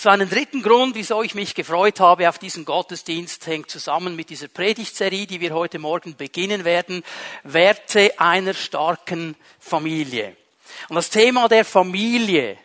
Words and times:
So 0.00 0.10
einen 0.10 0.30
dritten 0.30 0.62
Grund, 0.62 0.94
wieso 0.94 1.24
ich 1.24 1.34
mich 1.34 1.56
gefreut 1.56 1.98
habe 1.98 2.28
auf 2.28 2.38
diesen 2.38 2.64
Gottesdienst, 2.64 3.44
hängt 3.48 3.68
zusammen 3.68 4.14
mit 4.14 4.30
dieser 4.30 4.46
Predigtserie, 4.46 5.26
die 5.26 5.40
wir 5.40 5.52
heute 5.52 5.80
Morgen 5.80 6.14
beginnen 6.14 6.64
werden. 6.64 7.02
Werte 7.42 8.12
einer 8.20 8.54
starken 8.54 9.34
Familie. 9.58 10.36
Und 10.88 10.94
das 10.94 11.10
Thema 11.10 11.48
der 11.48 11.64
Familie 11.64 12.58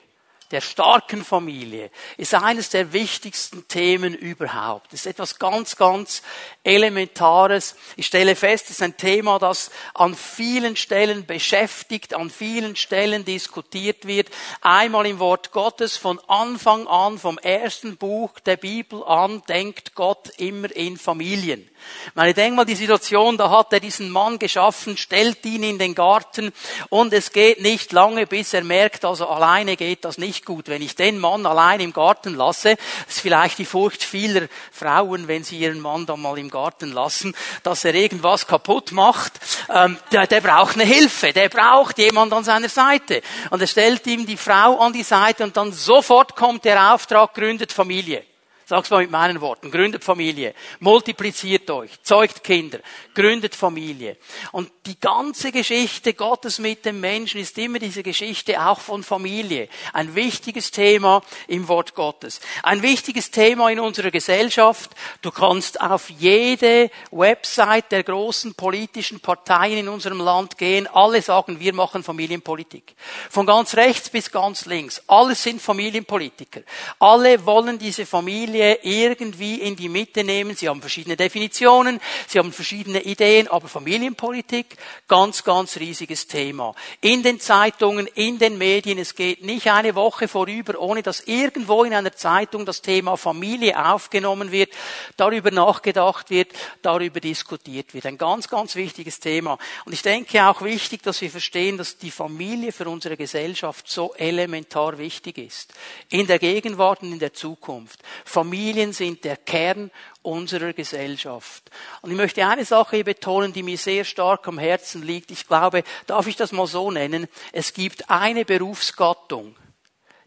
der 0.54 0.62
starken 0.62 1.26
Familie 1.26 1.90
ist 2.16 2.36
eines 2.36 2.70
der 2.70 2.94
wichtigsten 2.94 3.68
Themen 3.68 4.14
überhaupt. 4.14 4.94
Es 4.94 5.02
ist 5.02 5.08
etwas 5.08 5.40
ganz, 5.40 5.76
ganz 5.76 6.22
Elementares. 6.64 7.76
Ich 7.96 8.06
stelle 8.06 8.36
fest, 8.36 8.66
es 8.66 8.78
ist 8.78 8.84
ein 8.84 8.96
Thema, 8.96 9.40
das 9.40 9.72
an 9.96 10.14
vielen 10.14 10.76
Stellen 10.76 11.26
beschäftigt, 11.26 12.14
an 12.14 12.30
vielen 12.30 12.76
Stellen 12.76 13.26
diskutiert 13.26 14.06
wird. 14.06 14.30
Einmal 14.62 15.08
im 15.08 15.18
Wort 15.18 15.52
Gottes 15.52 15.98
von 15.98 16.20
Anfang 16.28 16.88
an, 16.88 17.18
vom 17.18 17.40
ersten 17.40 17.98
Buch 17.98 18.40
der 18.40 18.58
Bibel 18.58 19.04
an, 19.04 19.42
denkt 19.50 19.96
Gott 19.96 20.30
immer 20.38 20.74
in 20.76 20.98
Familien. 20.98 21.68
Ich 22.08 22.16
meine, 22.16 22.34
denk 22.34 22.56
mal 22.56 22.66
die 22.66 22.76
Situation, 22.76 23.38
da 23.38 23.50
hat 23.50 23.74
er 23.74 23.80
diesen 23.80 24.10
Mann 24.10 24.40
geschaffen, 24.40 24.98
stellt 24.98 25.46
ihn 25.46 25.64
in 25.64 25.80
den 25.80 25.96
Garten 25.96 26.52
und 26.90 27.14
es 27.14 27.32
geht 27.32 27.62
nicht 27.62 27.92
lange, 27.92 28.28
bis 28.28 28.54
er 28.54 28.64
merkt, 28.64 29.06
also 29.06 29.28
alleine 29.28 29.76
geht 29.76 30.06
das 30.06 30.18
nicht 30.18 30.46
gut. 30.46 30.68
Wenn 30.68 30.82
ich 30.82 30.96
den 30.96 31.20
Mann 31.20 31.46
allein 31.46 31.80
im 31.80 31.94
Garten 31.94 32.36
lasse, 32.36 32.76
ist 33.08 33.22
vielleicht 33.22 33.58
die 33.58 33.66
Furcht 33.66 34.04
vieler 34.04 34.48
Frauen, 34.72 35.28
wenn 35.28 35.44
sie 35.44 35.58
ihren 35.58 35.80
Mann 35.80 36.06
dann 36.06 36.22
mal 36.22 36.38
im 36.38 36.50
Garten 36.50 36.92
lassen, 36.92 37.36
dass 37.64 37.86
er 37.86 37.96
irgendwas 37.96 38.48
kaputt 38.48 38.92
macht, 38.92 39.40
ähm, 39.74 39.98
der, 40.12 40.28
der 40.28 40.42
braucht 40.42 40.76
eine 40.76 40.86
Hilfe, 40.86 41.34
der 41.34 41.50
braucht 41.50 41.98
jemand 41.98 42.34
an 42.34 42.44
seiner 42.44 42.70
Seite. 42.70 43.22
Und 43.50 43.62
er 43.62 43.68
stellt 43.68 44.06
ihm 44.08 44.26
die 44.26 44.38
Frau 44.38 44.80
an 44.80 44.94
die 44.94 45.04
Seite 45.04 45.44
und 45.44 45.58
dann 45.58 45.72
sofort 45.72 46.36
kommt 46.36 46.66
der 46.66 46.94
Auftrag, 46.94 47.34
gründet 47.34 47.72
Familie. 47.72 48.24
Sag's 48.66 48.90
mal 48.90 49.02
mit 49.02 49.12
meinen 49.12 49.42
Worten. 49.42 49.72
Gründet 49.72 50.06
Familie. 50.06 50.54
Multipliziert 50.80 51.70
euch. 51.70 52.02
Zeugt 52.02 52.44
Kinder. 52.44 52.80
Gründet 53.14 53.56
Familie. 53.56 54.16
Und 54.54 54.72
die 54.86 54.98
ganze 54.98 55.52
Geschichte 55.52 56.14
Gottes 56.14 56.60
mit 56.60 56.86
dem 56.86 57.02
Menschen 57.02 57.42
ist 57.42 57.58
immer 57.58 57.80
diese 57.80 58.04
Geschichte 58.04 58.66
auch 58.66 58.80
von 58.80 59.04
Familie. 59.04 59.68
Ein 59.92 60.16
wichtiges 60.16 60.72
Thema 60.72 61.22
im 61.48 61.68
Wort 61.68 61.94
Gottes. 61.94 62.40
Ein 62.64 62.82
wichtiges 62.82 63.32
Thema 63.32 63.70
in 63.70 63.82
unserer 63.82 64.12
Gesellschaft. 64.12 64.92
Du 65.22 65.32
kannst 65.32 65.82
auf 65.82 66.10
jede 66.10 66.90
Website 67.12 67.92
der 67.92 68.04
großen 68.04 68.56
politischen 68.56 69.20
Parteien 69.20 69.80
in 69.80 69.90
unserem 69.90 70.22
Land 70.22 70.58
gehen. 70.58 70.88
Alle 70.88 71.22
sagen, 71.22 71.60
wir 71.60 71.74
machen 71.74 72.02
Familienpolitik. 72.02 72.96
Von 73.30 73.46
ganz 73.46 73.76
rechts 73.76 74.10
bis 74.10 74.32
ganz 74.32 74.66
links. 74.66 75.02
Alle 75.08 75.36
sind 75.36 75.62
Familienpolitiker. 75.62 76.62
Alle 77.00 77.46
wollen 77.46 77.78
diese 77.78 78.06
Familie 78.06 78.53
Familie 78.54 78.80
irgendwie 78.84 79.56
in 79.62 79.76
die 79.76 79.90
Mitte 79.90 80.24
nehmen. 80.24 80.56
Sie 80.56 80.70
haben 80.70 80.80
verschiedene 80.80 81.18
Definitionen, 81.18 82.00
sie 82.28 82.38
haben 82.38 82.54
verschiedene 82.54 83.02
Ideen, 83.02 83.48
aber 83.48 83.68
Familienpolitik, 83.68 84.78
ganz, 85.08 85.44
ganz 85.44 85.78
riesiges 85.78 86.28
Thema. 86.28 86.76
In 87.02 87.24
den 87.24 87.40
Zeitungen, 87.40 88.06
in 88.06 88.38
den 88.38 88.60
Medien, 88.60 89.00
es 89.00 89.16
geht 89.16 89.44
nicht 89.44 89.72
eine 89.72 89.96
Woche 89.96 90.28
vorüber, 90.28 90.80
ohne 90.80 91.02
dass 91.02 91.22
irgendwo 91.22 91.84
in 91.84 91.96
einer 91.96 92.14
Zeitung 92.14 92.64
das 92.66 92.84
Thema 92.84 93.18
Familie 93.18 93.84
aufgenommen 93.84 94.52
wird, 94.52 94.72
darüber 95.18 95.50
nachgedacht 95.50 96.30
wird, 96.30 96.52
darüber 96.84 97.20
diskutiert 97.20 97.96
wird. 97.96 98.06
Ein 98.06 98.20
ganz, 98.20 98.50
ganz 98.50 98.76
wichtiges 98.76 99.20
Thema. 99.20 99.58
Und 99.86 99.94
ich 99.94 100.04
denke 100.04 100.46
auch 100.46 100.62
wichtig, 100.62 101.02
dass 101.02 101.22
wir 101.22 101.32
verstehen, 101.32 101.78
dass 101.80 101.98
die 101.98 102.12
Familie 102.12 102.72
für 102.72 102.88
unsere 102.88 103.18
Gesellschaft 103.18 103.90
so 103.90 104.14
elementar 104.14 105.00
wichtig 105.00 105.40
ist. 105.40 105.74
In 106.10 106.28
der 106.28 106.38
Gegenwart 106.38 107.02
und 107.02 107.14
in 107.14 107.20
der 107.20 107.34
Zukunft. 107.34 108.00
Familien 108.44 108.92
sind 108.92 109.24
der 109.24 109.38
Kern 109.38 109.90
unserer 110.22 110.74
Gesellschaft. 110.74 111.72
Und 112.02 112.12
ich 112.12 112.18
möchte 112.18 112.46
eine 112.46 112.66
Sache 112.66 113.02
betonen, 113.06 113.54
die 113.54 113.64
mir 113.64 113.78
sehr 113.78 114.04
stark 114.04 114.46
am 114.50 114.60
Herzen 114.60 115.02
liegt. 115.02 115.32
Ich 115.32 115.48
glaube, 115.48 115.82
darf 116.08 116.28
ich 116.28 116.36
das 116.36 116.52
mal 116.52 116.68
so 116.68 116.92
nennen? 116.92 117.30
Es 117.54 117.74
gibt 117.74 118.10
eine 118.10 118.44
Berufsgattung, 118.44 119.56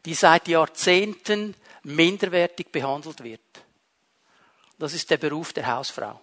die 0.06 0.14
seit 0.14 0.48
Jahrzehnten 0.48 1.54
minderwertig 1.82 2.72
behandelt 2.72 3.22
wird. 3.22 3.42
Das 4.78 4.94
ist 4.94 5.10
der 5.10 5.18
Beruf 5.18 5.52
der 5.52 5.66
Hausfrau. 5.66 6.18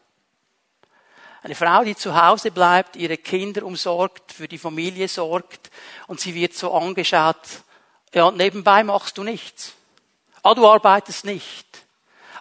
Eine 1.44 1.54
Frau, 1.54 1.84
die 1.84 1.96
zu 1.96 2.20
Hause 2.20 2.50
bleibt, 2.50 2.96
ihre 2.96 3.18
Kinder 3.18 3.64
umsorgt, 3.64 4.32
für 4.32 4.48
die 4.48 4.58
Familie 4.58 5.08
sorgt 5.08 5.70
und 6.08 6.20
sie 6.20 6.34
wird 6.34 6.56
so 6.56 6.74
angeschaut, 6.74 7.38
ja, 8.16 8.32
nebenbei 8.32 8.84
machst 8.84 9.20
du 9.20 9.24
nichts. 9.24 9.74
Ah, 10.42 10.56
du 10.56 10.68
arbeitest 10.68 11.26
nicht 11.26 11.83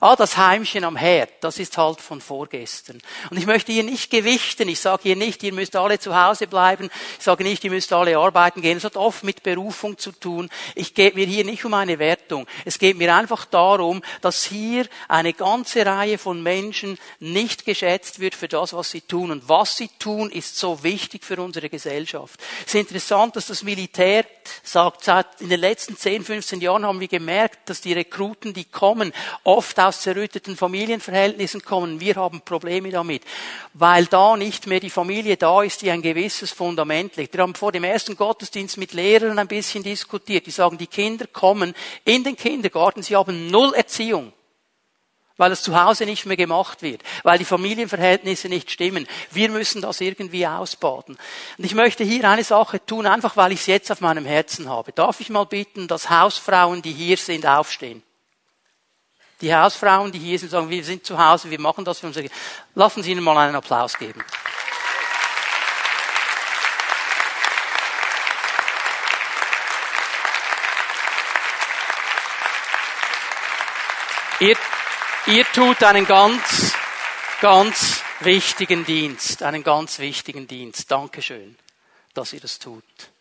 ah, 0.03 0.17
das 0.17 0.37
Heimchen 0.37 0.83
am 0.83 0.97
Herd, 0.97 1.31
das 1.43 1.61
ist 1.61 1.79
halt 1.79 2.01
von 2.01 2.21
vorgestern. 2.21 3.01
Und 3.31 3.37
ich 3.37 3.47
möchte 3.47 3.71
hier 3.71 3.85
nicht 3.85 4.11
gewichten, 4.11 4.69
ich 4.69 4.81
sage 4.81 5.05
hier 5.05 5.17
nicht, 5.17 5.45
ihr 5.45 5.53
müsst 5.53 5.77
alle 5.77 6.01
zu 6.01 6.21
Hause 6.21 6.49
bleiben, 6.49 6.91
ich 7.19 7.25
sage 7.25 7.45
nicht, 7.45 7.63
ihr 7.63 7.71
müsst 7.71 7.93
alle 7.93 8.19
arbeiten 8.19 8.63
gehen, 8.63 8.79
es 8.79 8.85
hat 8.85 8.97
oft 8.97 9.23
mit 9.23 9.45
Berufung 9.45 9.97
zu 9.99 10.11
tun. 10.11 10.51
Ich 10.75 10.95
gehe 10.95 11.13
mir 11.15 11.25
hier 11.25 11.45
nicht 11.45 11.65
um 11.65 11.73
eine 11.75 12.01
Wertung. 12.01 12.49
Es 12.65 12.81
geht 12.81 12.99
mir 12.99 13.15
einfach 13.15 13.45
darum, 13.45 14.03
dass 14.23 14.43
hier 14.43 14.89
eine 15.07 15.35
ganze 15.35 15.87
Reihe 15.87 16.19
von 16.19 16.43
Menschen 16.43 16.99
nicht 17.21 17.65
geschätzt 17.65 18.19
wird 18.19 18.35
für 18.35 18.49
das, 18.49 18.73
was 18.73 18.91
sie 18.91 19.03
tun. 19.03 19.31
Und 19.31 19.49
was 19.49 19.77
sie 19.77 19.89
tun, 20.01 20.33
ist 20.33 20.59
so 20.59 20.83
wichtig 20.83 21.25
für 21.25 21.41
unsere 21.41 21.69
Gesellschaft. 21.69 22.41
Es 22.67 22.75
ist 22.75 22.81
interessant, 22.81 23.37
dass 23.37 23.47
das 23.47 23.63
Militär 23.63 24.25
sagt, 24.65 25.05
seit 25.05 25.41
in 25.41 25.49
den 25.49 25.61
letzten 25.61 25.97
10, 25.97 26.25
15 26.25 26.61
Jahren 26.61 26.85
haben 26.85 26.99
wir 26.99 27.07
gemerkt, 27.07 27.71
dass 27.71 27.81
die 27.81 27.93
Rekruten, 27.93 28.53
die 28.53 28.65
kommen, 28.65 29.13
oft 29.45 29.79
aus 29.79 29.92
aus 29.93 30.01
zerrütteten 30.01 30.57
Familienverhältnissen 30.57 31.63
kommen. 31.63 32.01
Wir 32.01 32.17
haben 32.17 32.41
Probleme 32.41 32.91
damit, 32.91 33.23
weil 33.75 34.07
da 34.07 34.37
nicht 34.39 34.67
mehr 34.67 34.81
die 34.81 34.89
Familie 34.89 35.37
da 35.37 35.63
ist, 35.63 35.83
die 35.83 35.91
ein 35.91 36.01
gewisses 36.01 36.51
Fundament 36.51 37.17
legt. 37.17 37.35
Wir 37.35 37.43
haben 37.43 37.55
vor 37.55 37.73
dem 37.73 37.85
ersten 37.85 38.17
Gottesdienst 38.17 38.79
mit 38.79 38.95
Lehrern 38.95 39.39
ein 39.39 39.49
bisschen 39.49 39.83
diskutiert. 39.83 40.47
Die 40.47 40.51
sagen, 40.51 40.79
die 40.79 40.87
Kinder 40.87 41.27
kommen 41.27 41.75
in 42.07 42.25
den 42.25 42.37
Kindergarten, 42.37 43.03
sie 43.03 43.17
haben 43.17 43.49
null 43.49 43.75
Erziehung 43.75 44.33
weil 45.39 45.51
es 45.51 45.63
zu 45.63 45.83
Hause 45.83 46.05
nicht 46.05 46.25
mehr 46.25 46.37
gemacht 46.37 46.83
wird, 46.83 47.03
weil 47.25 47.39
die 47.39 47.45
Familienverhältnisse 47.45 48.49
nicht 48.49 48.71
stimmen. 48.71 49.09
Wir 49.33 49.49
müssen 49.49 49.83
das 49.83 50.01
irgendwie 50.01 50.47
ausbaden. 50.47 51.17
Und 51.59 51.65
ich 51.65 51.75
möchte 51.75 52.05
hier 52.05 52.29
eine 52.31 52.45
Sache 52.45 52.85
tun, 52.85 53.07
einfach 53.07 53.37
weil 53.37 53.51
ich 53.51 53.61
es 53.61 53.67
jetzt 53.67 53.91
auf 53.91 54.03
meinem 54.03 54.27
Herzen 54.27 54.69
habe. 54.69 54.93
Darf 54.93 55.21
ich 55.21 55.31
mal 55.31 55.47
bitten, 55.47 55.89
dass 55.89 56.11
Hausfrauen, 56.11 56.83
die 56.83 56.93
hier 56.93 57.17
sind, 57.17 57.45
aufstehen? 57.45 58.05
Die 59.43 59.53
Hausfrauen, 59.53 60.13
die 60.13 60.21
hier 60.21 60.39
sind, 60.39 60.51
sagen, 60.51 60.71
wir 60.71 60.85
sind 60.85 61.05
zu 61.05 61.19
Hause, 61.19 61.51
wir 61.51 61.61
machen 61.61 61.85
das 61.85 61.99
für 61.99 62.07
unsere 62.07 62.31
Lassen 62.77 63.03
Sie 63.03 63.11
ihnen 63.11 63.25
mal 63.25 63.37
einen 63.37 63.57
Applaus 63.57 63.99
geben. 63.99 64.25
Ihr, 74.39 74.57
ihr 75.27 75.45
tut 75.53 75.83
einen 75.83 76.07
ganz, 76.07 76.73
ganz 77.41 78.03
wichtigen 78.21 78.85
Dienst, 78.85 79.43
einen 79.43 79.65
ganz 79.65 79.99
wichtigen 79.99 80.47
Dienst. 80.47 80.91
Dankeschön, 80.91 81.57
dass 82.15 82.33
ihr 82.33 82.41
das 82.41 82.61
tut. 82.61 83.12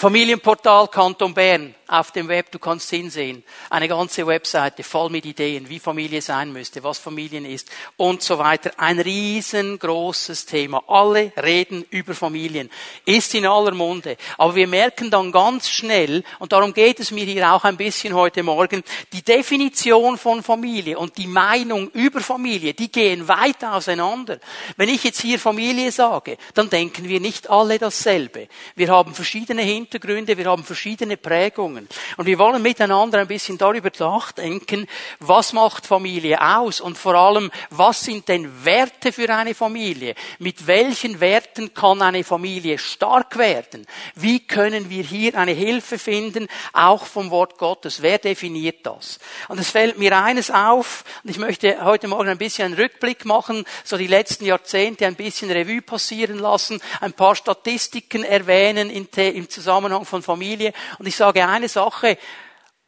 Familienportal 0.00 0.88
Kanton 0.88 1.34
Bern 1.34 1.74
auf 1.86 2.10
dem 2.12 2.28
Web, 2.28 2.52
du 2.52 2.58
kannst 2.58 2.88
hinsehen. 2.88 3.44
Eine 3.68 3.86
ganze 3.86 4.26
Webseite 4.26 4.82
voll 4.82 5.10
mit 5.10 5.26
Ideen, 5.26 5.68
wie 5.68 5.78
Familie 5.78 6.22
sein 6.22 6.52
müsste, 6.52 6.82
was 6.82 6.98
Familien 6.98 7.44
ist 7.44 7.68
und 7.98 8.22
so 8.22 8.38
weiter. 8.38 8.70
Ein 8.78 8.98
riesengroßes 8.98 10.46
Thema. 10.46 10.82
Alle 10.86 11.32
reden 11.42 11.84
über 11.90 12.14
Familien. 12.14 12.70
Ist 13.04 13.34
in 13.34 13.44
aller 13.44 13.72
Munde. 13.72 14.16
Aber 14.38 14.54
wir 14.54 14.68
merken 14.68 15.10
dann 15.10 15.32
ganz 15.32 15.68
schnell, 15.68 16.22
und 16.38 16.52
darum 16.52 16.72
geht 16.72 17.00
es 17.00 17.10
mir 17.10 17.24
hier 17.24 17.52
auch 17.52 17.64
ein 17.64 17.76
bisschen 17.76 18.14
heute 18.14 18.42
Morgen, 18.42 18.82
die 19.12 19.22
Definition 19.22 20.16
von 20.16 20.42
Familie 20.42 20.98
und 20.98 21.18
die 21.18 21.26
Meinung 21.26 21.90
über 21.90 22.20
Familie, 22.20 22.72
die 22.72 22.90
gehen 22.90 23.28
weit 23.28 23.64
auseinander. 23.64 24.38
Wenn 24.78 24.88
ich 24.88 25.04
jetzt 25.04 25.20
hier 25.20 25.38
Familie 25.38 25.92
sage, 25.92 26.38
dann 26.54 26.70
denken 26.70 27.06
wir 27.06 27.20
nicht 27.20 27.50
alle 27.50 27.78
dasselbe. 27.78 28.48
Wir 28.76 28.88
haben 28.88 29.14
verschiedene 29.14 29.60
Hintergründe 29.60 29.89
Hintergründe, 29.90 30.38
wir 30.38 30.44
haben 30.44 30.62
verschiedene 30.62 31.16
Prägungen. 31.16 31.88
Und 32.16 32.26
wir 32.26 32.38
wollen 32.38 32.62
miteinander 32.62 33.18
ein 33.18 33.26
bisschen 33.26 33.58
darüber 33.58 33.90
nachdenken, 33.98 34.86
was 35.18 35.52
macht 35.52 35.84
Familie 35.84 36.40
aus 36.40 36.80
und 36.80 36.96
vor 36.96 37.16
allem, 37.16 37.50
was 37.70 38.02
sind 38.02 38.28
denn 38.28 38.64
Werte 38.64 39.10
für 39.10 39.28
eine 39.34 39.52
Familie? 39.52 40.14
Mit 40.38 40.68
welchen 40.68 41.18
Werten 41.18 41.74
kann 41.74 42.02
eine 42.02 42.22
Familie 42.22 42.78
stark 42.78 43.36
werden? 43.36 43.84
Wie 44.14 44.38
können 44.46 44.90
wir 44.90 45.02
hier 45.02 45.34
eine 45.34 45.50
Hilfe 45.50 45.98
finden, 45.98 46.46
auch 46.72 47.04
vom 47.04 47.32
Wort 47.32 47.58
Gottes? 47.58 48.00
Wer 48.00 48.18
definiert 48.18 48.86
das? 48.86 49.18
Und 49.48 49.58
es 49.58 49.70
fällt 49.70 49.98
mir 49.98 50.16
eines 50.16 50.52
auf, 50.52 51.02
und 51.24 51.30
ich 51.30 51.38
möchte 51.38 51.84
heute 51.84 52.06
Morgen 52.06 52.28
ein 52.28 52.38
bisschen 52.38 52.66
einen 52.66 52.74
Rückblick 52.80 53.24
machen, 53.24 53.64
so 53.82 53.96
die 53.96 54.06
letzten 54.06 54.44
Jahrzehnte 54.44 55.04
ein 55.04 55.16
bisschen 55.16 55.50
Revue 55.50 55.82
passieren 55.82 56.38
lassen, 56.38 56.80
ein 57.00 57.12
paar 57.12 57.34
Statistiken 57.34 58.22
erwähnen 58.22 58.88
im 58.88 59.48
Zusammenhang 59.50 59.79
Zusammenhang 59.80 60.04
von 60.04 60.22
Familie. 60.22 60.72
Und 60.98 61.06
ich 61.06 61.16
sage 61.16 61.46
eine 61.46 61.68
Sache, 61.68 62.18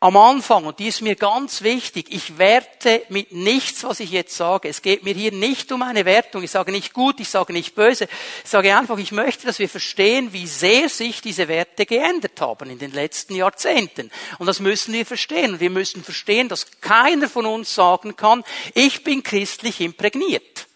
am 0.00 0.16
Anfang, 0.16 0.66
und 0.66 0.80
die 0.80 0.88
ist 0.88 1.00
mir 1.00 1.14
ganz 1.14 1.62
wichtig, 1.62 2.06
ich 2.10 2.36
werte 2.36 3.02
mit 3.08 3.30
nichts, 3.30 3.84
was 3.84 4.00
ich 4.00 4.10
jetzt 4.10 4.36
sage. 4.36 4.68
Es 4.68 4.82
geht 4.82 5.04
mir 5.04 5.14
hier 5.14 5.30
nicht 5.30 5.70
um 5.70 5.80
eine 5.80 6.04
Wertung. 6.04 6.42
Ich 6.42 6.50
sage 6.50 6.72
nicht 6.72 6.92
gut, 6.92 7.20
ich 7.20 7.28
sage 7.28 7.52
nicht 7.52 7.76
böse. 7.76 8.08
Ich 8.44 8.50
sage 8.50 8.76
einfach, 8.76 8.98
ich 8.98 9.12
möchte, 9.12 9.46
dass 9.46 9.60
wir 9.60 9.68
verstehen, 9.68 10.32
wie 10.32 10.48
sehr 10.48 10.88
sich 10.88 11.22
diese 11.22 11.46
Werte 11.46 11.86
geändert 11.86 12.40
haben 12.40 12.68
in 12.68 12.80
den 12.80 12.92
letzten 12.92 13.36
Jahrzehnten. 13.36 14.10
Und 14.38 14.46
das 14.46 14.58
müssen 14.58 14.92
wir 14.92 15.06
verstehen. 15.06 15.60
Wir 15.60 15.70
müssen 15.70 16.02
verstehen, 16.02 16.48
dass 16.48 16.66
keiner 16.80 17.28
von 17.28 17.46
uns 17.46 17.72
sagen 17.72 18.16
kann, 18.16 18.42
ich 18.74 19.04
bin 19.04 19.22
christlich 19.22 19.80
imprägniert. 19.80 20.66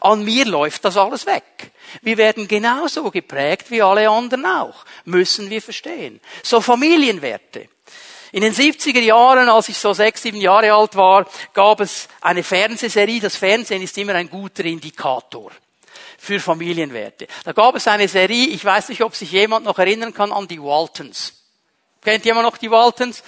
An 0.00 0.24
mir 0.24 0.44
läuft 0.44 0.84
das 0.84 0.96
alles 0.96 1.26
weg. 1.26 1.70
Wir 2.02 2.16
werden 2.16 2.48
genauso 2.48 3.10
geprägt 3.10 3.70
wie 3.70 3.82
alle 3.82 4.08
anderen 4.08 4.46
auch. 4.46 4.84
Müssen 5.04 5.50
wir 5.50 5.62
verstehen. 5.62 6.20
So 6.42 6.60
Familienwerte. 6.60 7.68
In 8.32 8.42
den 8.42 8.52
70er 8.54 9.00
Jahren, 9.00 9.48
als 9.48 9.68
ich 9.68 9.78
so 9.78 9.92
sechs, 9.92 10.22
sieben 10.22 10.40
Jahre 10.40 10.72
alt 10.72 10.96
war, 10.96 11.26
gab 11.54 11.80
es 11.80 12.08
eine 12.20 12.42
Fernsehserie. 12.42 13.20
Das 13.20 13.36
Fernsehen 13.36 13.82
ist 13.82 13.96
immer 13.98 14.14
ein 14.14 14.28
guter 14.28 14.64
Indikator 14.64 15.52
für 16.18 16.40
Familienwerte. 16.40 17.28
Da 17.44 17.52
gab 17.52 17.76
es 17.76 17.86
eine 17.86 18.08
Serie, 18.08 18.48
ich 18.48 18.64
weiß 18.64 18.88
nicht, 18.88 19.02
ob 19.02 19.14
sich 19.14 19.30
jemand 19.32 19.64
noch 19.64 19.78
erinnern 19.78 20.12
kann 20.12 20.32
an 20.32 20.48
die 20.48 20.60
Waltons. 20.60 21.32
Kennt 22.02 22.24
jemand 22.24 22.46
noch 22.46 22.56
die 22.56 22.70
Waltons? 22.70 23.22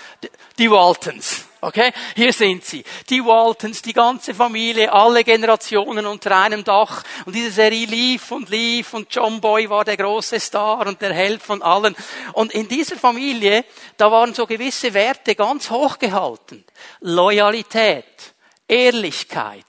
Die 0.58 0.70
Waltons. 0.70 1.44
Okay? 1.60 1.92
Hier 2.14 2.32
sind 2.32 2.64
sie. 2.64 2.84
Die 3.10 3.24
Waltons, 3.24 3.82
die 3.82 3.92
ganze 3.92 4.34
Familie, 4.34 4.92
alle 4.92 5.24
Generationen 5.24 6.06
unter 6.06 6.36
einem 6.36 6.62
Dach. 6.62 7.02
Und 7.24 7.34
diese 7.34 7.50
Serie 7.50 7.86
lief 7.86 8.30
und 8.30 8.48
lief 8.48 8.94
und 8.94 9.12
John 9.12 9.40
Boy 9.40 9.68
war 9.68 9.84
der 9.84 9.96
große 9.96 10.38
Star 10.38 10.86
und 10.86 11.00
der 11.00 11.12
Held 11.12 11.42
von 11.42 11.62
allen. 11.62 11.96
Und 12.34 12.52
in 12.52 12.68
dieser 12.68 12.96
Familie, 12.96 13.64
da 13.96 14.10
waren 14.10 14.34
so 14.34 14.46
gewisse 14.46 14.94
Werte 14.94 15.34
ganz 15.34 15.70
hoch 15.70 15.98
gehalten. 15.98 16.64
Loyalität, 17.00 18.34
Ehrlichkeit. 18.68 19.64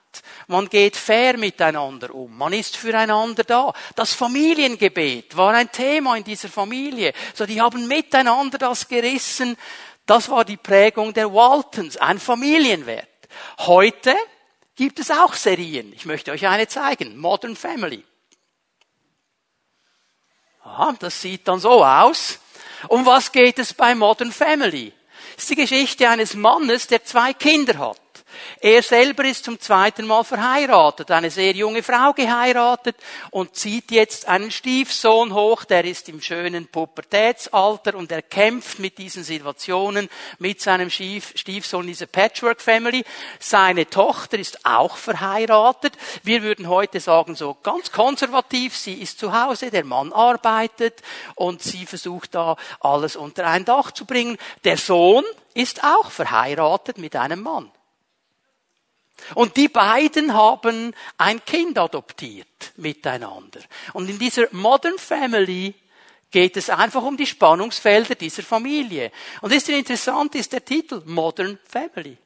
Man 0.50 0.68
geht 0.68 0.98
fair 0.98 1.38
miteinander 1.38 2.16
um. 2.16 2.36
Man 2.36 2.54
ist 2.54 2.76
füreinander 2.76 3.44
da. 3.44 3.72
Das 3.96 4.16
Familiengebet 4.16 5.38
war 5.38 5.54
ein 5.54 5.72
Thema 5.72 6.18
in 6.18 6.24
dieser 6.24 6.50
Familie. 6.50 7.14
So, 7.36 7.46
die 7.46 7.62
haben 7.62 7.88
miteinander 7.88 8.58
das 8.58 8.88
gerissen. 8.88 9.56
Das 10.10 10.28
war 10.30 10.44
die 10.44 10.58
Prägung 10.58 11.14
der 11.14 11.32
Waltons, 11.32 11.96
ein 11.96 12.20
Familienwert. 12.20 13.08
Heute 13.60 14.16
gibt 14.76 14.98
es 14.98 15.12
auch 15.12 15.36
Serien. 15.36 15.94
Ich 15.94 16.08
möchte 16.08 16.32
euch 16.32 16.48
eine 16.48 16.68
zeigen. 16.68 17.16
Modern 17.16 17.56
Family. 17.56 18.04
Aha, 20.64 20.96
das 21.00 21.22
sieht 21.22 21.48
dann 21.48 21.60
so 21.60 21.86
aus. 21.86 22.40
Um 22.88 23.06
was 23.06 23.32
geht 23.32 23.60
es 23.60 23.72
bei 23.76 23.94
Modern 23.94 24.32
Family? 24.32 24.94
Das 25.36 25.44
ist 25.44 25.52
die 25.52 25.56
Geschichte 25.56 26.10
eines 26.10 26.34
Mannes, 26.34 26.88
der 26.88 27.06
zwei 27.06 27.34
Kinder 27.34 27.78
hat. 27.78 28.02
Er 28.62 28.82
selber 28.84 29.24
ist 29.26 29.46
zum 29.46 29.60
zweiten 29.60 30.06
Mal 30.06 30.24
verheiratet, 30.24 31.12
eine 31.12 31.32
sehr 31.32 31.54
junge 31.54 31.84
Frau 31.84 32.14
geheiratet 32.14 32.96
und 33.32 33.56
zieht 33.56 33.92
jetzt 33.92 34.28
einen 34.28 34.52
Stiefsohn 34.52 35.34
hoch, 35.34 35.64
der 35.66 35.86
ist 35.86 36.10
im 36.10 36.22
schönen 36.22 36.68
Pubertätsalter 36.68 37.96
und 37.96 38.12
er 38.12 38.22
kämpft 38.22 38.80
mit 38.80 38.98
diesen 38.98 39.24
Situationen 39.24 40.10
mit 40.40 40.62
seinem 40.62 40.90
Stiefsohn, 40.90 41.88
diese 41.88 42.08
Patchwork 42.08 42.62
Family. 42.62 43.04
Seine 43.40 43.90
Tochter 43.90 44.38
ist 44.38 44.66
auch 44.66 44.98
verheiratet. 44.98 45.94
Wir 46.24 46.44
würden 46.44 46.68
heute 46.68 47.00
sagen, 47.00 47.36
so 47.36 47.56
ganz 47.62 47.92
konservativ, 47.92 48.76
sie 48.76 48.94
ist 48.94 49.20
zu 49.20 49.34
Hause, 49.34 49.72
der 49.72 49.86
Mann 49.86 50.14
arbeitet 50.14 51.02
und 51.36 51.62
sie 51.62 51.86
versucht 51.86 52.36
da 52.36 52.56
alles 52.80 53.16
unter 53.16 53.48
ein 53.48 53.66
Dach 53.66 53.92
zu 53.92 54.06
bringen. 54.06 54.38
Der 54.64 54.78
Sohn 54.78 55.24
ist 55.54 55.84
auch 55.84 56.12
verheiratet 56.12 56.98
mit 56.98 57.16
einem 57.16 57.42
Mann. 57.42 57.72
Und 59.36 59.58
die 59.58 59.68
beiden 59.68 60.34
haben 60.34 60.94
ein 61.18 61.44
Kind 61.46 61.78
adoptiert 61.78 62.74
miteinander. 62.78 63.60
Und 63.94 64.10
in 64.10 64.20
dieser 64.20 64.48
Modern 64.52 64.98
Family 64.98 65.76
geht 66.32 66.58
es 66.58 66.70
einfach 66.70 67.04
um 67.04 67.18
die 67.18 67.26
Spannungsfelder 67.26 68.16
dieser 68.16 68.44
Familie. 68.44 69.12
Und 69.42 69.54
ist 69.54 69.70
interessant, 69.70 70.36
ist 70.36 70.54
der 70.54 70.64
Titel 70.64 71.02
Modern 71.06 71.58
Family. 71.68 72.18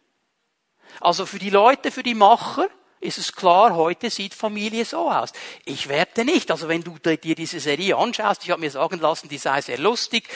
Also 0.99 1.25
für 1.25 1.39
die 1.39 1.49
Leute, 1.49 1.91
für 1.91 2.03
die 2.03 2.13
Macher, 2.13 2.69
ist 2.99 3.17
es 3.17 3.33
klar, 3.33 3.75
heute 3.75 4.09
sieht 4.09 4.33
Familie 4.33 4.85
so 4.85 5.11
aus. 5.11 5.33
Ich 5.65 5.89
werte 5.89 6.23
nicht. 6.23 6.49
Also 6.51 6.69
wenn 6.69 6.83
du 6.83 6.97
dir 6.99 7.35
diese 7.35 7.59
Serie 7.59 7.97
anschaust, 7.97 8.43
ich 8.43 8.51
habe 8.51 8.61
mir 8.61 8.71
sagen 8.71 8.99
lassen, 8.99 9.27
die 9.27 9.37
sei 9.37 9.61
sehr 9.61 9.77
lustig, 9.77 10.29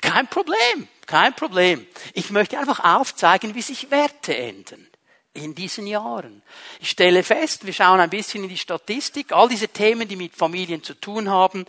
kein 0.00 0.28
Problem, 0.28 0.88
kein 1.06 1.34
Problem. 1.34 1.86
Ich 2.14 2.30
möchte 2.30 2.58
einfach 2.58 2.84
aufzeigen, 2.84 3.54
wie 3.56 3.62
sich 3.62 3.90
Werte 3.90 4.36
ändern 4.36 4.89
in 5.34 5.54
diesen 5.54 5.86
Jahren. 5.86 6.42
Ich 6.80 6.90
stelle 6.90 7.22
fest, 7.22 7.64
wir 7.64 7.72
schauen 7.72 8.00
ein 8.00 8.10
bisschen 8.10 8.42
in 8.42 8.48
die 8.48 8.58
Statistik, 8.58 9.32
all 9.32 9.48
diese 9.48 9.68
Themen, 9.68 10.08
die 10.08 10.16
mit 10.16 10.34
Familien 10.34 10.82
zu 10.82 10.94
tun 10.94 11.30
haben, 11.30 11.66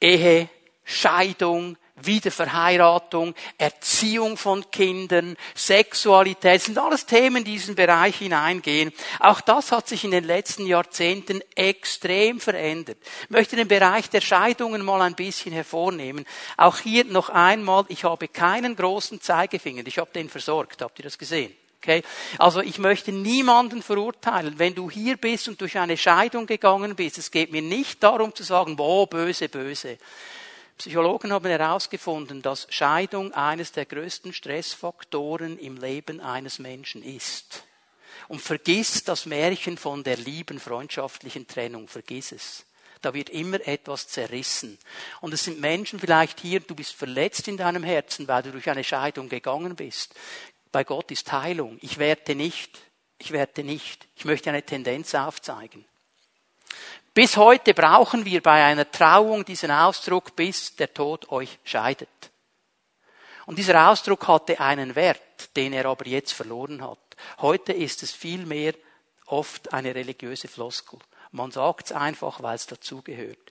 Ehe, 0.00 0.48
Scheidung, 0.84 1.76
Wiederverheiratung, 1.96 3.34
Erziehung 3.56 4.36
von 4.36 4.70
Kindern, 4.70 5.36
Sexualität, 5.54 6.62
sind 6.62 6.78
alles 6.78 7.06
Themen, 7.06 7.42
die 7.42 7.52
in 7.52 7.56
diesen 7.56 7.74
Bereich 7.74 8.16
hineingehen. 8.16 8.92
Auch 9.18 9.40
das 9.40 9.72
hat 9.72 9.88
sich 9.88 10.04
in 10.04 10.10
den 10.10 10.24
letzten 10.24 10.66
Jahrzehnten 10.66 11.40
extrem 11.54 12.38
verändert. 12.38 12.98
Ich 13.24 13.30
möchte 13.30 13.56
den 13.56 13.68
Bereich 13.68 14.10
der 14.10 14.20
Scheidungen 14.20 14.84
mal 14.84 15.00
ein 15.00 15.14
bisschen 15.14 15.52
hervornehmen. 15.52 16.26
Auch 16.58 16.78
hier 16.78 17.04
noch 17.04 17.30
einmal, 17.30 17.86
ich 17.88 18.04
habe 18.04 18.28
keinen 18.28 18.76
großen 18.76 19.20
Zeigefinger, 19.20 19.86
ich 19.86 19.98
habe 19.98 20.10
den 20.12 20.28
versorgt, 20.28 20.82
habt 20.82 20.98
ihr 20.98 21.04
das 21.04 21.16
gesehen? 21.16 21.54
Okay? 21.86 22.02
Also 22.38 22.62
ich 22.62 22.78
möchte 22.78 23.12
niemanden 23.12 23.80
verurteilen. 23.80 24.58
Wenn 24.58 24.74
du 24.74 24.90
hier 24.90 25.16
bist 25.16 25.46
und 25.46 25.60
durch 25.60 25.78
eine 25.78 25.96
Scheidung 25.96 26.46
gegangen 26.46 26.96
bist, 26.96 27.16
es 27.16 27.30
geht 27.30 27.52
mir 27.52 27.62
nicht 27.62 28.02
darum 28.02 28.34
zu 28.34 28.42
sagen, 28.42 28.74
boah, 28.74 29.08
böse, 29.08 29.48
böse. 29.48 29.98
Psychologen 30.78 31.32
haben 31.32 31.48
herausgefunden, 31.48 32.42
dass 32.42 32.66
Scheidung 32.70 33.32
eines 33.32 33.70
der 33.70 33.86
größten 33.86 34.32
Stressfaktoren 34.32 35.58
im 35.58 35.76
Leben 35.76 36.20
eines 36.20 36.58
Menschen 36.58 37.04
ist. 37.04 37.62
Und 38.26 38.42
vergiss 38.42 39.04
das 39.04 39.24
Märchen 39.24 39.78
von 39.78 40.02
der 40.02 40.16
lieben 40.16 40.58
freundschaftlichen 40.58 41.46
Trennung, 41.46 41.86
vergiss 41.86 42.32
es. 42.32 42.66
Da 43.00 43.14
wird 43.14 43.30
immer 43.30 43.64
etwas 43.66 44.08
zerrissen. 44.08 44.76
Und 45.20 45.32
es 45.32 45.44
sind 45.44 45.60
Menschen 45.60 46.00
vielleicht 46.00 46.40
hier, 46.40 46.58
du 46.60 46.74
bist 46.74 46.94
verletzt 46.94 47.46
in 47.46 47.56
deinem 47.56 47.84
Herzen, 47.84 48.26
weil 48.26 48.42
du 48.42 48.50
durch 48.50 48.68
eine 48.68 48.82
Scheidung 48.82 49.28
gegangen 49.28 49.76
bist. 49.76 50.14
Bei 50.76 50.84
Gott 50.84 51.10
ist 51.10 51.32
Heilung. 51.32 51.78
Ich 51.80 51.96
werte 51.96 52.34
nicht. 52.34 52.78
Ich 53.16 53.32
werte 53.32 53.64
nicht. 53.64 54.06
Ich 54.14 54.26
möchte 54.26 54.50
eine 54.50 54.62
Tendenz 54.62 55.14
aufzeigen. 55.14 55.86
Bis 57.14 57.38
heute 57.38 57.72
brauchen 57.72 58.26
wir 58.26 58.42
bei 58.42 58.62
einer 58.62 58.90
Trauung 58.90 59.46
diesen 59.46 59.70
Ausdruck, 59.70 60.36
bis 60.36 60.76
der 60.76 60.92
Tod 60.92 61.32
euch 61.32 61.58
scheidet. 61.64 62.30
Und 63.46 63.56
dieser 63.56 63.88
Ausdruck 63.88 64.28
hatte 64.28 64.60
einen 64.60 64.94
Wert, 64.96 65.56
den 65.56 65.72
er 65.72 65.86
aber 65.86 66.06
jetzt 66.06 66.34
verloren 66.34 66.82
hat. 66.82 66.98
Heute 67.38 67.72
ist 67.72 68.02
es 68.02 68.12
vielmehr 68.12 68.74
oft 69.24 69.72
eine 69.72 69.94
religiöse 69.94 70.46
Floskel. 70.46 70.98
Man 71.32 71.52
sagt 71.52 71.86
es 71.86 71.92
einfach, 71.92 72.42
weil 72.42 72.56
es 72.56 72.66
dazugehört. 72.66 73.50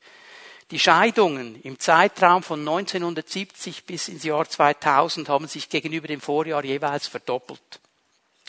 Die 0.72 0.80
Scheidungen 0.80 1.62
im 1.62 1.80
Zeitraum 1.80 2.42
von 2.42 2.60
1970 2.60 3.86
bis 3.86 4.08
ins 4.08 4.24
Jahr 4.24 4.50
2000 4.50 5.30
haben 5.30 5.48
sich 5.48 5.70
gegenüber 5.70 6.08
dem 6.08 6.22
Vorjahr 6.22 6.66
jeweils 6.66 7.08
verdoppelt. 7.08 7.80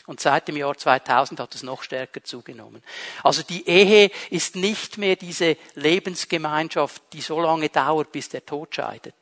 Und 0.07 0.19
seit 0.19 0.47
dem 0.47 0.57
Jahr 0.57 0.75
2000 0.75 1.39
hat 1.39 1.53
es 1.53 1.63
noch 1.63 1.83
stärker 1.83 2.23
zugenommen. 2.23 2.81
Also 3.23 3.43
die 3.43 3.67
Ehe 3.67 4.09
ist 4.31 4.55
nicht 4.55 4.97
mehr 4.97 5.17
diese 5.17 5.57
Lebensgemeinschaft, 5.75 7.03
die 7.13 7.21
so 7.21 7.39
lange 7.41 7.69
dauert, 7.69 8.11
bis 8.11 8.29
der 8.29 8.45
Tod 8.45 8.73
scheidet. 8.73 9.15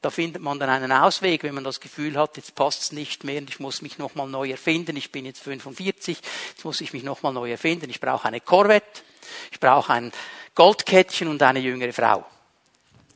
Da 0.00 0.10
findet 0.10 0.42
man 0.42 0.58
dann 0.58 0.70
einen 0.70 0.92
Ausweg, 0.92 1.42
wenn 1.42 1.54
man 1.54 1.64
das 1.64 1.80
Gefühl 1.80 2.16
hat, 2.16 2.36
jetzt 2.38 2.54
passt 2.54 2.82
es 2.82 2.92
nicht 2.92 3.24
mehr 3.24 3.40
und 3.40 3.50
ich 3.50 3.60
muss 3.60 3.82
mich 3.82 3.98
nochmal 3.98 4.26
neu 4.26 4.50
erfinden. 4.50 4.96
Ich 4.96 5.12
bin 5.12 5.26
jetzt 5.26 5.42
45, 5.42 6.18
jetzt 6.50 6.64
muss 6.64 6.80
ich 6.80 6.92
mich 6.92 7.02
nochmal 7.02 7.32
neu 7.32 7.50
erfinden. 7.50 7.90
Ich 7.90 8.00
brauche 8.00 8.26
eine 8.26 8.40
Corvette, 8.40 9.02
ich 9.50 9.60
brauche 9.60 9.92
ein 9.92 10.12
Goldkettchen 10.54 11.28
und 11.28 11.42
eine 11.42 11.60
jüngere 11.60 11.92
Frau. 11.92 12.24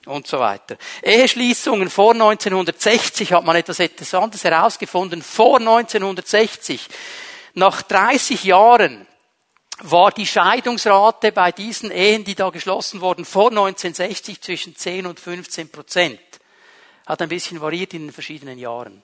Und 0.07 0.27
so 0.27 0.39
weiter. 0.39 0.77
Eheschließungen 1.03 1.91
vor 1.91 2.13
1960 2.13 3.33
hat 3.33 3.45
man 3.45 3.57
etwas 3.57 3.81
Interessantes 3.81 4.45
herausgefunden. 4.45 5.23
Vor 5.23 5.59
1960, 5.59 6.89
nach 7.55 7.83
30 7.83 8.45
Jahren, 8.45 9.07
war 9.83 10.11
die 10.11 10.27
Scheidungsrate 10.27 11.33
bei 11.33 11.53
diesen 11.53 11.91
Ehen, 11.91 12.25
die 12.25 12.35
da 12.35 12.51
geschlossen 12.51 13.01
wurden, 13.01 13.25
vor 13.25 13.51
1960 13.51 14.41
zwischen 14.41 14.77
10 14.77 15.07
und 15.07 15.21
15 15.21 15.71
Prozent. 15.71 16.21
Hat 17.07 17.23
ein 17.23 17.29
bisschen 17.29 17.61
variiert 17.61 17.95
in 17.95 18.07
den 18.07 18.13
verschiedenen 18.13 18.59
Jahren. 18.59 19.03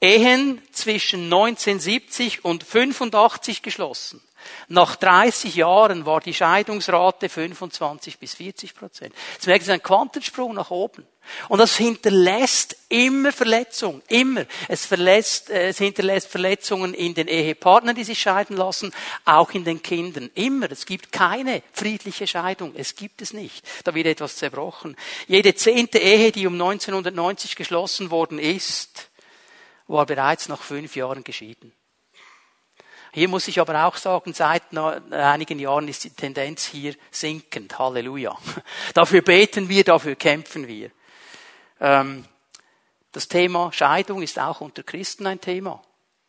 Ehen 0.00 0.60
zwischen 0.72 1.24
1970 1.24 2.44
und 2.44 2.64
85 2.64 3.62
geschlossen. 3.62 4.20
Nach 4.68 4.96
30 4.96 5.56
Jahren 5.56 6.06
war 6.06 6.20
die 6.20 6.34
Scheidungsrate 6.34 7.28
25 7.28 8.18
bis 8.18 8.34
40 8.34 8.74
Prozent. 8.74 9.14
Das 9.36 9.46
merkt, 9.46 9.62
es 9.62 9.68
ist 9.68 9.74
ein 9.74 9.82
Quantensprung 9.82 10.54
nach 10.54 10.70
oben. 10.70 11.06
Und 11.48 11.58
das 11.58 11.76
hinterlässt 11.76 12.76
immer 12.90 13.32
Verletzungen, 13.32 14.02
immer. 14.08 14.44
Es, 14.68 14.84
verlässt, 14.84 15.48
äh, 15.48 15.68
es 15.68 15.78
hinterlässt 15.78 16.28
Verletzungen 16.28 16.92
in 16.92 17.14
den 17.14 17.28
Ehepartnern, 17.28 17.96
die 17.96 18.04
sich 18.04 18.20
scheiden 18.20 18.56
lassen, 18.56 18.92
auch 19.24 19.52
in 19.52 19.64
den 19.64 19.82
Kindern. 19.82 20.30
Immer. 20.34 20.70
Es 20.70 20.84
gibt 20.84 21.12
keine 21.12 21.62
friedliche 21.72 22.26
Scheidung. 22.26 22.74
Es 22.76 22.94
gibt 22.94 23.22
es 23.22 23.32
nicht. 23.32 23.64
Da 23.84 23.94
wird 23.94 24.06
etwas 24.06 24.36
zerbrochen. 24.36 24.96
Jede 25.26 25.54
zehnte 25.54 25.98
Ehe, 25.98 26.30
die 26.30 26.46
um 26.46 26.54
1990 26.54 27.56
geschlossen 27.56 28.10
worden 28.10 28.38
ist, 28.38 29.08
war 29.86 30.06
bereits 30.06 30.48
nach 30.48 30.62
fünf 30.62 30.96
Jahren 30.96 31.24
geschieden. 31.24 31.72
Hier 33.12 33.28
muss 33.28 33.46
ich 33.46 33.60
aber 33.60 33.84
auch 33.84 33.96
sagen, 33.96 34.34
seit 34.34 34.76
einigen 34.76 35.60
Jahren 35.60 35.86
ist 35.86 36.02
die 36.02 36.10
Tendenz 36.10 36.64
hier 36.64 36.96
sinkend. 37.12 37.78
Halleluja. 37.78 38.36
Dafür 38.94 39.22
beten 39.22 39.68
wir, 39.68 39.84
dafür 39.84 40.16
kämpfen 40.16 40.66
wir. 40.66 40.90
Ähm, 41.80 42.24
das 43.12 43.28
Thema 43.28 43.72
Scheidung 43.72 44.20
ist 44.20 44.40
auch 44.40 44.60
unter 44.60 44.82
Christen 44.82 45.28
ein 45.28 45.40
Thema. 45.40 45.80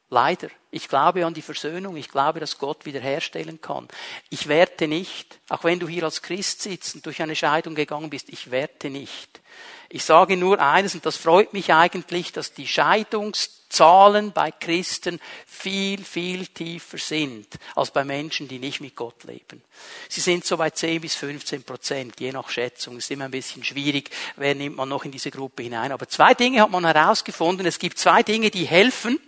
Leider. 0.10 0.50
Ich 0.70 0.88
glaube 0.88 1.26
an 1.26 1.34
die 1.34 1.42
Versöhnung. 1.42 1.98
Ich 1.98 2.10
glaube, 2.10 2.40
dass 2.40 2.60
Gott 2.60 2.86
wiederherstellen 2.86 3.60
kann. 3.62 3.88
Ich 4.30 4.48
werte 4.48 4.88
nicht, 4.88 5.40
auch 5.50 5.64
wenn 5.64 5.80
du 5.80 5.88
hier 5.88 6.04
als 6.04 6.22
Christ 6.22 6.62
sitzt 6.62 6.94
und 6.94 7.06
durch 7.08 7.22
eine 7.24 7.36
Scheidung 7.36 7.74
gegangen 7.74 8.12
bist, 8.12 8.30
ich 8.30 8.52
werte 8.52 8.92
nicht. 8.92 9.42
Ich 9.90 10.04
sage 10.04 10.38
nur 10.38 10.60
eines, 10.60 10.96
und 10.96 11.06
das 11.06 11.18
freut 11.18 11.54
mich 11.54 11.74
eigentlich, 11.74 12.32
dass 12.32 12.54
die 12.54 12.68
Scheidungszahlen 12.68 14.32
bei 14.32 14.52
Christen 14.52 15.20
viel, 15.46 16.04
viel 16.04 16.48
tiefer 16.48 16.98
sind 16.98 17.48
als 17.76 17.92
bei 17.92 18.04
Menschen, 18.04 18.48
die 18.48 18.60
nicht 18.60 18.82
mit 18.82 18.96
Gott 18.96 19.24
leben. 19.24 19.62
Sie 20.10 20.22
sind 20.22 20.46
so 20.46 20.58
bei 20.58 20.70
10 20.70 21.02
bis 21.02 21.16
15 21.16 21.64
Prozent, 21.64 22.20
je 22.20 22.32
nach 22.32 22.50
Schätzung. 22.50 22.98
Ist 22.98 23.12
immer 23.12 23.26
ein 23.26 23.32
bisschen 23.32 23.64
schwierig, 23.64 24.10
wer 24.36 24.56
nimmt 24.56 24.78
man 24.78 24.90
noch 24.90 25.06
in 25.06 25.12
diese 25.12 25.32
Gruppe 25.32 25.64
hinein. 25.64 25.92
Aber 25.92 26.08
zwei 26.08 26.34
Dinge 26.34 26.62
hat 26.62 26.72
man 26.72 26.86
herausgefunden. 26.86 27.66
Es 27.66 27.80
gibt 27.80 28.00
zwei 28.00 28.24
Dinge, 28.24 28.50
die 28.50 28.66
helfen, 28.66 29.20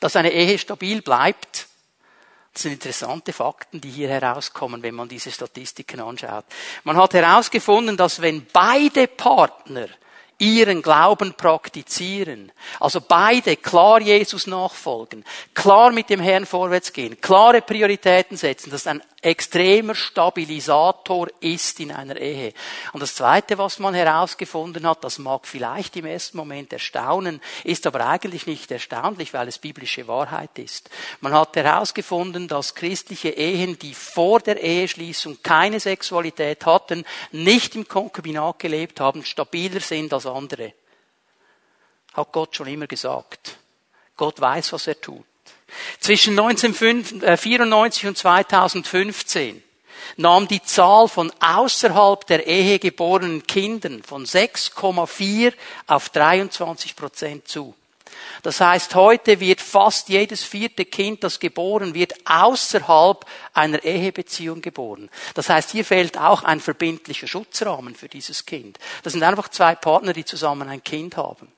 dass 0.00 0.16
eine 0.16 0.32
Ehe 0.32 0.58
stabil 0.58 1.02
bleibt. 1.02 1.66
Das 2.52 2.62
sind 2.62 2.72
interessante 2.72 3.32
Fakten, 3.32 3.80
die 3.80 3.90
hier 3.90 4.08
herauskommen, 4.08 4.82
wenn 4.82 4.94
man 4.94 5.08
diese 5.08 5.30
Statistiken 5.30 6.00
anschaut. 6.00 6.44
Man 6.84 6.96
hat 6.96 7.14
herausgefunden, 7.14 7.96
dass 7.96 8.20
wenn 8.20 8.46
beide 8.52 9.06
Partner 9.06 9.86
ihren 10.40 10.82
Glauben 10.82 11.34
praktizieren. 11.34 12.50
Also 12.80 13.00
beide 13.00 13.56
klar 13.56 14.00
Jesus 14.00 14.46
nachfolgen, 14.46 15.24
klar 15.54 15.92
mit 15.92 16.10
dem 16.10 16.20
Herrn 16.20 16.46
vorwärts 16.46 16.92
gehen, 16.92 17.20
klare 17.20 17.60
Prioritäten 17.60 18.36
setzen, 18.36 18.70
das 18.70 18.86
ein 18.86 19.02
extremer 19.22 19.94
Stabilisator 19.94 21.28
ist 21.40 21.78
in 21.80 21.92
einer 21.92 22.16
Ehe. 22.16 22.54
Und 22.92 23.00
das 23.00 23.14
Zweite, 23.14 23.58
was 23.58 23.78
man 23.78 23.92
herausgefunden 23.92 24.88
hat, 24.88 25.04
das 25.04 25.18
mag 25.18 25.46
vielleicht 25.46 25.94
im 25.96 26.06
ersten 26.06 26.38
Moment 26.38 26.72
erstaunen, 26.72 27.40
ist 27.64 27.86
aber 27.86 28.06
eigentlich 28.06 28.46
nicht 28.46 28.70
erstaunlich, 28.70 29.34
weil 29.34 29.48
es 29.48 29.58
biblische 29.58 30.08
Wahrheit 30.08 30.58
ist. 30.58 30.88
Man 31.20 31.34
hat 31.34 31.54
herausgefunden, 31.56 32.48
dass 32.48 32.74
christliche 32.74 33.28
Ehen, 33.30 33.78
die 33.78 33.92
vor 33.92 34.40
der 34.40 34.62
Eheschließung 34.62 35.38
keine 35.42 35.80
Sexualität 35.80 36.64
hatten, 36.64 37.04
nicht 37.30 37.76
im 37.76 37.86
Konkubinat 37.86 38.58
gelebt 38.58 39.00
haben, 39.00 39.24
stabiler 39.24 39.80
sind 39.80 40.14
als 40.14 40.26
andere. 40.30 40.72
Hat 42.14 42.32
Gott 42.32 42.56
schon 42.56 42.66
immer 42.66 42.86
gesagt. 42.86 43.56
Gott 44.16 44.40
weiß, 44.40 44.72
was 44.72 44.86
er 44.86 45.00
tut. 45.00 45.24
Zwischen 46.00 46.38
1994 46.38 48.06
und 48.06 48.18
2015 48.18 49.62
nahm 50.16 50.48
die 50.48 50.62
Zahl 50.62 51.08
von 51.08 51.32
außerhalb 51.40 52.26
der 52.26 52.46
Ehe 52.46 52.78
geborenen 52.78 53.46
Kindern 53.46 54.02
von 54.02 54.24
6,4 54.24 55.52
auf 55.86 56.08
23 56.08 56.96
Prozent 56.96 57.48
zu. 57.48 57.74
Das 58.42 58.60
heißt, 58.60 58.94
heute 58.94 59.40
wird 59.40 59.60
fast 59.60 60.08
jedes 60.08 60.42
vierte 60.42 60.84
Kind, 60.84 61.24
das 61.24 61.40
geboren 61.40 61.94
wird, 61.94 62.14
außerhalb 62.24 63.24
einer 63.52 63.82
Ehebeziehung 63.84 64.62
geboren. 64.62 65.10
Das 65.34 65.48
heißt, 65.48 65.70
hier 65.70 65.84
fehlt 65.84 66.18
auch 66.18 66.42
ein 66.44 66.60
verbindlicher 66.60 67.26
Schutzrahmen 67.26 67.94
für 67.94 68.08
dieses 68.08 68.46
Kind. 68.46 68.78
Das 69.02 69.12
sind 69.12 69.22
einfach 69.22 69.48
zwei 69.48 69.74
Partner, 69.74 70.12
die 70.12 70.24
zusammen 70.24 70.68
ein 70.68 70.82
Kind 70.82 71.16
haben 71.16 71.52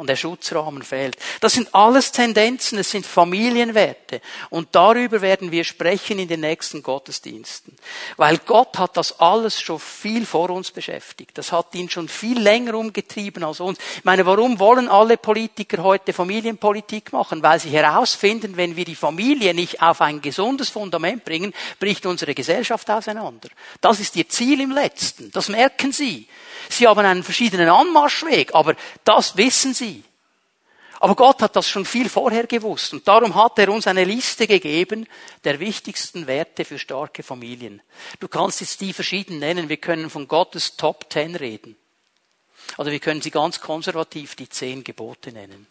und 0.00 0.06
der 0.06 0.16
Schutzrahmen 0.16 0.82
fehlt. 0.82 1.18
Das 1.42 1.52
sind 1.52 1.74
alles 1.74 2.10
Tendenzen, 2.10 2.78
es 2.78 2.90
sind 2.90 3.04
Familienwerte. 3.04 4.22
Und 4.48 4.68
darüber 4.72 5.20
werden 5.20 5.52
wir 5.52 5.62
sprechen 5.62 6.18
in 6.18 6.26
den 6.26 6.40
nächsten 6.40 6.82
Gottesdiensten. 6.82 7.76
Weil 8.16 8.38
Gott 8.38 8.78
hat 8.78 8.96
das 8.96 9.20
alles 9.20 9.60
schon 9.60 9.78
viel 9.78 10.24
vor 10.24 10.48
uns 10.48 10.70
beschäftigt. 10.70 11.36
Das 11.36 11.52
hat 11.52 11.74
ihn 11.74 11.90
schon 11.90 12.08
viel 12.08 12.40
länger 12.40 12.78
umgetrieben 12.78 13.44
als 13.44 13.60
uns. 13.60 13.78
Ich 13.98 14.04
meine, 14.04 14.24
warum 14.24 14.58
wollen 14.58 14.88
alle 14.88 15.18
Politiker 15.18 15.82
heute 15.82 16.14
Familienpolitik 16.14 17.12
machen? 17.12 17.42
Weil 17.42 17.60
sie 17.60 17.68
herausfinden, 17.68 18.56
wenn 18.56 18.76
wir 18.76 18.86
die 18.86 18.94
Familie 18.94 19.52
nicht 19.52 19.82
auf 19.82 20.00
ein 20.00 20.22
gesundes 20.22 20.70
Fundament 20.70 21.26
bringen, 21.26 21.52
bricht 21.78 22.06
unsere 22.06 22.34
Gesellschaft 22.34 22.90
auseinander. 22.90 23.50
Das 23.82 24.00
ist 24.00 24.16
ihr 24.16 24.30
Ziel 24.30 24.62
im 24.62 24.70
Letzten. 24.70 25.30
Das 25.30 25.50
merken 25.50 25.92
sie. 25.92 26.26
Sie 26.70 26.86
haben 26.86 27.04
einen 27.04 27.22
verschiedenen 27.22 27.68
Anmarschweg, 27.68 28.54
aber 28.54 28.74
das 29.04 29.36
wissen 29.36 29.74
sie. 29.74 30.04
Aber 31.00 31.14
Gott 31.14 31.40
hat 31.40 31.56
das 31.56 31.66
schon 31.66 31.86
viel 31.86 32.10
vorher 32.10 32.46
gewusst 32.46 32.92
und 32.92 33.08
darum 33.08 33.34
hat 33.34 33.58
er 33.58 33.70
uns 33.70 33.86
eine 33.86 34.04
Liste 34.04 34.46
gegeben 34.46 35.08
der 35.44 35.58
wichtigsten 35.58 36.26
Werte 36.26 36.66
für 36.66 36.78
starke 36.78 37.22
Familien. 37.22 37.80
Du 38.20 38.28
kannst 38.28 38.60
jetzt 38.60 38.82
die 38.82 38.92
verschieden 38.92 39.38
nennen. 39.38 39.70
Wir 39.70 39.78
können 39.78 40.10
von 40.10 40.28
Gottes 40.28 40.76
Top 40.76 41.08
Ten 41.08 41.36
reden. 41.36 41.76
Oder 42.76 42.90
wir 42.90 43.00
können 43.00 43.22
sie 43.22 43.30
ganz 43.30 43.60
konservativ 43.60 44.36
die 44.36 44.50
zehn 44.50 44.84
Gebote 44.84 45.32
nennen. 45.32 45.66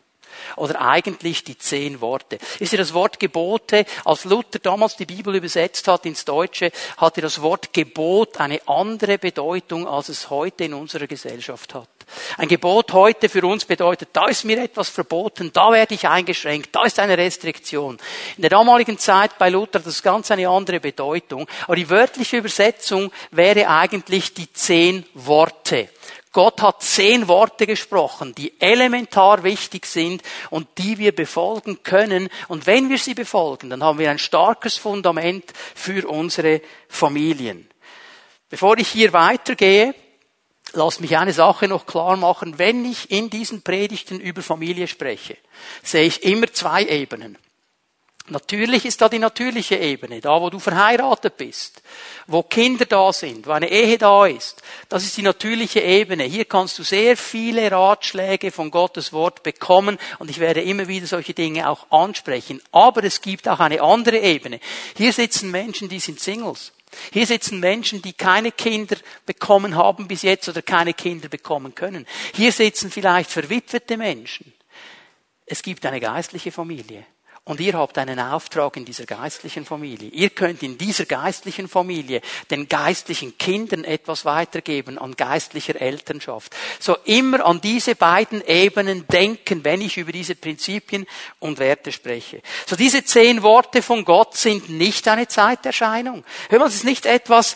Oder 0.56 0.82
eigentlich 0.82 1.44
die 1.44 1.58
zehn 1.58 2.02
Worte. 2.02 2.40
Ist 2.60 2.72
ja 2.72 2.78
das 2.78 2.94
Wort 2.94 3.20
Gebote, 3.20 3.86
als 4.06 4.26
Luther 4.26 4.60
damals 4.60 4.96
die 4.96 5.06
Bibel 5.06 5.36
übersetzt 5.36 5.88
hat 5.88 6.06
ins 6.06 6.26
Deutsche, 6.26 6.72
hatte 6.98 7.22
das 7.22 7.42
Wort 7.42 7.74
Gebot 7.74 8.40
eine 8.40 8.62
andere 8.68 9.18
Bedeutung, 9.18 9.88
als 9.88 10.10
es 10.10 10.30
heute 10.30 10.66
in 10.66 10.74
unserer 10.74 11.08
Gesellschaft 11.08 11.74
hat. 11.74 11.90
Ein 12.38 12.48
Gebot 12.48 12.94
heute 12.94 13.30
für 13.30 13.46
uns 13.46 13.66
bedeutet, 13.66 14.10
da 14.14 14.28
ist 14.28 14.44
mir 14.44 14.62
etwas 14.62 14.90
verboten, 14.90 15.52
da 15.54 15.72
werde 15.72 15.94
ich 15.94 16.08
eingeschränkt, 16.08 16.76
da 16.76 16.84
ist 16.84 17.00
eine 17.00 17.18
Restriktion. 17.18 17.98
In 18.38 18.42
der 18.42 18.50
damaligen 18.50 18.98
Zeit 18.98 19.38
bei 19.38 19.50
Luther 19.50 19.80
hat 19.80 19.86
das 19.86 20.02
ganz 20.02 20.32
eine 20.32 20.50
andere 20.50 20.80
Bedeutung. 20.80 21.48
Aber 21.66 21.76
die 21.76 21.90
wörtliche 21.90 22.38
Übersetzung 22.38 23.12
wäre 23.32 23.68
eigentlich 23.68 24.34
die 24.34 24.52
zehn 24.52 25.06
Worte. 25.14 25.90
Gott 26.32 26.62
hat 26.62 26.84
zehn 26.84 27.28
Worte 27.28 27.66
gesprochen, 27.66 28.36
die 28.36 28.60
elementar 28.62 29.44
wichtig 29.44 29.88
sind 29.88 30.22
und 30.52 30.68
die 30.78 31.00
wir 31.00 31.14
befolgen 31.14 31.82
können. 31.82 32.30
Und 32.48 32.68
wenn 32.68 32.90
wir 32.90 33.00
sie 33.00 33.16
befolgen, 33.16 33.72
dann 33.72 33.84
haben 33.84 33.98
wir 33.98 34.12
ein 34.12 34.20
starkes 34.20 34.76
Fundament 34.76 35.46
für 35.74 36.08
unsere 36.08 36.62
Familien. 36.88 37.68
Bevor 38.50 38.78
ich 38.78 38.90
hier 38.90 39.12
weitergehe, 39.12 39.96
lass 40.74 41.00
mich 41.00 41.18
eine 41.18 41.34
Sache 41.34 41.68
noch 41.68 41.88
klar 41.88 42.16
machen. 42.16 42.60
Wenn 42.60 42.86
ich 42.86 43.10
in 43.10 43.32
diesen 43.32 43.64
Predigten 43.64 44.20
über 44.20 44.44
Familie 44.44 44.88
spreche, 44.88 45.38
sehe 45.82 46.06
ich 46.06 46.24
immer 46.24 46.52
zwei 46.54 46.84
Ebenen. 46.84 47.38
Natürlich 48.30 48.86
ist 48.86 49.02
da 49.02 49.10
die 49.10 49.20
natürliche 49.20 49.76
Ebene, 49.76 50.22
da 50.22 50.40
wo 50.42 50.50
du 50.50 50.60
verheiratet 50.60 51.38
bist, 51.38 51.82
wo 52.28 52.44
Kinder 52.44 52.86
da 52.86 53.12
sind, 53.12 53.48
wo 53.48 53.52
eine 53.52 53.70
Ehe 53.70 53.98
da 53.98 54.26
ist. 54.26 54.62
Das 54.88 55.04
ist 55.04 55.18
die 55.18 55.22
natürliche 55.22 55.82
Ebene. 55.82 56.24
Hier 56.24 56.46
kannst 56.46 56.78
du 56.80 56.84
sehr 56.84 57.18
viele 57.18 57.72
Ratschläge 57.72 58.52
von 58.52 58.72
Gottes 58.72 59.12
Wort 59.14 59.44
bekommen 59.44 59.98
und 60.20 60.30
ich 60.30 60.40
werde 60.40 60.62
immer 60.62 60.88
wieder 60.88 61.08
solche 61.08 61.34
Dinge 61.34 61.70
auch 61.70 61.92
ansprechen. 61.92 62.62
Aber 62.72 63.04
es 63.04 63.22
gibt 63.22 63.48
auch 63.48 63.60
eine 63.60 63.82
andere 63.82 64.20
Ebene. 64.20 64.60
Hier 64.96 65.14
sitzen 65.14 65.52
Menschen, 65.52 65.90
die 65.90 66.00
sind 66.00 66.20
Singles. 66.20 66.72
Hier 67.12 67.26
sitzen 67.26 67.60
Menschen, 67.60 68.02
die 68.02 68.14
keine 68.14 68.52
Kinder 68.52 68.98
bekommen 69.26 69.76
haben 69.76 70.08
bis 70.08 70.24
jetzt 70.24 70.50
oder 70.50 70.62
keine 70.62 70.94
Kinder 70.94 71.30
bekommen 71.30 71.76
können. 71.76 72.08
Hier 72.34 72.52
sitzen 72.52 72.92
vielleicht 72.92 73.32
verwitwete 73.32 73.98
Menschen. 73.98 74.54
Es 75.46 75.62
gibt 75.62 75.86
eine 75.86 76.00
geistliche 76.00 76.52
Familie. 76.52 77.06
Und 77.50 77.60
ihr 77.62 77.74
habt 77.74 77.98
einen 77.98 78.20
Auftrag 78.20 78.78
in 78.78 78.86
dieser 78.86 79.08
geistlichen 79.08 79.66
Familie. 79.66 80.10
Ihr 80.10 80.30
könnt 80.30 80.62
in 80.62 80.78
dieser 80.78 81.06
geistlichen 81.06 81.68
Familie 81.68 82.22
den 82.52 82.68
geistlichen 82.70 83.40
Kindern 83.40 83.86
etwas 83.86 84.24
weitergeben 84.24 85.00
an 85.00 85.16
geistlicher 85.16 85.82
Elternschaft. 85.82 86.56
So 86.80 86.96
immer 87.06 87.44
an 87.44 87.60
diese 87.60 87.96
beiden 87.96 88.46
Ebenen 88.46 89.08
denken, 89.08 89.64
wenn 89.64 89.82
ich 89.82 89.98
über 89.98 90.12
diese 90.12 90.36
Prinzipien 90.36 91.08
und 91.40 91.58
Werte 91.58 91.92
spreche. 91.92 92.44
So 92.68 92.76
diese 92.76 93.04
zehn 93.04 93.42
Worte 93.42 93.82
von 93.82 94.06
Gott 94.06 94.38
sind 94.38 94.70
nicht 94.70 95.08
eine 95.08 95.28
Zeiterscheinung. 95.28 96.24
Hör 96.50 96.60
mal, 96.60 96.68
es 96.68 96.76
ist 96.76 96.86
nicht 96.86 97.08
etwas, 97.08 97.56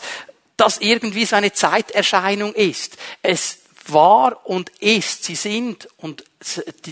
das 0.56 0.78
irgendwie 0.78 1.24
so 1.24 1.36
eine 1.36 1.52
Zeiterscheinung 1.52 2.52
ist. 2.54 2.96
Es 3.22 3.60
wahr 3.86 4.40
und 4.44 4.70
ist. 4.80 5.22
Sie 5.22 5.36
sind 5.36 5.88
und 5.98 6.24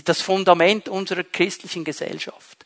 das 0.05 0.21
Fundament 0.21 0.87
unserer 0.87 1.23
christlichen 1.23 1.83
Gesellschaft. 1.83 2.62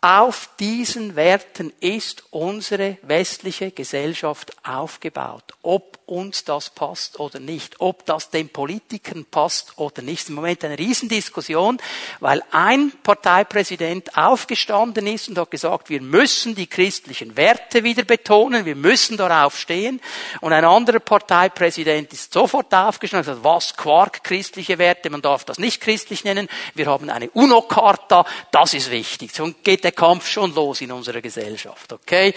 Auf 0.00 0.50
diesen 0.58 1.14
Werten 1.14 1.72
ist 1.78 2.24
unsere 2.30 2.98
westliche 3.02 3.70
Gesellschaft 3.70 4.52
aufgebaut. 4.66 5.54
Ob 5.62 6.00
uns 6.12 6.44
das 6.44 6.70
passt 6.70 7.18
oder 7.18 7.40
nicht, 7.40 7.80
ob 7.80 8.04
das 8.04 8.28
den 8.30 8.50
Politikern 8.50 9.24
passt 9.24 9.72
oder 9.76 10.02
nicht. 10.02 10.28
Im 10.28 10.34
Moment 10.34 10.62
eine 10.64 10.78
Riesendiskussion, 10.78 11.78
weil 12.20 12.42
ein 12.50 12.92
Parteipräsident 13.02 14.16
aufgestanden 14.16 15.06
ist 15.06 15.28
und 15.28 15.38
hat 15.38 15.50
gesagt, 15.50 15.88
wir 15.88 16.02
müssen 16.02 16.54
die 16.54 16.66
christlichen 16.66 17.36
Werte 17.36 17.82
wieder 17.82 18.04
betonen, 18.04 18.66
wir 18.66 18.76
müssen 18.76 19.16
darauf 19.16 19.58
stehen. 19.58 20.00
Und 20.42 20.52
ein 20.52 20.64
anderer 20.64 21.00
Parteipräsident 21.00 22.12
ist 22.12 22.32
sofort 22.32 22.72
aufgestanden 22.74 23.26
und 23.26 23.36
hat 23.36 23.42
gesagt, 23.42 23.54
was 23.54 23.76
Quark 23.76 24.22
christliche 24.22 24.78
Werte, 24.78 25.08
man 25.08 25.22
darf 25.22 25.44
das 25.44 25.58
nicht 25.58 25.80
christlich 25.80 26.24
nennen. 26.24 26.48
Wir 26.74 26.86
haben 26.86 27.08
eine 27.08 27.30
UNO-Charta, 27.30 28.26
das 28.50 28.74
ist 28.74 28.90
wichtig. 28.90 29.32
So 29.34 29.50
geht 29.62 29.84
der 29.84 29.92
Kampf 29.92 30.28
schon 30.28 30.54
los 30.54 30.82
in 30.82 30.92
unserer 30.92 31.22
Gesellschaft, 31.22 31.92
okay? 31.92 32.34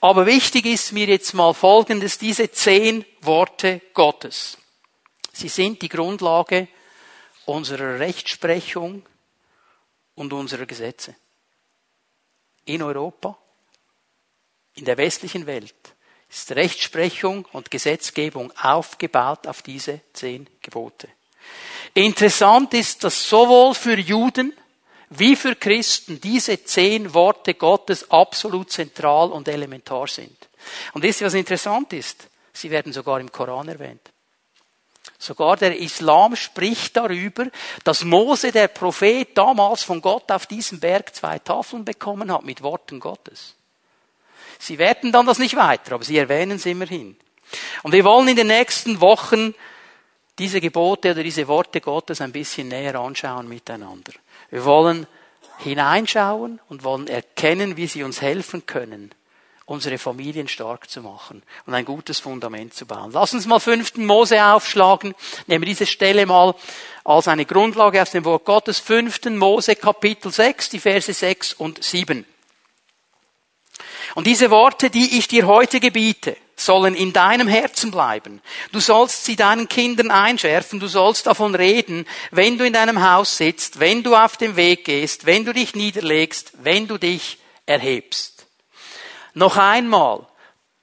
Aber 0.00 0.26
wichtig 0.26 0.66
ist 0.66 0.92
mir 0.92 1.06
jetzt 1.06 1.32
mal 1.32 1.54
Folgendes, 1.54 2.18
diese 2.18 2.50
zehn 2.50 3.04
Worte 3.22 3.80
Gottes. 3.94 4.58
Sie 5.32 5.48
sind 5.48 5.80
die 5.80 5.88
Grundlage 5.88 6.68
unserer 7.46 7.98
Rechtsprechung 7.98 9.04
und 10.14 10.32
unserer 10.32 10.66
Gesetze. 10.66 11.14
In 12.64 12.82
Europa, 12.82 13.36
in 14.74 14.84
der 14.84 14.96
westlichen 14.96 15.46
Welt 15.46 15.74
ist 16.28 16.52
Rechtsprechung 16.52 17.46
und 17.52 17.70
Gesetzgebung 17.70 18.52
aufgebaut 18.56 19.46
auf 19.46 19.62
diese 19.62 20.00
zehn 20.12 20.48
Gebote. 20.60 21.08
Interessant 21.94 22.72
ist, 22.74 23.04
dass 23.04 23.28
sowohl 23.28 23.74
für 23.74 23.98
Juden 23.98 24.52
wie 25.10 25.36
für 25.36 25.56
Christen 25.56 26.20
diese 26.20 26.64
zehn 26.64 27.12
Worte 27.12 27.54
Gottes 27.54 28.10
absolut 28.10 28.70
zentral 28.70 29.30
und 29.30 29.46
elementar 29.46 30.06
sind. 30.06 30.48
Und 30.94 31.02
wisst 31.02 31.20
ihr, 31.20 31.26
was 31.26 31.34
interessant 31.34 31.92
ist? 31.92 32.28
Sie 32.52 32.70
werden 32.70 32.92
sogar 32.92 33.20
im 33.20 33.32
Koran 33.32 33.68
erwähnt. 33.68 34.12
Sogar 35.18 35.56
der 35.56 35.76
Islam 35.78 36.36
spricht 36.36 36.96
darüber, 36.96 37.46
dass 37.84 38.04
Mose, 38.04 38.52
der 38.52 38.68
Prophet, 38.68 39.36
damals 39.36 39.82
von 39.82 40.00
Gott 40.00 40.30
auf 40.30 40.46
diesem 40.46 40.80
Berg 40.80 41.14
zwei 41.14 41.38
Tafeln 41.38 41.84
bekommen 41.84 42.32
hat 42.32 42.44
mit 42.44 42.62
Worten 42.62 43.00
Gottes. 43.00 43.54
Sie 44.58 44.78
werten 44.78 45.10
dann 45.12 45.26
das 45.26 45.38
nicht 45.38 45.56
weiter, 45.56 45.92
aber 45.92 46.04
sie 46.04 46.18
erwähnen 46.18 46.56
es 46.56 46.66
immerhin. 46.66 47.16
Und 47.82 47.92
wir 47.92 48.04
wollen 48.04 48.28
in 48.28 48.36
den 48.36 48.46
nächsten 48.46 49.00
Wochen 49.00 49.54
diese 50.38 50.60
Gebote 50.60 51.12
oder 51.12 51.22
diese 51.22 51.48
Worte 51.48 51.80
Gottes 51.80 52.20
ein 52.20 52.32
bisschen 52.32 52.68
näher 52.68 52.94
anschauen 52.96 53.48
miteinander. 53.48 54.12
Wir 54.50 54.64
wollen 54.64 55.06
hineinschauen 55.58 56.60
und 56.68 56.84
wollen 56.84 57.06
erkennen, 57.06 57.76
wie 57.76 57.86
sie 57.86 58.02
uns 58.02 58.20
helfen 58.20 58.66
können, 58.66 59.12
unsere 59.72 59.96
Familien 59.96 60.48
stark 60.48 60.90
zu 60.90 61.00
machen 61.00 61.42
und 61.64 61.72
ein 61.72 61.86
gutes 61.86 62.20
Fundament 62.20 62.74
zu 62.74 62.84
bauen. 62.84 63.10
Lass 63.10 63.32
uns 63.32 63.46
mal 63.46 63.58
fünften 63.58 64.04
Mose 64.04 64.44
aufschlagen. 64.44 65.14
Nehmen 65.46 65.64
diese 65.64 65.86
Stelle 65.86 66.26
mal 66.26 66.54
als 67.04 67.26
eine 67.26 67.46
Grundlage 67.46 68.02
aus 68.02 68.10
dem 68.10 68.26
Wort 68.26 68.44
Gottes. 68.44 68.78
Fünften 68.78 69.38
Mose 69.38 69.74
Kapitel 69.74 70.30
6, 70.30 70.68
die 70.68 70.78
Verse 70.78 71.10
6 71.10 71.54
und 71.54 71.82
7. 71.82 72.26
Und 74.14 74.26
diese 74.26 74.50
Worte, 74.50 74.90
die 74.90 75.16
ich 75.18 75.26
dir 75.26 75.46
heute 75.46 75.80
gebiete, 75.80 76.36
sollen 76.54 76.94
in 76.94 77.14
deinem 77.14 77.48
Herzen 77.48 77.90
bleiben. 77.90 78.42
Du 78.72 78.80
sollst 78.80 79.24
sie 79.24 79.36
deinen 79.36 79.68
Kindern 79.68 80.10
einschärfen, 80.10 80.80
du 80.80 80.86
sollst 80.86 81.26
davon 81.26 81.54
reden, 81.54 82.06
wenn 82.30 82.58
du 82.58 82.66
in 82.66 82.74
deinem 82.74 83.10
Haus 83.10 83.38
sitzt, 83.38 83.80
wenn 83.80 84.02
du 84.02 84.14
auf 84.14 84.36
dem 84.36 84.56
Weg 84.56 84.84
gehst, 84.84 85.24
wenn 85.24 85.46
du 85.46 85.54
dich 85.54 85.74
niederlegst, 85.74 86.52
wenn 86.62 86.86
du 86.86 86.98
dich 86.98 87.38
erhebst. 87.64 88.41
Noch 89.34 89.56
einmal, 89.56 90.26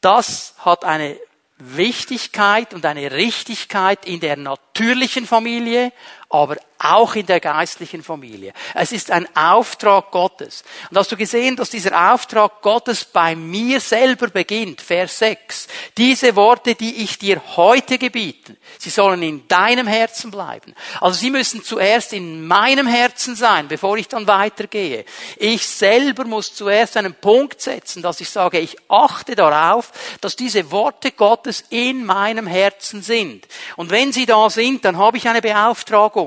das 0.01 0.55
hat 0.59 0.85
eine 0.85 1.19
Wichtigkeit 1.57 2.73
und 2.73 2.85
eine 2.85 3.11
Richtigkeit 3.11 4.05
in 4.05 4.19
der 4.21 4.37
natürlichen 4.37 5.25
Familie, 5.25 5.91
aber 6.29 6.57
auch 6.81 7.15
in 7.15 7.25
der 7.25 7.41
geistlichen 7.41 8.03
Familie. 8.03 8.53
Es 8.73 8.91
ist 8.91 9.11
ein 9.11 9.27
Auftrag 9.35 10.11
Gottes. 10.11 10.63
Und 10.89 10.97
hast 10.97 11.11
du 11.11 11.17
gesehen, 11.17 11.57
dass 11.57 11.69
dieser 11.69 12.13
Auftrag 12.13 12.61
Gottes 12.61 13.03
bei 13.03 13.35
mir 13.35 13.81
selber 13.81 14.27
beginnt? 14.27 14.79
Vers 14.79 15.19
6. 15.19 15.67
Diese 15.97 16.35
Worte, 16.37 16.75
die 16.75 17.03
ich 17.03 17.17
dir 17.17 17.41
heute 17.57 17.97
gebiete, 17.97 18.55
sie 18.77 18.91
sollen 18.91 19.21
in 19.23 19.47
deinem 19.47 19.87
Herzen 19.87 20.31
bleiben. 20.31 20.73
Also 21.01 21.19
sie 21.19 21.31
müssen 21.31 21.63
zuerst 21.63 22.13
in 22.13 22.47
meinem 22.47 22.87
Herzen 22.87 23.35
sein, 23.35 23.67
bevor 23.67 23.97
ich 23.97 24.07
dann 24.07 24.27
weitergehe. 24.27 25.03
Ich 25.35 25.67
selber 25.67 26.23
muss 26.23 26.53
zuerst 26.53 26.95
einen 26.95 27.15
Punkt 27.15 27.59
setzen, 27.59 28.01
dass 28.01 28.21
ich 28.21 28.29
sage, 28.29 28.59
ich 28.59 28.77
achte 28.87 29.35
darauf, 29.35 29.91
dass 30.21 30.37
diese 30.37 30.71
Worte 30.71 31.11
Gottes 31.11 31.65
in 31.71 32.05
meinem 32.05 32.47
Herzen 32.47 33.01
sind. 33.01 33.47
Und 33.75 33.89
wenn 33.89 34.13
sie 34.13 34.25
da 34.25 34.49
sind, 34.49 34.85
dann 34.85 34.97
habe 34.97 35.17
ich 35.17 35.27
eine 35.27 35.41
Beauftragung. 35.41 36.18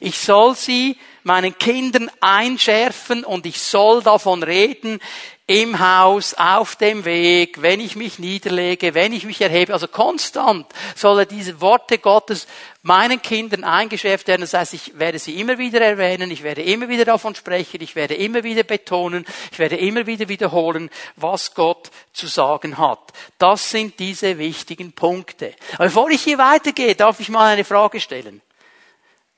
Ich 0.00 0.18
soll 0.18 0.54
sie 0.54 0.96
meinen 1.24 1.56
Kindern 1.58 2.10
einschärfen 2.20 3.24
und 3.24 3.46
ich 3.46 3.60
soll 3.60 4.02
davon 4.02 4.42
reden 4.42 5.00
im 5.46 5.78
Haus, 5.78 6.32
auf 6.34 6.76
dem 6.76 7.04
Weg, 7.04 7.60
wenn 7.60 7.78
ich 7.78 7.96
mich 7.96 8.18
niederlege, 8.18 8.94
wenn 8.94 9.12
ich 9.12 9.24
mich 9.24 9.42
erhebe. 9.42 9.74
Also 9.74 9.88
konstant 9.88 10.66
sollen 10.96 11.28
diese 11.28 11.60
Worte 11.60 11.98
Gottes 11.98 12.46
meinen 12.82 13.20
Kindern 13.20 13.62
eingeschärft 13.62 14.26
werden. 14.26 14.40
Das 14.40 14.54
heißt, 14.54 14.72
ich 14.72 14.98
werde 14.98 15.18
sie 15.18 15.38
immer 15.38 15.58
wieder 15.58 15.82
erwähnen, 15.82 16.30
ich 16.30 16.42
werde 16.42 16.62
immer 16.62 16.88
wieder 16.88 17.04
davon 17.04 17.34
sprechen, 17.34 17.82
ich 17.82 17.94
werde 17.94 18.14
immer 18.14 18.42
wieder 18.42 18.62
betonen, 18.62 19.26
ich 19.52 19.58
werde 19.58 19.76
immer 19.76 20.06
wieder 20.06 20.28
wiederholen, 20.30 20.88
was 21.16 21.54
Gott 21.54 21.90
zu 22.14 22.26
sagen 22.26 22.78
hat. 22.78 23.12
Das 23.36 23.70
sind 23.70 23.98
diese 23.98 24.38
wichtigen 24.38 24.92
Punkte. 24.92 25.54
Aber 25.74 25.84
bevor 25.84 26.08
ich 26.08 26.22
hier 26.22 26.38
weitergehe, 26.38 26.94
darf 26.94 27.20
ich 27.20 27.28
mal 27.28 27.52
eine 27.52 27.64
Frage 27.64 28.00
stellen. 28.00 28.40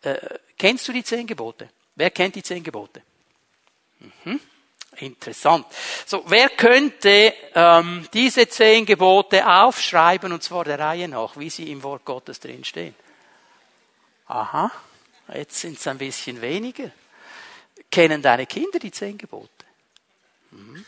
Äh, 0.06 0.38
kennst 0.56 0.86
du 0.88 0.92
die 0.92 1.04
zehn 1.04 1.26
Gebote? 1.26 1.68
Wer 1.94 2.10
kennt 2.10 2.34
die 2.36 2.42
zehn 2.42 2.62
Gebote? 2.62 3.02
Mhm. 3.98 4.40
Interessant. 4.98 5.66
So, 6.06 6.24
wer 6.26 6.48
könnte 6.48 7.34
ähm, 7.54 8.08
diese 8.12 8.48
zehn 8.48 8.86
Gebote 8.86 9.46
aufschreiben 9.46 10.32
und 10.32 10.42
zwar 10.42 10.64
der 10.64 10.78
Reihe 10.78 11.08
nach, 11.08 11.36
wie 11.36 11.50
sie 11.50 11.70
im 11.70 11.82
Wort 11.82 12.04
Gottes 12.04 12.40
drin 12.40 12.64
stehen? 12.64 12.94
Aha, 14.26 14.70
jetzt 15.34 15.60
sind 15.60 15.78
es 15.78 15.86
ein 15.86 15.98
bisschen 15.98 16.40
weniger. 16.40 16.90
Kennen 17.90 18.22
deine 18.22 18.46
Kinder 18.46 18.78
die 18.78 18.90
zehn 18.90 19.18
Gebote? 19.18 19.50
Mhm. 20.50 20.84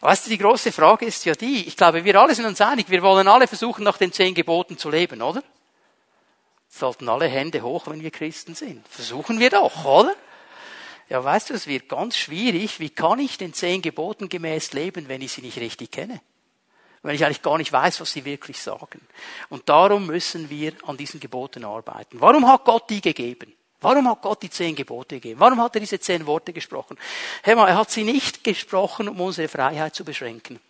Weißt 0.00 0.26
du, 0.26 0.30
die 0.30 0.38
große 0.38 0.72
Frage 0.72 1.06
ist 1.06 1.24
ja 1.24 1.34
die, 1.34 1.66
ich 1.66 1.76
glaube, 1.76 2.04
wir 2.04 2.20
alle 2.20 2.34
sind 2.34 2.46
uns 2.46 2.60
einig, 2.60 2.88
wir 2.88 3.02
wollen 3.02 3.28
alle 3.28 3.46
versuchen, 3.46 3.84
nach 3.84 3.98
den 3.98 4.12
zehn 4.12 4.34
Geboten 4.34 4.78
zu 4.78 4.90
leben, 4.90 5.20
oder? 5.20 5.42
Sollten 6.72 7.08
alle 7.08 7.26
Hände 7.26 7.62
hoch, 7.62 7.86
wenn 7.86 8.02
wir 8.02 8.10
Christen 8.10 8.54
sind. 8.54 8.86
Versuchen 8.88 9.38
wir 9.38 9.50
doch, 9.50 9.84
oder? 9.84 10.14
Ja, 11.08 11.22
weißt 11.22 11.50
du, 11.50 11.54
es 11.54 11.66
wird 11.66 11.88
ganz 11.88 12.16
schwierig. 12.16 12.80
Wie 12.80 12.88
kann 12.88 13.18
ich 13.18 13.36
den 13.36 13.52
zehn 13.52 13.82
Geboten 13.82 14.28
gemäß 14.28 14.72
leben, 14.72 15.08
wenn 15.08 15.20
ich 15.20 15.32
sie 15.32 15.42
nicht 15.42 15.58
richtig 15.58 15.90
kenne? 15.90 16.20
Wenn 17.02 17.14
ich 17.14 17.24
eigentlich 17.24 17.42
gar 17.42 17.58
nicht 17.58 17.72
weiß, 17.72 18.00
was 18.00 18.12
sie 18.12 18.24
wirklich 18.24 18.58
sagen. 18.58 19.00
Und 19.50 19.68
darum 19.68 20.06
müssen 20.06 20.48
wir 20.48 20.72
an 20.86 20.96
diesen 20.96 21.20
Geboten 21.20 21.64
arbeiten. 21.64 22.20
Warum 22.20 22.48
hat 22.48 22.64
Gott 22.64 22.88
die 22.88 23.02
gegeben? 23.02 23.52
Warum 23.80 24.08
hat 24.08 24.22
Gott 24.22 24.42
die 24.42 24.50
zehn 24.50 24.74
Gebote 24.74 25.16
gegeben? 25.16 25.40
Warum 25.40 25.60
hat 25.60 25.74
er 25.74 25.80
diese 25.80 26.00
zehn 26.00 26.24
Worte 26.24 26.52
gesprochen? 26.52 26.96
Hör 27.42 27.56
mal, 27.56 27.68
er 27.68 27.76
hat 27.76 27.90
sie 27.90 28.04
nicht 28.04 28.44
gesprochen, 28.44 29.08
um 29.08 29.20
unsere 29.20 29.48
Freiheit 29.48 29.94
zu 29.94 30.04
beschränken. 30.04 30.60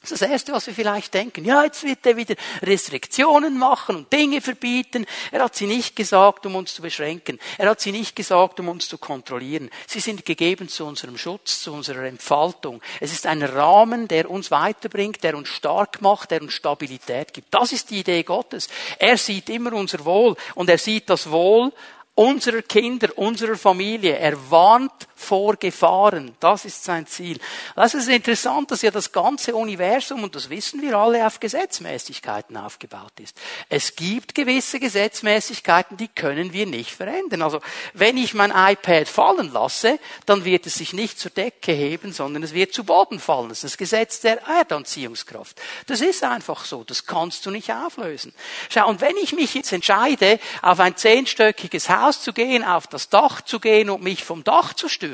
Das 0.00 0.12
ist 0.12 0.22
das 0.22 0.30
Erste, 0.30 0.52
was 0.52 0.66
wir 0.66 0.72
vielleicht 0.72 1.12
denken. 1.12 1.44
Ja, 1.44 1.62
jetzt 1.62 1.84
wird 1.84 2.06
er 2.06 2.16
wieder 2.16 2.34
Restriktionen 2.62 3.58
machen 3.58 3.96
und 3.96 4.10
Dinge 4.10 4.40
verbieten. 4.40 5.04
Er 5.30 5.44
hat 5.44 5.54
sie 5.54 5.66
nicht 5.66 5.94
gesagt, 5.94 6.46
um 6.46 6.56
uns 6.56 6.74
zu 6.74 6.80
beschränken. 6.80 7.38
Er 7.58 7.68
hat 7.68 7.82
sie 7.82 7.92
nicht 7.92 8.16
gesagt, 8.16 8.58
um 8.60 8.70
uns 8.70 8.88
zu 8.88 8.96
kontrollieren. 8.96 9.68
Sie 9.86 10.00
sind 10.00 10.24
gegeben 10.24 10.70
zu 10.70 10.86
unserem 10.86 11.18
Schutz, 11.18 11.60
zu 11.60 11.74
unserer 11.74 12.04
Entfaltung. 12.04 12.80
Es 12.98 13.12
ist 13.12 13.26
ein 13.26 13.42
Rahmen, 13.42 14.08
der 14.08 14.30
uns 14.30 14.50
weiterbringt, 14.50 15.22
der 15.22 15.36
uns 15.36 15.48
stark 15.48 16.00
macht, 16.00 16.30
der 16.30 16.40
uns 16.40 16.54
Stabilität 16.54 17.34
gibt. 17.34 17.52
Das 17.52 17.70
ist 17.70 17.90
die 17.90 18.00
Idee 18.00 18.22
Gottes. 18.22 18.68
Er 18.98 19.18
sieht 19.18 19.50
immer 19.50 19.74
unser 19.74 20.02
Wohl 20.06 20.34
und 20.54 20.70
er 20.70 20.78
sieht 20.78 21.10
das 21.10 21.30
Wohl 21.30 21.72
unserer 22.14 22.62
Kinder, 22.62 23.08
unserer 23.16 23.56
Familie. 23.56 24.16
Er 24.16 24.50
warnt 24.50 25.09
vorgefahren. 25.20 26.34
Das 26.40 26.64
ist 26.64 26.82
sein 26.82 27.06
Ziel. 27.06 27.38
Das 27.76 27.94
ist 27.94 28.08
interessant, 28.08 28.70
dass 28.70 28.82
ja 28.82 28.90
das 28.90 29.12
ganze 29.12 29.54
Universum, 29.54 30.24
und 30.24 30.34
das 30.34 30.50
wissen 30.50 30.82
wir 30.82 30.96
alle, 30.96 31.26
auf 31.26 31.40
Gesetzmäßigkeiten 31.40 32.56
aufgebaut 32.56 33.12
ist. 33.20 33.36
Es 33.68 33.94
gibt 33.94 34.34
gewisse 34.34 34.80
Gesetzmäßigkeiten, 34.80 35.96
die 35.96 36.08
können 36.08 36.52
wir 36.52 36.66
nicht 36.66 36.90
verändern. 36.90 37.42
Also, 37.42 37.60
wenn 37.92 38.16
ich 38.16 38.34
mein 38.34 38.50
iPad 38.50 39.06
fallen 39.06 39.52
lasse, 39.52 39.98
dann 40.26 40.44
wird 40.44 40.66
es 40.66 40.76
sich 40.76 40.92
nicht 40.92 41.18
zur 41.18 41.30
Decke 41.30 41.72
heben, 41.72 42.12
sondern 42.12 42.42
es 42.42 42.54
wird 42.54 42.72
zu 42.72 42.84
Boden 42.84 43.20
fallen. 43.20 43.50
Das 43.50 43.58
ist 43.58 43.74
das 43.74 43.78
Gesetz 43.78 44.20
der 44.20 44.42
Erdanziehungskraft. 44.46 45.60
Das 45.86 46.00
ist 46.00 46.24
einfach 46.24 46.64
so. 46.64 46.82
Das 46.82 47.06
kannst 47.06 47.44
du 47.44 47.50
nicht 47.50 47.72
auflösen. 47.72 48.32
Schau, 48.70 48.88
und 48.88 49.00
wenn 49.00 49.16
ich 49.18 49.32
mich 49.32 49.54
jetzt 49.54 49.72
entscheide, 49.72 50.40
auf 50.62 50.80
ein 50.80 50.96
zehnstöckiges 50.96 51.90
Haus 51.90 52.22
zu 52.22 52.32
gehen, 52.32 52.64
auf 52.64 52.86
das 52.86 53.10
Dach 53.10 53.42
zu 53.42 53.60
gehen 53.60 53.90
und 53.90 54.02
mich 54.02 54.24
vom 54.24 54.44
Dach 54.44 54.72
zu 54.72 54.88
stürzen, 54.88 55.09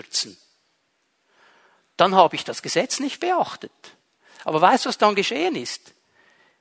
dann 1.97 2.15
habe 2.15 2.37
ich 2.37 2.45
das 2.45 2.63
Gesetz 2.63 3.01
nicht 3.01 3.21
beachtet. 3.21 3.73
Aber 4.45 4.61
weißt 4.61 4.85
du, 4.85 4.89
was 4.89 4.99
dann 4.99 5.15
geschehen 5.15 5.57
ist? 5.57 5.95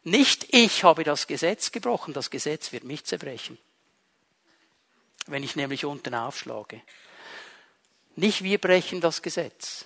Nicht 0.04 0.48
ich 0.54 0.84
habe 0.84 1.04
das 1.04 1.28
Gesetz 1.28 1.72
gebrochen, 1.72 2.14
das 2.14 2.30
Gesetz 2.30 2.72
wird 2.72 2.84
mich 2.84 3.04
zerbrechen. 3.06 3.58
Wenn 5.26 5.44
ich 5.44 5.56
nämlich 5.56 5.86
unten 5.86 6.14
aufschlage. 6.14 6.82
Nicht 8.16 8.44
wir 8.44 8.60
brechen 8.60 9.02
das 9.02 9.22
Gesetz. 9.22 9.86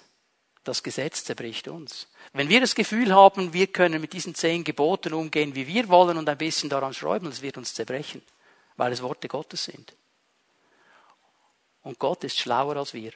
Das 0.66 0.84
Gesetz 0.84 1.24
zerbricht 1.24 1.68
uns. 1.68 2.08
Wenn 2.34 2.50
wir 2.50 2.60
das 2.60 2.76
Gefühl 2.76 3.14
haben, 3.14 3.54
wir 3.54 3.68
können 3.68 4.02
mit 4.02 4.14
diesen 4.14 4.36
zehn 4.36 4.64
Geboten 4.64 5.14
umgehen, 5.14 5.56
wie 5.56 5.68
wir 5.68 5.88
wollen 5.88 6.18
und 6.18 6.28
ein 6.28 6.38
bisschen 6.38 6.70
daran 6.70 6.94
schreiben, 6.94 7.28
es 7.28 7.42
wird 7.42 7.58
uns 7.58 7.74
zerbrechen, 7.74 8.22
weil 8.76 8.92
es 8.92 9.02
Worte 9.02 9.30
Gottes 9.30 9.64
sind. 9.64 9.96
Und 11.82 11.98
Gott 11.98 12.24
ist 12.26 12.38
schlauer 12.38 12.76
als 12.76 12.94
wir. 12.94 13.14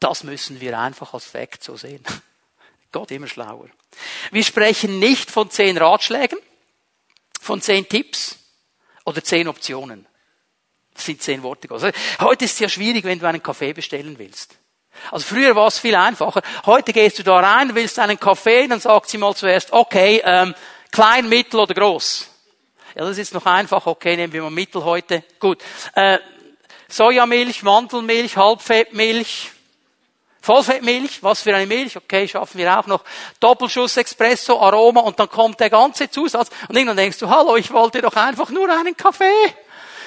Das 0.00 0.24
müssen 0.24 0.60
wir 0.60 0.78
einfach 0.78 1.14
als 1.14 1.26
Fakt 1.26 1.62
so 1.62 1.76
sehen. 1.76 2.02
Gott 2.92 3.10
immer 3.10 3.28
schlauer. 3.28 3.68
Wir 4.32 4.42
sprechen 4.42 4.98
nicht 4.98 5.30
von 5.30 5.50
zehn 5.50 5.78
Ratschlägen, 5.78 6.38
von 7.40 7.60
zehn 7.60 7.88
Tipps 7.88 8.36
oder 9.04 9.22
zehn 9.22 9.46
Optionen. 9.46 10.06
Das 10.94 11.04
sind 11.04 11.22
zehn 11.22 11.42
Worte. 11.42 11.70
Also 11.70 11.90
heute 12.20 12.44
ist 12.44 12.54
es 12.54 12.58
ja 12.58 12.68
schwierig, 12.68 13.04
wenn 13.04 13.18
du 13.18 13.26
einen 13.26 13.42
Kaffee 13.42 13.72
bestellen 13.72 14.18
willst. 14.18 14.58
Also 15.10 15.26
früher 15.26 15.54
war 15.54 15.68
es 15.68 15.78
viel 15.78 15.94
einfacher. 15.94 16.42
Heute 16.66 16.92
gehst 16.92 17.18
du 17.18 17.22
da 17.22 17.38
rein, 17.38 17.74
willst 17.74 17.98
einen 17.98 18.18
Kaffee, 18.18 18.66
dann 18.66 18.80
sagt 18.80 19.08
sie 19.08 19.18
mal 19.18 19.34
zuerst, 19.34 19.72
okay, 19.72 20.20
ähm, 20.24 20.54
klein, 20.90 21.28
mittel 21.28 21.60
oder 21.60 21.74
groß. 21.74 22.28
Ja, 22.96 23.04
das 23.04 23.18
ist 23.18 23.32
noch 23.32 23.46
einfach. 23.46 23.86
Okay, 23.86 24.16
nehmen 24.16 24.32
wir 24.32 24.42
mal 24.42 24.50
mittel 24.50 24.84
heute. 24.84 25.22
Gut. 25.38 25.62
Äh, 25.94 26.18
Sojamilch, 26.88 27.62
Mandelmilch, 27.62 28.36
Halbfettmilch, 28.36 29.52
Vollfettmilch, 30.42 31.22
was 31.22 31.42
für 31.42 31.54
eine 31.54 31.66
Milch, 31.66 31.96
okay, 31.96 32.26
schaffen 32.26 32.58
wir 32.58 32.78
auch 32.78 32.86
noch. 32.86 33.04
Doppelschuss 33.40 33.96
Espresso, 33.98 34.58
Aroma 34.58 35.00
und 35.00 35.18
dann 35.18 35.28
kommt 35.28 35.60
der 35.60 35.68
ganze 35.68 36.10
Zusatz 36.10 36.50
und 36.68 36.76
irgendwann 36.76 36.96
denkst 36.96 37.18
du, 37.18 37.28
hallo, 37.28 37.56
ich 37.56 37.70
wollte 37.72 38.00
doch 38.00 38.16
einfach 38.16 38.48
nur 38.50 38.68
einen 38.70 38.96
Kaffee. 38.96 39.54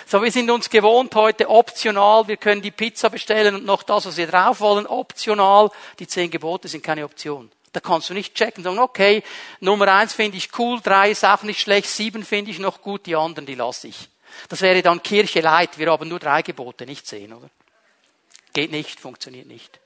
So, 0.06 0.22
wir 0.22 0.32
sind 0.32 0.50
uns 0.50 0.70
gewohnt 0.70 1.16
heute 1.16 1.50
optional, 1.50 2.28
wir 2.28 2.38
können 2.38 2.62
die 2.62 2.72
Pizza 2.72 3.10
bestellen 3.10 3.56
und 3.56 3.66
noch 3.66 3.84
das, 3.84 4.06
was 4.06 4.18
wir 4.18 4.28
drauf 4.28 4.60
wollen, 4.60 4.88
optional. 4.88 5.70
Die 6.00 6.08
zehn 6.08 6.30
Gebote 6.30 6.68
sind 6.68 6.84
keine 6.84 7.06
Option. 7.06 7.52
Da 7.72 7.80
kannst 7.80 8.10
du 8.10 8.14
nicht 8.14 8.36
checken, 8.36 8.64
sagen, 8.64 8.80
okay, 8.80 9.24
Nummer 9.60 9.88
eins 9.88 10.14
finde 10.14 10.38
ich 10.38 10.50
cool, 10.58 10.80
drei 10.82 11.12
ist 11.12 11.26
auch 11.26 11.44
nicht 11.44 11.62
schlecht, 11.62 11.90
sieben 11.90 12.26
finde 12.26 12.52
ich 12.52 12.60
noch 12.60 12.82
gut, 12.82 13.06
die 13.06 13.16
anderen, 13.16 13.46
die 13.46 13.56
lasse 13.56 13.88
ich. 13.88 14.10
Das 14.50 14.62
wäre 14.62 14.82
dann 14.82 15.02
Kirche 15.04 15.42
leid. 15.42 15.78
Wir 15.78 15.92
haben 15.92 16.10
nur 16.10 16.20
drei 16.20 16.42
Gebote, 16.42 16.86
nicht 16.86 17.08
zehn, 17.08 17.34
oder? 17.34 17.50
Geht 18.54 18.72
nicht, 18.72 19.00
funktioniert 19.00 19.48
nicht. 19.48 19.80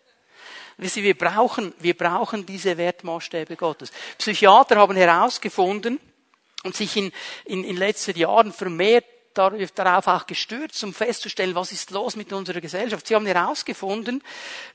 Ihr, 0.77 1.03
wir 1.03 1.17
brauchen, 1.17 1.73
wir 1.79 1.97
brauchen 1.97 2.45
diese 2.45 2.77
Wertmaßstäbe 2.77 3.55
Gottes. 3.55 3.91
Psychiater 4.17 4.75
haben 4.75 4.95
herausgefunden 4.95 5.99
und 6.63 6.75
sich 6.75 6.95
in, 6.97 7.11
in, 7.45 7.63
in 7.63 7.77
letzten 7.77 8.17
Jahren 8.17 8.53
vermehrt 8.53 9.05
darauf 9.37 10.07
auch 10.07 10.25
gestürzt, 10.25 10.83
um 10.83 10.93
festzustellen, 10.93 11.55
was 11.55 11.71
ist 11.71 11.91
los 11.91 12.15
mit 12.15 12.33
unserer 12.33 12.61
Gesellschaft. 12.61 13.05
Sie 13.07 13.15
haben 13.15 13.25
herausgefunden, 13.25 14.23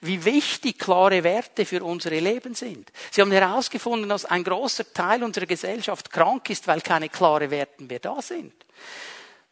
wie 0.01 0.25
wichtig 0.25 0.79
klare 0.79 1.25
Werte 1.25 1.67
für 1.67 1.83
unsere 1.83 2.19
Leben 2.21 2.55
sind. 2.55 2.93
Sie 3.11 3.21
haben 3.21 3.33
herausgefunden, 3.33 4.09
dass 4.09 4.25
ein 4.25 4.45
großer 4.45 4.93
Teil 4.93 5.25
unserer 5.25 5.47
Gesellschaft 5.47 6.11
krank 6.11 6.49
ist, 6.51 6.69
weil 6.69 6.81
keine 6.81 7.09
klare 7.09 7.51
Werte 7.51 7.83
mehr 7.83 7.99
da 7.99 8.23
sind. 8.23 8.53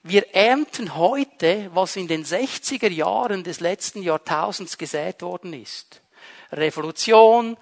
Wir 0.02 0.34
ernten 0.34 0.96
heute, 0.96 1.70
was 1.74 1.96
in 1.96 2.08
den 2.08 2.24
60er 2.24 2.88
Jahren 2.88 3.44
des 3.44 3.60
letzten 3.60 4.02
Jahrtausends 4.02 4.78
gesät 4.78 5.22
worden 5.22 5.52
ist. 5.52 6.00
Revolution, 6.52 7.56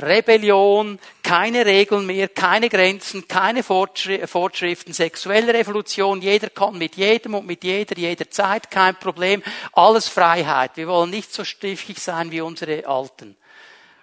Rebellion, 0.00 1.00
keine 1.24 1.66
Regeln 1.66 2.06
mehr, 2.06 2.28
keine 2.28 2.68
Grenzen, 2.68 3.26
keine 3.26 3.64
Fortschriften, 3.64 4.92
sexuelle 4.92 5.52
Revolution, 5.52 6.22
jeder 6.22 6.50
kann 6.50 6.78
mit 6.78 6.94
jedem 6.96 7.34
und 7.34 7.46
mit 7.46 7.64
jeder, 7.64 7.98
jederzeit, 7.98 8.70
kein 8.70 8.94
Problem, 8.94 9.42
alles 9.72 10.08
Freiheit. 10.08 10.76
Wir 10.76 10.86
wollen 10.86 11.10
nicht 11.10 11.32
so 11.32 11.42
stiefig 11.42 11.98
sein 11.98 12.30
wie 12.30 12.40
unsere 12.40 12.86
Alten. 12.86 13.36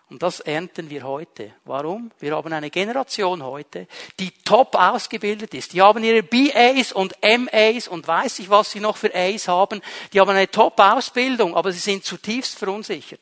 Und 0.09 0.21
das 0.21 0.39
ernten 0.39 0.89
wir 0.89 1.03
heute. 1.03 1.53
Warum? 1.63 2.11
Wir 2.19 2.35
haben 2.35 2.53
eine 2.53 2.69
Generation 2.69 3.41
heute, 3.43 3.87
die 4.19 4.31
top 4.43 4.75
ausgebildet 4.75 5.53
ist. 5.55 5.73
Die 5.73 5.81
haben 5.81 6.03
ihre 6.03 6.21
BAs 6.21 6.91
und 6.91 7.15
MAs 7.23 7.87
und 7.87 8.07
weiß 8.07 8.39
ich, 8.39 8.49
was 8.49 8.71
sie 8.71 8.81
noch 8.81 8.97
für 8.97 9.15
A's 9.15 9.47
haben. 9.47 9.81
Die 10.13 10.19
haben 10.19 10.29
eine 10.29 10.51
top 10.51 10.79
Ausbildung, 10.79 11.55
aber 11.55 11.71
sie 11.71 11.79
sind 11.79 12.05
zutiefst 12.05 12.59
verunsichert, 12.59 13.19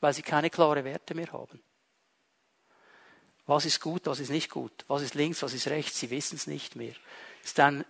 weil 0.00 0.14
sie 0.14 0.22
keine 0.22 0.50
klare 0.50 0.84
Werte 0.84 1.14
mehr 1.14 1.32
haben. 1.32 1.60
Was 3.46 3.64
ist 3.66 3.80
gut, 3.80 4.06
was 4.06 4.20
ist 4.20 4.30
nicht 4.30 4.50
gut? 4.50 4.72
Was 4.86 5.02
ist 5.02 5.14
links, 5.14 5.42
was 5.42 5.54
ist 5.54 5.68
rechts? 5.68 5.98
Sie 5.98 6.10
wissen 6.10 6.36
es 6.36 6.46
nicht 6.46 6.76
mehr. 6.76 6.94
Es 7.42 7.50
ist 7.50 7.60
eine 7.60 7.84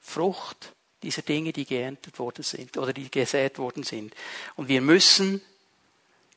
Frucht 0.00 0.72
dieser 1.02 1.22
Dinge, 1.22 1.52
die 1.52 1.64
geerntet 1.64 2.18
worden 2.18 2.42
sind 2.42 2.76
oder 2.78 2.92
die 2.92 3.10
gesät 3.10 3.58
worden 3.58 3.82
sind. 3.82 4.14
Und 4.56 4.68
wir 4.68 4.80
müssen 4.80 5.42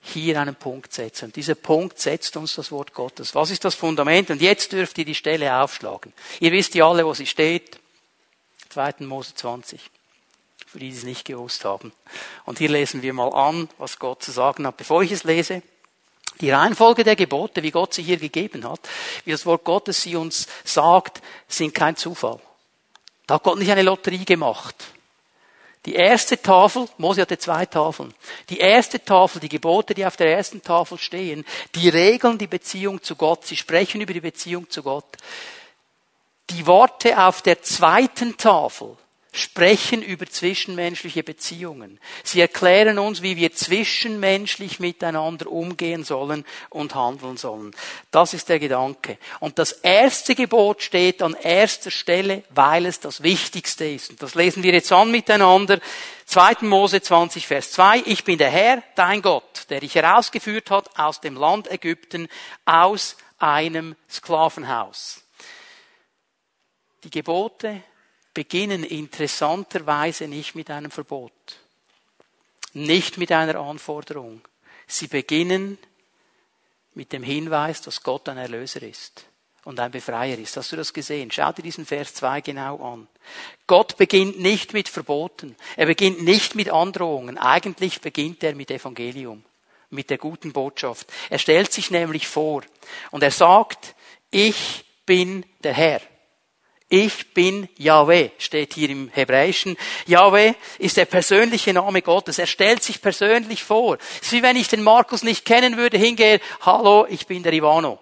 hier 0.02 0.40
einen 0.40 0.56
Punkt 0.56 0.94
setzen. 0.94 1.26
Und 1.26 1.36
dieser 1.36 1.56
Punkt 1.56 2.00
setzt 2.00 2.38
uns 2.38 2.56
das 2.56 2.72
Wort 2.72 2.94
Gottes. 2.94 3.34
Was 3.34 3.52
ist 3.52 3.66
das 3.66 3.74
Fundament? 3.74 4.30
Und 4.30 4.42
jetzt 4.42 4.72
dürft 4.72 4.98
ihr 4.98 5.06
die 5.06 5.16
Stelle 5.16 5.62
aufschlagen. 5.62 6.14
Ihr 6.40 6.52
wisst 6.52 6.76
ja 6.76 6.88
alle, 6.88 7.06
wo 7.06 7.14
sie 7.14 7.26
steht. 7.26 7.80
2. 8.70 8.96
Mose 9.00 9.34
20. 9.34 9.80
Für 10.76 10.80
die, 10.80 10.90
die 10.90 10.98
es 10.98 11.04
nicht 11.04 11.24
gewusst 11.24 11.64
haben. 11.64 11.94
Und 12.44 12.58
hier 12.58 12.68
lesen 12.68 13.02
wir 13.02 13.14
mal 13.14 13.30
an, 13.30 13.70
was 13.78 13.98
Gott 13.98 14.22
zu 14.22 14.34
sagen 14.34 14.68
hat. 14.68 14.76
Bevor 14.76 15.02
ich 15.04 15.14
es 15.14 15.24
lese, 15.24 15.62
die 16.42 16.52
Reihenfolge 16.52 17.06
der 17.06 17.16
Gebote, 17.16 17.64
wie 17.64 17.72
Gott 17.72 17.94
sie 17.94 18.04
hier 18.04 18.18
gegeben 18.18 18.70
hat, 18.70 18.82
wie 19.24 19.32
das 19.32 19.46
Wort 19.46 19.64
Gottes 19.64 20.02
sie 20.02 20.18
uns 20.18 20.48
sagt, 20.66 21.22
sind 21.48 21.74
kein 21.74 21.96
Zufall. 21.96 22.42
Da 23.26 23.36
hat 23.36 23.44
Gott 23.44 23.58
nicht 23.58 23.72
eine 23.72 23.84
Lotterie 23.84 24.26
gemacht. 24.26 24.76
Die 25.86 25.96
erste 25.96 26.42
Tafel, 26.42 26.90
Mose 26.98 27.22
hatte 27.22 27.38
zwei 27.38 27.66
Tafeln. 27.66 28.14
Die 28.50 28.60
erste 28.60 29.02
Tafel, 29.02 29.40
die 29.40 29.48
Gebote, 29.48 29.94
die 29.94 30.06
auf 30.06 30.18
der 30.18 30.36
ersten 30.36 30.62
Tafel 30.62 30.98
stehen, 30.98 31.46
die 31.74 31.88
regeln 31.88 32.38
die 32.38 32.48
Beziehung 32.48 33.02
zu 33.02 33.16
Gott. 33.16 33.46
Sie 33.46 33.56
sprechen 33.56 34.02
über 34.02 34.12
die 34.12 34.20
Beziehung 34.20 34.70
zu 34.70 34.84
Gott. 34.84 35.08
Die 36.50 36.68
Worte 36.68 37.18
auf 37.18 37.42
der 37.42 37.62
zweiten 37.62 38.36
Tafel 38.36 38.98
sprechen 39.36 40.02
über 40.02 40.26
zwischenmenschliche 40.26 41.24
Beziehungen. 41.24 42.00
Sie 42.24 42.42
erklären 42.42 43.00
uns, 43.00 43.22
wie 43.22 43.36
wir 43.36 43.54
zwischenmenschlich 43.54 44.80
miteinander 44.80 45.52
umgehen 45.52 46.04
sollen 46.04 46.46
und 46.70 46.96
handeln 46.96 47.38
sollen. 47.38 47.76
Das 48.12 48.34
ist 48.34 48.50
der 48.50 48.60
Gedanke. 48.60 49.18
Und 49.40 49.60
das 49.60 49.72
erste 49.72 50.36
Gebot 50.36 50.82
steht 50.82 51.22
an 51.22 51.34
erster 51.34 51.92
Stelle, 51.92 52.44
weil 52.50 52.86
es 52.86 53.00
das 53.00 53.24
Wichtigste 53.24 53.86
ist. 53.86 54.12
Und 54.12 54.22
das 54.22 54.36
lesen 54.36 54.64
wir 54.64 54.74
jetzt 54.74 54.92
an 54.92 55.12
miteinander. 55.12 55.80
2. 56.26 56.56
Mose 56.62 57.02
20, 57.02 57.46
Vers 57.46 57.72
2. 57.72 58.04
Ich 58.06 58.24
bin 58.24 58.38
der 58.38 58.50
Herr, 58.50 58.84
dein 58.96 59.22
Gott, 59.22 59.66
der 59.70 59.82
dich 59.82 59.96
herausgeführt 59.96 60.72
hat 60.72 60.98
aus 60.98 61.22
dem 61.22 61.36
Land 61.36 61.72
Ägypten, 61.72 62.28
aus 62.66 63.18
einem 63.38 63.96
Sklavenhaus. 64.10 65.22
Die 67.04 67.12
Gebote 67.12 67.84
beginnen 68.36 68.84
interessanterweise 68.84 70.28
nicht 70.28 70.54
mit 70.54 70.70
einem 70.70 70.92
Verbot, 70.92 71.32
nicht 72.74 73.18
mit 73.18 73.32
einer 73.32 73.56
Anforderung. 73.56 74.42
Sie 74.86 75.08
beginnen 75.08 75.80
mit 76.94 77.12
dem 77.12 77.24
Hinweis, 77.24 77.82
dass 77.82 78.04
Gott 78.04 78.30
ein 78.30 78.38
Erlöser 78.38 78.84
ist 78.84 79.26
und 79.64 79.80
ein 79.80 79.90
Befreier 79.90 80.38
ist. 80.38 80.58
Hast 80.58 80.72
du 80.72 80.76
das 80.76 80.94
gesehen? 80.94 81.32
Schau 81.32 81.52
dir 81.54 81.64
diesen 81.64 81.86
Vers 81.86 82.14
2 82.14 82.42
genau 82.42 82.78
an. 82.94 83.08
Gott 83.66 83.98
beginnt 83.98 84.40
nicht 84.40 84.74
mit 84.74 84.90
Verboten. 84.90 85.56
Er 85.76 85.88
beginnt 85.88 86.24
nicht 86.24 86.56
mit 86.56 86.70
Androhungen. 86.70 87.38
Eigentlich 87.38 88.02
beginnt 88.02 88.44
er 88.44 88.54
mit 88.54 88.70
Evangelium, 88.70 89.44
mit 89.90 90.10
der 90.10 90.18
guten 90.18 90.54
Botschaft. 90.54 91.12
Er 91.30 91.40
stellt 91.40 91.72
sich 91.72 91.90
nämlich 91.90 92.28
vor 92.28 92.64
und 93.12 93.24
er 93.24 93.32
sagt, 93.32 93.96
ich 94.30 94.86
bin 95.06 95.46
der 95.64 95.74
Herr. 95.74 96.02
Ich 96.98 97.34
bin 97.34 97.68
Yahweh, 97.78 98.30
steht 98.38 98.74
hier 98.74 98.90
im 98.90 99.10
Hebräischen. 99.10 99.76
Yahweh 100.06 100.54
ist 100.80 100.96
der 100.96 101.04
persönliche 101.04 101.74
Name 101.74 102.02
Gottes. 102.02 102.40
Er 102.40 102.48
stellt 102.48 102.84
sich 102.84 103.02
persönlich 103.02 103.66
vor. 103.66 103.98
Es 104.22 104.28
ist 104.28 104.32
wie 104.32 104.42
wenn 104.42 104.56
ich 104.56 104.70
den 104.70 104.82
Markus 104.82 105.22
nicht 105.22 105.44
kennen 105.44 105.76
würde, 105.76 105.98
hingehe, 105.98 106.40
hallo, 106.62 107.06
ich 107.10 107.28
bin 107.28 107.44
der 107.44 107.52
Ivano. 107.52 108.00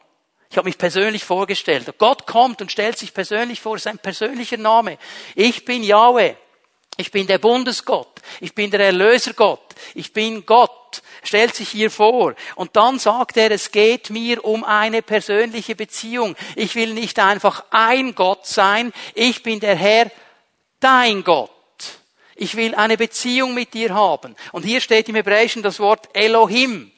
Ich 0.52 0.58
habe 0.58 0.68
mich 0.68 0.78
persönlich 0.78 1.24
vorgestellt. 1.24 1.92
Gott 1.98 2.28
kommt 2.28 2.62
und 2.62 2.72
stellt 2.72 3.00
sich 3.00 3.16
persönlich 3.16 3.62
vor, 3.62 3.80
sein 3.80 3.98
persönlicher 3.98 4.58
Name. 4.58 5.00
Ich 5.34 5.66
bin 5.66 5.82
Yahweh. 5.82 6.36
Ich 6.98 7.12
bin 7.12 7.26
der 7.28 7.40
Bundesgott. 7.40 8.22
Ich 8.40 8.54
bin 8.54 8.70
der 8.70 8.82
Erlösergott. 8.82 9.74
Ich 9.96 10.14
bin 10.14 10.46
Gott. 10.46 11.02
Stellt 11.24 11.56
sich 11.56 11.70
hier 11.70 11.90
vor. 11.90 12.36
Und 12.56 12.76
dann 12.76 13.00
sagt 13.00 13.38
er, 13.38 13.50
es 13.52 13.72
geht 13.72 14.10
mir 14.10 14.44
um 14.46 14.64
eine 14.64 15.02
persönliche 15.02 15.76
Beziehung. 15.76 16.36
Ich 16.56 16.76
will 16.76 16.94
nicht 16.94 17.20
einfach 17.20 17.64
ein 17.72 18.14
Gott 18.14 18.46
sein. 18.46 18.94
Ich 19.16 19.42
bin 19.42 19.60
der 19.60 19.76
Herr, 19.76 20.12
dein 20.80 21.24
Gott. 21.24 21.50
Ich 22.36 22.56
will 22.56 22.76
eine 22.76 22.98
Beziehung 22.98 23.54
mit 23.54 23.74
dir 23.74 23.94
haben. 23.94 24.36
Und 24.52 24.64
hier 24.64 24.82
steht 24.82 25.10
im 25.10 25.16
Hebräischen 25.16 25.64
das 25.64 25.80
Wort 25.80 26.10
Elohim. 26.14 26.92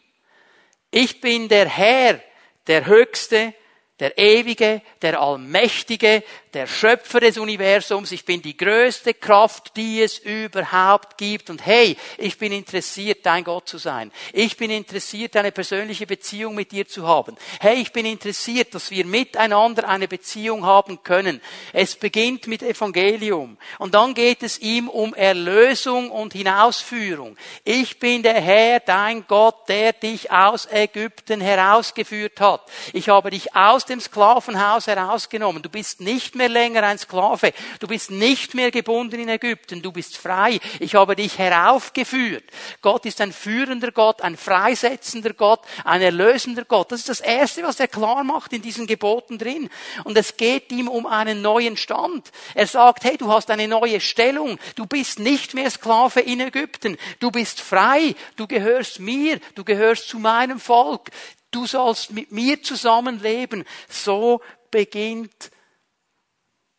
Ich 0.91 1.21
bin 1.21 1.49
der 1.49 1.69
Herr, 1.69 2.19
der 2.67 2.85
Höchste, 2.85 3.53
der 3.99 4.17
Ewige, 4.17 4.81
der 5.01 5.21
Allmächtige, 5.21 6.23
der 6.53 6.67
Schöpfer 6.67 7.21
des 7.21 7.37
Universums. 7.37 8.11
Ich 8.11 8.25
bin 8.25 8.41
die 8.41 8.57
größte 8.57 9.13
Kraft, 9.13 9.77
die 9.77 10.01
es 10.01 10.19
überhaupt 10.19 11.17
gibt. 11.17 11.49
Und 11.49 11.65
hey, 11.65 11.95
ich 12.17 12.37
bin 12.37 12.51
interessiert, 12.51 13.25
dein 13.25 13.45
Gott 13.45 13.69
zu 13.69 13.77
sein. 13.77 14.11
Ich 14.33 14.57
bin 14.57 14.69
interessiert, 14.69 15.35
eine 15.37 15.53
persönliche 15.53 16.07
Beziehung 16.07 16.55
mit 16.55 16.73
dir 16.73 16.87
zu 16.87 17.07
haben. 17.07 17.37
Hey, 17.61 17.75
ich 17.81 17.93
bin 17.93 18.05
interessiert, 18.05 18.73
dass 18.75 18.91
wir 18.91 19.05
miteinander 19.05 19.87
eine 19.87 20.09
Beziehung 20.09 20.65
haben 20.65 21.01
können. 21.03 21.41
Es 21.71 21.95
beginnt 21.95 22.47
mit 22.47 22.63
Evangelium. 22.63 23.57
Und 23.79 23.93
dann 23.93 24.13
geht 24.13 24.43
es 24.43 24.59
ihm 24.59 24.89
um 24.89 25.13
Erlösung 25.13 26.11
und 26.11 26.33
Hinausführung. 26.33 27.37
Ich 27.63 27.99
bin 27.99 28.23
der 28.23 28.41
Herr, 28.41 28.81
dein 28.81 29.25
Gott, 29.27 29.69
der 29.69 29.93
dich 29.93 30.31
aus 30.31 30.67
Ägypten 30.69 31.39
herausgeführt 31.39 32.41
hat. 32.41 32.61
Ich 32.91 33.07
habe 33.07 33.29
dich 33.29 33.55
aus 33.55 33.84
dem 33.85 33.99
Sklavenhaus 33.99 34.87
herausgenommen. 34.87 35.61
Du 35.61 35.69
bist 35.69 36.01
nicht 36.01 36.35
mehr 36.35 36.49
länger 36.49 36.83
ein 36.83 36.97
Sklave. 36.97 37.53
Du 37.79 37.87
bist 37.87 38.11
nicht 38.11 38.53
mehr 38.53 38.71
gebunden 38.71 39.19
in 39.19 39.29
Ägypten. 39.29 39.81
Du 39.81 39.91
bist 39.91 40.17
frei. 40.17 40.59
Ich 40.79 40.95
habe 40.95 41.15
dich 41.15 41.37
heraufgeführt. 41.37 42.43
Gott 42.81 43.05
ist 43.05 43.21
ein 43.21 43.31
führender 43.31 43.91
Gott, 43.91 44.21
ein 44.21 44.37
freisetzender 44.37 45.33
Gott, 45.33 45.61
ein 45.83 46.01
erlösender 46.01 46.65
Gott. 46.65 46.91
Das 46.91 46.99
ist 46.99 47.09
das 47.09 47.21
Erste, 47.21 47.63
was 47.63 47.79
er 47.79 47.87
klar 47.87 48.23
macht 48.23 48.53
in 48.53 48.61
diesen 48.61 48.87
Geboten 48.87 49.37
drin. 49.37 49.69
Und 50.03 50.17
es 50.17 50.37
geht 50.37 50.71
ihm 50.71 50.87
um 50.87 51.05
einen 51.05 51.41
neuen 51.41 51.77
Stand. 51.77 52.31
Er 52.53 52.67
sagt, 52.67 53.03
hey, 53.03 53.17
du 53.17 53.31
hast 53.31 53.49
eine 53.49 53.67
neue 53.67 53.99
Stellung. 53.99 54.59
Du 54.75 54.85
bist 54.85 55.19
nicht 55.19 55.53
mehr 55.53 55.69
Sklave 55.69 56.21
in 56.21 56.39
Ägypten. 56.39 56.97
Du 57.19 57.31
bist 57.31 57.61
frei. 57.61 58.15
Du 58.35 58.47
gehörst 58.47 58.99
mir. 58.99 59.39
Du 59.55 59.63
gehörst 59.63 60.07
zu 60.07 60.19
meinem 60.19 60.59
Volk 60.59 61.11
du 61.55 61.65
sollst 61.65 62.11
mit 62.11 62.31
mir 62.31 62.61
zusammenleben. 62.61 63.63
So 63.87 64.41
beginnt 64.69 65.51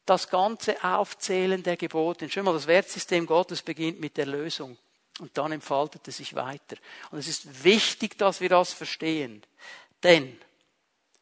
das 0.05 0.29
ganze 0.29 0.83
Aufzählen 0.85 1.63
der 1.63 1.77
Gebote. 1.77 2.29
Schau 2.29 2.43
mal, 2.43 2.53
das 2.53 2.67
Wertsystem 2.67 3.27
Gottes 3.27 3.63
beginnt 3.63 4.01
mit 4.01 4.17
der 4.17 4.27
Lösung. 4.27 4.77
Und 5.19 5.37
dann 5.39 5.53
entfaltet 5.53 6.07
es 6.09 6.19
sich 6.19 6.35
weiter. 6.35 6.77
Und 7.11 7.19
es 7.19 7.27
ist 7.27 7.65
wichtig, 7.65 8.19
dass 8.19 8.41
wir 8.41 8.51
das 8.51 8.73
verstehen. 8.73 9.43
Denn 10.03 10.39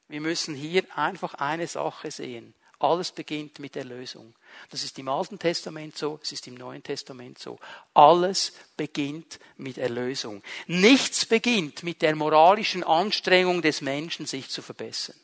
wir 0.09 0.21
müssen 0.21 0.55
hier 0.55 0.85
einfach 0.97 1.35
eine 1.35 1.69
Sache 1.69 2.11
sehen. 2.11 2.55
Alles 2.85 3.13
beginnt 3.13 3.59
mit 3.59 3.75
der 3.75 3.85
Lösung. 3.85 4.35
Das 4.71 4.85
ist 4.85 4.99
im 4.99 5.09
Alten 5.09 5.39
Testament 5.39 5.97
so, 5.97 6.21
es 6.23 6.33
ist 6.33 6.47
im 6.47 6.55
Neuen 6.55 6.83
Testament 6.83 7.39
so. 7.39 7.59
Alles 7.95 8.53
beginnt 8.77 9.39
mit 9.57 9.79
Erlösung. 9.79 10.43
Nichts 10.67 11.27
beginnt 11.27 11.83
mit 11.83 12.03
der 12.03 12.15
moralischen 12.15 12.85
Anstrengung 12.85 13.63
des 13.63 13.81
Menschen, 13.81 14.27
sich 14.27 14.49
zu 14.51 14.63
verbessern. 14.63 15.17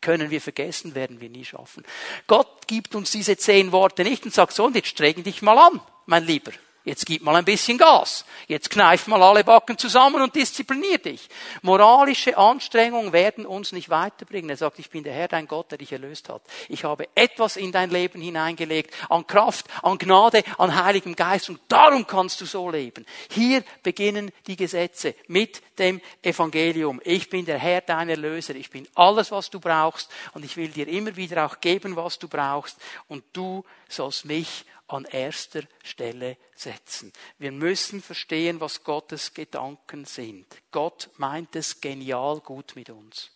Können 0.00 0.30
wir 0.30 0.40
vergessen, 0.40 0.94
werden 0.94 1.20
wir 1.20 1.30
nie 1.30 1.44
schaffen. 1.44 1.84
Gott 2.26 2.66
gibt 2.66 2.94
uns 2.94 3.10
diese 3.10 3.36
zehn 3.36 3.72
Worte 3.72 4.02
nicht 4.02 4.24
und 4.24 4.34
sagt 4.34 4.52
so, 4.52 4.64
und 4.64 4.74
jetzt 4.74 4.88
streng 4.88 5.22
dich 5.22 5.42
mal 5.42 5.58
an, 5.58 5.80
mein 6.06 6.26
Lieber. 6.26 6.52
Jetzt 6.84 7.06
gib 7.06 7.22
mal 7.22 7.36
ein 7.36 7.44
bisschen 7.44 7.78
Gas. 7.78 8.24
Jetzt 8.48 8.68
kneif 8.68 9.06
mal 9.06 9.22
alle 9.22 9.44
Backen 9.44 9.78
zusammen 9.78 10.20
und 10.20 10.34
disziplinier 10.34 10.98
dich. 10.98 11.28
Moralische 11.62 12.36
Anstrengungen 12.36 13.12
werden 13.12 13.46
uns 13.46 13.70
nicht 13.70 13.88
weiterbringen. 13.88 14.50
Er 14.50 14.56
sagt, 14.56 14.80
ich 14.80 14.90
bin 14.90 15.04
der 15.04 15.12
Herr, 15.12 15.28
dein 15.28 15.46
Gott, 15.46 15.70
der 15.70 15.78
dich 15.78 15.92
erlöst 15.92 16.28
hat. 16.28 16.42
Ich 16.68 16.82
habe 16.82 17.08
etwas 17.14 17.56
in 17.56 17.70
dein 17.70 17.90
Leben 17.90 18.20
hineingelegt, 18.20 18.92
an 19.08 19.24
Kraft, 19.28 19.66
an 19.82 19.96
Gnade, 19.96 20.42
an 20.58 20.74
Heiligem 20.74 21.14
Geist 21.14 21.50
und 21.50 21.60
darum 21.68 22.04
kannst 22.04 22.40
du 22.40 22.46
so 22.46 22.68
leben. 22.68 23.06
Hier 23.30 23.62
beginnen 23.84 24.32
die 24.48 24.56
Gesetze 24.56 25.14
mit 25.28 25.62
dem 25.78 26.00
Evangelium. 26.22 27.00
Ich 27.04 27.30
bin 27.30 27.44
der 27.44 27.58
Herr, 27.58 27.80
dein 27.80 28.08
Erlöser. 28.08 28.56
Ich 28.56 28.70
bin 28.70 28.88
alles, 28.96 29.30
was 29.30 29.50
du 29.50 29.60
brauchst 29.60 30.10
und 30.34 30.44
ich 30.44 30.56
will 30.56 30.68
dir 30.68 30.88
immer 30.88 31.14
wieder 31.14 31.46
auch 31.46 31.60
geben, 31.60 31.94
was 31.94 32.18
du 32.18 32.26
brauchst 32.26 32.76
und 33.06 33.22
du 33.32 33.64
sollst 33.88 34.24
mich 34.24 34.64
an 34.92 35.04
erster 35.04 35.62
Stelle 35.82 36.36
setzen. 36.54 37.12
Wir 37.38 37.52
müssen 37.52 38.02
verstehen, 38.02 38.60
was 38.60 38.84
Gottes 38.84 39.34
Gedanken 39.34 40.04
sind. 40.04 40.46
Gott 40.70 41.10
meint 41.16 41.56
es 41.56 41.80
genial 41.80 42.40
gut 42.40 42.76
mit 42.76 42.90
uns. 42.90 43.30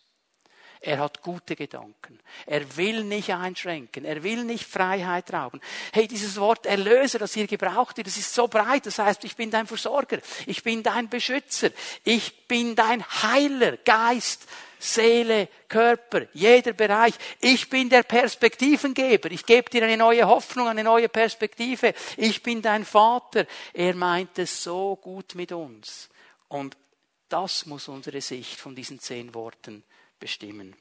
Er 0.80 0.98
hat 0.98 1.22
gute 1.22 1.56
Gedanken. 1.56 2.20
Er 2.44 2.76
will 2.76 3.02
nicht 3.04 3.32
einschränken. 3.32 4.04
Er 4.04 4.22
will 4.22 4.44
nicht 4.44 4.66
Freiheit 4.66 5.32
rauben. 5.32 5.60
Hey, 5.92 6.06
dieses 6.06 6.38
Wort 6.38 6.66
Erlöser, 6.66 7.18
das 7.18 7.34
hier 7.34 7.46
gebraucht 7.46 7.96
wird, 7.96 8.06
das 8.06 8.16
ist 8.16 8.34
so 8.34 8.46
breit. 8.46 8.86
Das 8.86 8.98
heißt, 8.98 9.24
ich 9.24 9.36
bin 9.36 9.50
dein 9.50 9.66
Versorger. 9.66 10.18
Ich 10.46 10.62
bin 10.62 10.82
dein 10.82 11.08
Beschützer. 11.08 11.70
Ich 12.04 12.46
bin 12.46 12.76
dein 12.76 13.04
Heiler, 13.22 13.78
Geist, 13.78 14.46
Seele, 14.78 15.48
Körper, 15.68 16.26
jeder 16.34 16.72
Bereich. 16.72 17.14
Ich 17.40 17.70
bin 17.70 17.88
der 17.88 18.02
Perspektivengeber. 18.02 19.30
Ich 19.30 19.46
gebe 19.46 19.70
dir 19.70 19.84
eine 19.84 19.96
neue 19.96 20.26
Hoffnung, 20.26 20.68
eine 20.68 20.84
neue 20.84 21.08
Perspektive. 21.08 21.94
Ich 22.16 22.42
bin 22.42 22.60
dein 22.60 22.84
Vater. 22.84 23.46
Er 23.72 23.94
meint 23.94 24.38
es 24.38 24.62
so 24.62 24.96
gut 24.96 25.34
mit 25.34 25.52
uns. 25.52 26.10
Und 26.48 26.76
das 27.28 27.66
muss 27.66 27.88
unsere 27.88 28.20
Sicht 28.20 28.60
von 28.60 28.74
diesen 28.74 29.00
zehn 29.00 29.34
Worten 29.34 29.82
bestimmen. 30.18 30.76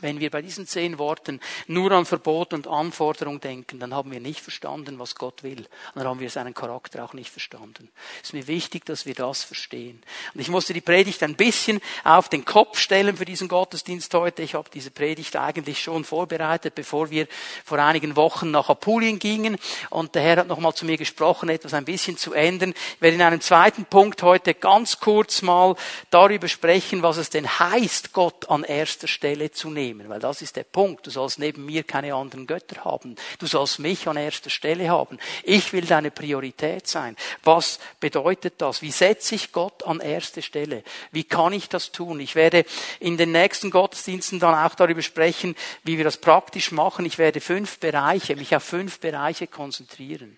Wenn 0.00 0.20
wir 0.20 0.30
bei 0.30 0.42
diesen 0.42 0.66
zehn 0.66 0.98
Worten 0.98 1.40
nur 1.66 1.90
an 1.90 2.04
Verbot 2.04 2.52
und 2.52 2.68
Anforderung 2.68 3.40
denken, 3.40 3.80
dann 3.80 3.94
haben 3.94 4.12
wir 4.12 4.20
nicht 4.20 4.40
verstanden, 4.40 4.98
was 4.98 5.16
Gott 5.16 5.42
will. 5.42 5.66
dann 5.94 6.06
haben 6.06 6.20
wir 6.20 6.30
seinen 6.30 6.54
Charakter 6.54 7.04
auch 7.04 7.14
nicht 7.14 7.30
verstanden. 7.30 7.88
Es 8.22 8.28
ist 8.28 8.32
mir 8.32 8.46
wichtig, 8.46 8.84
dass 8.84 9.06
wir 9.06 9.14
das 9.14 9.42
verstehen. 9.42 10.00
Und 10.34 10.40
ich 10.40 10.50
musste 10.50 10.72
die 10.72 10.80
Predigt 10.80 11.22
ein 11.24 11.34
bisschen 11.34 11.80
auf 12.04 12.28
den 12.28 12.44
Kopf 12.44 12.78
stellen 12.78 13.16
für 13.16 13.24
diesen 13.24 13.48
Gottesdienst 13.48 14.14
heute. 14.14 14.42
Ich 14.42 14.54
habe 14.54 14.70
diese 14.72 14.92
Predigt 14.92 15.34
eigentlich 15.34 15.82
schon 15.82 16.04
vorbereitet, 16.04 16.76
bevor 16.76 17.10
wir 17.10 17.26
vor 17.64 17.78
einigen 17.78 18.14
Wochen 18.14 18.52
nach 18.52 18.68
Apulien 18.68 19.18
gingen. 19.18 19.56
Und 19.90 20.14
der 20.14 20.22
Herr 20.22 20.36
hat 20.36 20.48
nochmal 20.48 20.74
zu 20.74 20.86
mir 20.86 20.96
gesprochen, 20.96 21.48
etwas 21.48 21.74
ein 21.74 21.84
bisschen 21.84 22.16
zu 22.16 22.34
ändern. 22.34 22.72
Ich 22.94 23.00
werde 23.00 23.16
in 23.16 23.22
einem 23.22 23.40
zweiten 23.40 23.84
Punkt 23.84 24.22
heute 24.22 24.54
ganz 24.54 25.00
kurz 25.00 25.42
mal 25.42 25.74
darüber 26.10 26.46
sprechen, 26.46 27.02
was 27.02 27.16
es 27.16 27.30
denn 27.30 27.48
heißt, 27.58 28.12
Gott 28.12 28.48
an 28.48 28.62
erster 28.62 29.08
Stelle 29.08 29.50
zu 29.50 29.70
nehmen 29.70 29.77
nehmen, 29.78 30.08
weil 30.08 30.18
das 30.18 30.42
ist 30.42 30.56
der 30.56 30.64
Punkt. 30.64 31.06
Du 31.06 31.10
sollst 31.10 31.38
neben 31.38 31.64
mir 31.64 31.84
keine 31.84 32.14
anderen 32.14 32.46
Götter 32.46 32.84
haben. 32.84 33.14
Du 33.38 33.46
sollst 33.46 33.78
mich 33.78 34.08
an 34.08 34.16
erster 34.16 34.50
Stelle 34.50 34.88
haben. 34.88 35.18
Ich 35.44 35.72
will 35.72 35.86
deine 35.86 36.10
Priorität 36.10 36.88
sein. 36.88 37.16
Was 37.44 37.78
bedeutet 38.00 38.54
das? 38.58 38.82
Wie 38.82 38.90
setze 38.90 39.36
ich 39.36 39.52
Gott 39.52 39.84
an 39.84 40.00
erste 40.00 40.42
Stelle? 40.42 40.82
Wie 41.12 41.24
kann 41.24 41.52
ich 41.52 41.68
das 41.68 41.92
tun? 41.92 42.18
Ich 42.18 42.34
werde 42.34 42.64
in 42.98 43.16
den 43.16 43.32
nächsten 43.32 43.70
Gottesdiensten 43.70 44.40
dann 44.40 44.54
auch 44.54 44.74
darüber 44.74 45.02
sprechen, 45.02 45.54
wie 45.84 45.96
wir 45.96 46.04
das 46.04 46.16
praktisch 46.16 46.72
machen. 46.72 47.06
Ich 47.06 47.18
werde 47.18 47.40
fünf 47.40 47.78
Bereiche, 47.78 48.34
mich 48.34 48.54
auf 48.56 48.64
fünf 48.64 48.98
Bereiche 48.98 49.46
konzentrieren. 49.46 50.36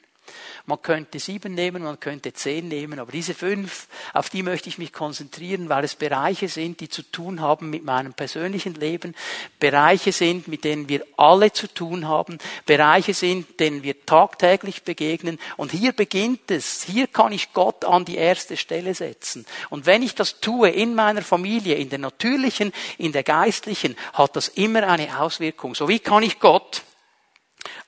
Man 0.67 0.81
könnte 0.83 1.19
sieben 1.19 1.55
nehmen, 1.55 1.83
man 1.83 2.01
könnte 2.01 2.33
zehn 2.33 2.69
nehmen, 2.69 2.99
aber 2.99 3.13
diese 3.13 3.35
fünf, 3.35 3.89
auf 4.13 4.31
die 4.31 4.43
möchte 4.43 4.69
ich 4.69 4.79
mich 4.79 4.93
konzentrieren, 4.93 5.69
weil 5.69 5.85
es 5.85 5.95
Bereiche 5.95 6.49
sind, 6.49 6.81
die 6.81 6.89
zu 6.89 7.03
tun 7.03 7.41
haben 7.41 7.71
mit 7.71 7.85
meinem 7.85 8.13
persönlichen 8.13 8.75
Leben, 8.75 9.15
Bereiche 9.59 10.13
sind, 10.13 10.49
mit 10.49 10.65
denen 10.65 10.89
wir 10.89 11.05
alle 11.17 11.53
zu 11.53 11.67
tun 11.67 12.09
haben, 12.09 12.39
Bereiche 12.67 13.15
sind, 13.15 13.61
denen 13.61 13.83
wir 13.83 14.05
tagtäglich 14.07 14.83
begegnen. 14.83 15.39
Und 15.57 15.73
hier 15.73 15.93
beginnt 15.93 16.51
es. 16.51 16.83
Hier 16.83 17.07
kann 17.07 17.33
ich 17.33 17.53
Gott 17.53 17.85
an 17.85 18.05
die 18.05 18.17
erste 18.17 18.57
Stelle 18.57 18.95
setzen. 18.95 19.47
Und 19.69 19.87
wenn 19.87 20.03
ich 20.03 20.15
das 20.15 20.41
tue 20.41 20.71
in 20.71 20.95
meiner 20.95 21.23
Familie, 21.23 21.77
in 21.77 21.89
der 21.89 21.99
natürlichen, 21.99 22.73
in 22.99 23.13
der 23.13 23.23
geistlichen, 23.23 23.97
hat 24.13 24.37
das 24.37 24.49
immer 24.49 24.87
eine 24.87 25.21
Auswirkung. 25.21 25.75
So 25.75 25.89
wie 25.89 25.99
kann 25.99 26.23
ich 26.23 26.39
Gott 26.39 26.83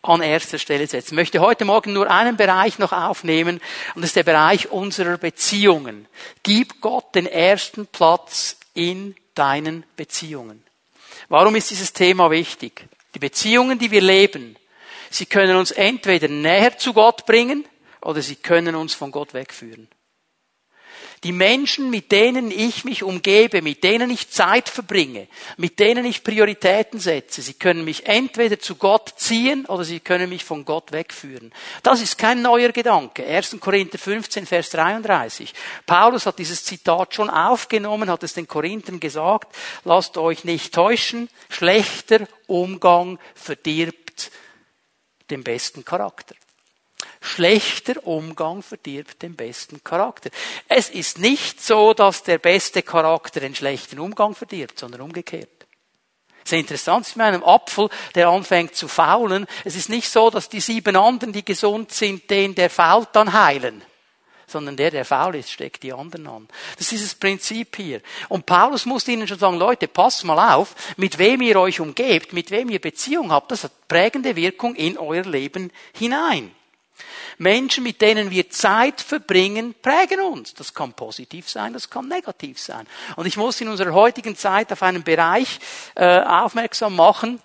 an 0.02 0.20
erster 0.20 0.58
Stelle 0.58 0.86
setzen. 0.86 1.14
Ich 1.14 1.16
möchte 1.16 1.40
heute 1.40 1.64
Morgen 1.64 1.92
nur 1.92 2.10
einen 2.10 2.36
Bereich 2.36 2.78
noch 2.78 2.92
aufnehmen 2.92 3.60
und 3.94 4.02
das 4.02 4.10
ist 4.10 4.16
der 4.16 4.24
Bereich 4.24 4.70
unserer 4.70 5.16
Beziehungen. 5.16 6.08
Gib 6.42 6.80
Gott 6.80 7.14
den 7.14 7.26
ersten 7.26 7.86
Platz 7.86 8.56
in 8.74 9.14
deinen 9.34 9.84
Beziehungen. 9.96 10.62
Warum 11.28 11.54
ist 11.54 11.70
dieses 11.70 11.92
Thema 11.92 12.30
wichtig? 12.30 12.86
Die 13.14 13.18
Beziehungen, 13.18 13.78
die 13.78 13.90
wir 13.90 14.00
leben, 14.00 14.56
Sie 15.12 15.26
können 15.26 15.56
uns 15.56 15.72
entweder 15.72 16.26
näher 16.28 16.78
zu 16.78 16.94
Gott 16.94 17.26
bringen 17.26 17.66
oder 18.00 18.22
sie 18.22 18.36
können 18.36 18.74
uns 18.74 18.94
von 18.94 19.10
Gott 19.10 19.34
wegführen. 19.34 19.88
Die 21.24 21.32
Menschen, 21.32 21.88
mit 21.88 22.10
denen 22.10 22.50
ich 22.50 22.84
mich 22.84 23.04
umgebe, 23.04 23.62
mit 23.62 23.84
denen 23.84 24.10
ich 24.10 24.30
Zeit 24.30 24.68
verbringe, 24.68 25.28
mit 25.56 25.78
denen 25.78 26.04
ich 26.04 26.24
Prioritäten 26.24 26.98
setze, 26.98 27.42
sie 27.42 27.54
können 27.54 27.84
mich 27.84 28.06
entweder 28.06 28.58
zu 28.58 28.74
Gott 28.74 29.14
ziehen 29.16 29.64
oder 29.66 29.84
sie 29.84 30.00
können 30.00 30.28
mich 30.28 30.44
von 30.44 30.64
Gott 30.64 30.90
wegführen. 30.90 31.52
Das 31.84 32.02
ist 32.02 32.18
kein 32.18 32.42
neuer 32.42 32.70
Gedanke. 32.70 33.24
1. 33.24 33.58
Korinther 33.60 33.98
15, 33.98 34.46
Vers 34.46 34.70
33. 34.70 35.54
Paulus 35.86 36.26
hat 36.26 36.40
dieses 36.40 36.64
Zitat 36.64 37.14
schon 37.14 37.30
aufgenommen, 37.30 38.10
hat 38.10 38.24
es 38.24 38.34
den 38.34 38.48
Korinthern 38.48 38.98
gesagt, 38.98 39.54
lasst 39.84 40.18
euch 40.18 40.42
nicht 40.42 40.74
täuschen, 40.74 41.28
schlechter 41.48 42.26
Umgang 42.48 43.20
verdirbt 43.36 44.32
den 45.30 45.44
besten 45.44 45.84
Charakter. 45.84 46.34
Schlechter 47.22 48.06
Umgang 48.06 48.62
verdirbt 48.62 49.22
den 49.22 49.36
besten 49.36 49.82
Charakter. 49.84 50.30
Es 50.68 50.90
ist 50.90 51.18
nicht 51.18 51.62
so, 51.62 51.94
dass 51.94 52.24
der 52.24 52.38
beste 52.38 52.82
Charakter 52.82 53.40
den 53.40 53.54
schlechten 53.54 54.00
Umgang 54.00 54.34
verdirbt, 54.34 54.78
sondern 54.78 55.02
umgekehrt. 55.02 55.48
Sehr 56.44 56.58
interessant 56.58 57.06
ist 57.06 57.16
mit 57.16 57.24
einem 57.24 57.44
Apfel, 57.44 57.88
der 58.16 58.28
anfängt 58.28 58.74
zu 58.74 58.88
faulen. 58.88 59.46
Es 59.64 59.76
ist 59.76 59.88
nicht 59.88 60.10
so, 60.10 60.30
dass 60.30 60.48
die 60.48 60.60
sieben 60.60 60.96
anderen, 60.96 61.32
die 61.32 61.44
gesund 61.44 61.92
sind, 61.92 62.28
den, 62.28 62.56
der 62.56 62.68
fault, 62.68 63.10
dann 63.12 63.32
heilen 63.32 63.82
sondern 64.52 64.76
der, 64.76 64.90
der 64.90 65.06
faul 65.06 65.34
ist, 65.34 65.50
steckt 65.50 65.82
die 65.82 65.94
anderen 65.94 66.26
an. 66.26 66.48
Das 66.76 66.82
ist 66.82 66.92
dieses 66.92 67.14
Prinzip 67.14 67.74
hier. 67.74 68.02
Und 68.28 68.44
Paulus 68.44 68.84
muss 68.84 69.08
ihnen 69.08 69.26
schon 69.26 69.38
sagen, 69.38 69.56
Leute, 69.56 69.88
passt 69.88 70.24
mal 70.24 70.54
auf, 70.54 70.74
mit 70.98 71.18
wem 71.18 71.40
ihr 71.40 71.58
euch 71.58 71.80
umgebt, 71.80 72.34
mit 72.34 72.50
wem 72.50 72.68
ihr 72.68 72.80
Beziehung 72.80 73.32
habt, 73.32 73.50
das 73.50 73.64
hat 73.64 73.88
prägende 73.88 74.36
Wirkung 74.36 74.74
in 74.74 74.98
euer 74.98 75.24
Leben 75.24 75.72
hinein. 75.94 76.54
Menschen, 77.38 77.84
mit 77.84 78.00
denen 78.00 78.30
wir 78.30 78.50
Zeit 78.50 79.00
verbringen, 79.00 79.74
prägen 79.80 80.20
uns. 80.20 80.54
Das 80.54 80.74
kann 80.74 80.92
positiv 80.92 81.48
sein, 81.48 81.72
das 81.72 81.90
kann 81.90 82.08
negativ 82.08 82.58
sein. 82.58 82.86
Und 83.16 83.26
ich 83.26 83.36
muss 83.36 83.60
in 83.60 83.68
unserer 83.68 83.92
heutigen 83.92 84.36
Zeit 84.36 84.72
auf 84.72 84.82
einen 84.82 85.02
Bereich 85.02 85.58
äh, 85.94 86.20
aufmerksam 86.20 86.96
machen, 86.96 87.40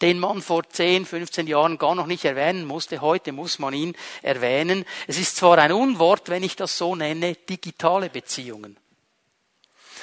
den 0.00 0.18
man 0.18 0.42
vor 0.42 0.68
10, 0.68 1.06
15 1.06 1.46
Jahren 1.46 1.78
gar 1.78 1.94
noch 1.94 2.06
nicht 2.06 2.24
erwähnen 2.24 2.66
musste. 2.66 3.00
Heute 3.00 3.32
muss 3.32 3.58
man 3.58 3.74
ihn 3.74 3.94
erwähnen. 4.22 4.84
Es 5.06 5.18
ist 5.18 5.36
zwar 5.36 5.58
ein 5.58 5.72
Unwort, 5.72 6.28
wenn 6.28 6.42
ich 6.42 6.56
das 6.56 6.76
so 6.76 6.96
nenne, 6.96 7.34
digitale 7.34 8.10
Beziehungen. 8.10 8.76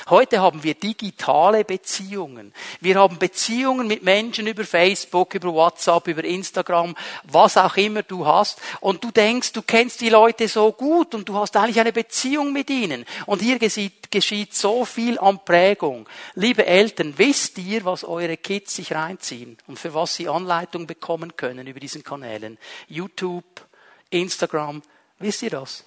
Heute 0.09 0.41
haben 0.41 0.63
wir 0.63 0.73
digitale 0.73 1.63
Beziehungen. 1.63 2.53
Wir 2.79 2.95
haben 2.95 3.19
Beziehungen 3.19 3.87
mit 3.87 4.03
Menschen 4.03 4.47
über 4.47 4.63
Facebook, 4.63 5.35
über 5.35 5.53
WhatsApp, 5.53 6.07
über 6.07 6.23
Instagram, 6.23 6.95
was 7.23 7.57
auch 7.57 7.77
immer 7.77 8.03
du 8.03 8.25
hast. 8.25 8.61
Und 8.79 9.03
du 9.03 9.11
denkst, 9.11 9.53
du 9.53 9.61
kennst 9.61 10.01
die 10.01 10.09
Leute 10.09 10.47
so 10.47 10.71
gut 10.71 11.13
und 11.13 11.29
du 11.29 11.35
hast 11.35 11.55
eigentlich 11.55 11.79
eine 11.79 11.93
Beziehung 11.93 12.51
mit 12.51 12.69
ihnen. 12.69 13.05
Und 13.25 13.41
hier 13.41 13.59
geschieht, 13.59 14.11
geschieht 14.11 14.55
so 14.55 14.85
viel 14.85 15.19
an 15.19 15.43
Prägung. 15.45 16.07
Liebe 16.35 16.65
Eltern, 16.65 17.13
wisst 17.17 17.57
ihr, 17.57 17.85
was 17.85 18.03
eure 18.03 18.37
Kids 18.37 18.75
sich 18.75 18.93
reinziehen 18.93 19.57
und 19.67 19.77
für 19.77 19.93
was 19.93 20.15
sie 20.15 20.27
Anleitung 20.27 20.87
bekommen 20.87 21.35
können 21.35 21.67
über 21.67 21.79
diesen 21.79 22.03
Kanälen? 22.03 22.57
YouTube, 22.87 23.65
Instagram, 24.09 24.81
wisst 25.19 25.43
ihr 25.43 25.51
das? 25.51 25.85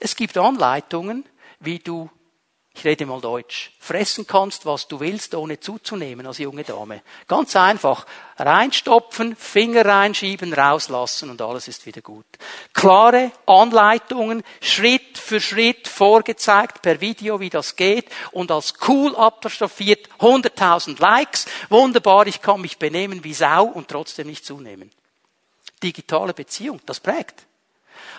Es 0.00 0.16
gibt 0.16 0.36
Anleitungen, 0.36 1.24
wie 1.60 1.78
du 1.78 2.10
ich 2.76 2.84
rede 2.84 3.06
mal 3.06 3.20
Deutsch, 3.20 3.72
fressen 3.78 4.26
kannst, 4.26 4.66
was 4.66 4.88
du 4.88 4.98
willst, 4.98 5.34
ohne 5.36 5.60
zuzunehmen 5.60 6.26
als 6.26 6.38
junge 6.38 6.64
Dame. 6.64 7.02
Ganz 7.28 7.54
einfach. 7.54 8.04
Reinstopfen, 8.36 9.36
Finger 9.36 9.86
reinschieben, 9.86 10.52
rauslassen 10.52 11.30
und 11.30 11.40
alles 11.40 11.68
ist 11.68 11.86
wieder 11.86 12.02
gut. 12.02 12.26
Klare 12.72 13.30
Anleitungen, 13.46 14.42
Schritt 14.60 15.18
für 15.18 15.40
Schritt 15.40 15.86
vorgezeigt 15.86 16.82
per 16.82 17.00
Video, 17.00 17.38
wie 17.38 17.48
das 17.48 17.76
geht 17.76 18.10
und 18.32 18.50
als 18.50 18.74
cool 18.88 19.14
apostrophiert 19.14 20.08
100.000 20.18 21.00
Likes. 21.00 21.46
Wunderbar, 21.68 22.26
ich 22.26 22.42
kann 22.42 22.60
mich 22.60 22.78
benehmen 22.78 23.22
wie 23.22 23.34
Sau 23.34 23.66
und 23.66 23.86
trotzdem 23.86 24.26
nicht 24.26 24.44
zunehmen. 24.44 24.90
Digitale 25.80 26.34
Beziehung, 26.34 26.80
das 26.86 26.98
prägt. 26.98 27.46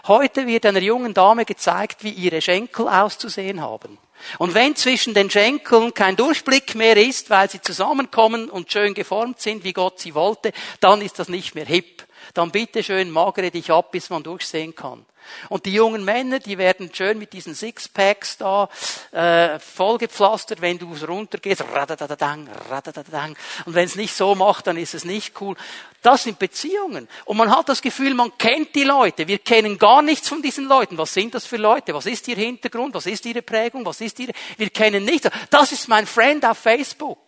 Heute 0.07 0.47
wird 0.47 0.65
einer 0.65 0.81
jungen 0.81 1.13
Dame 1.13 1.43
gezeigt, 1.43 2.05
wie 2.05 2.11
ihre 2.11 2.41
Schenkel 2.41 2.87
auszusehen 2.87 3.59
haben. 3.59 3.97
Und 4.37 4.53
wenn 4.53 4.75
zwischen 4.75 5.13
den 5.13 5.29
Schenkeln 5.29 5.93
kein 5.93 6.15
Durchblick 6.15 6.75
mehr 6.75 6.97
ist, 6.97 7.29
weil 7.29 7.49
sie 7.49 7.61
zusammenkommen 7.61 8.49
und 8.49 8.71
schön 8.71 8.93
geformt 8.93 9.39
sind, 9.39 9.63
wie 9.63 9.73
Gott 9.73 9.99
sie 9.99 10.15
wollte, 10.15 10.51
dann 10.79 11.01
ist 11.01 11.19
das 11.19 11.29
nicht 11.29 11.55
mehr 11.55 11.65
hip. 11.65 12.05
Dann 12.33 12.51
bitte 12.51 12.83
schön 12.83 13.11
magere 13.11 13.51
dich 13.51 13.71
ab, 13.71 13.91
bis 13.91 14.09
man 14.09 14.23
durchsehen 14.23 14.75
kann. 14.75 15.05
Und 15.49 15.65
die 15.65 15.73
jungen 15.73 16.03
Männer, 16.03 16.39
die 16.39 16.57
werden 16.57 16.89
schön 16.93 17.17
mit 17.17 17.33
diesen 17.33 17.55
Sixpacks 17.55 18.37
da 18.37 18.69
äh, 19.11 19.59
vollgepflastert, 19.59 20.61
wenn 20.61 20.77
du 20.77 20.93
runtergehst. 20.93 21.61
Radadadang, 21.61 22.49
radadadang. 22.69 23.35
Und 23.65 23.75
wenn 23.75 23.85
es 23.85 23.95
nicht 23.95 24.13
so 24.13 24.35
macht, 24.35 24.67
dann 24.67 24.77
ist 24.77 24.93
es 24.93 25.05
nicht 25.05 25.39
cool. 25.41 25.55
Das 26.01 26.23
sind 26.23 26.37
Beziehungen. 26.37 27.07
Und 27.25 27.37
man 27.37 27.49
hat 27.49 27.67
das 27.69 27.81
Gefühl, 27.81 28.13
man 28.13 28.37
kennt 28.37 28.75
die 28.75 28.83
Leute. 28.83 29.27
Wir 29.27 29.39
kennen 29.39 29.77
gar 29.77 30.01
nichts 30.01 30.29
von 30.29 30.41
diesen 30.41 30.65
Leuten. 30.65 30.97
Was 30.97 31.13
sind 31.13 31.33
das 31.33 31.45
für 31.45 31.57
Leute? 31.57 31.93
Was 31.93 32.05
ist 32.05 32.27
ihr 32.27 32.35
Hintergrund? 32.35 32.93
Was 32.93 33.07
ist 33.07 33.25
ihre 33.25 33.41
Prägung? 33.41 33.85
Was 33.85 34.01
ist 34.01 34.19
ihre... 34.19 34.33
Wir 34.57 34.69
kennen 34.69 35.03
nichts. 35.03 35.29
Das 35.49 35.71
ist 35.71 35.87
mein 35.87 36.05
Friend 36.05 36.45
auf 36.45 36.59
Facebook. 36.59 37.19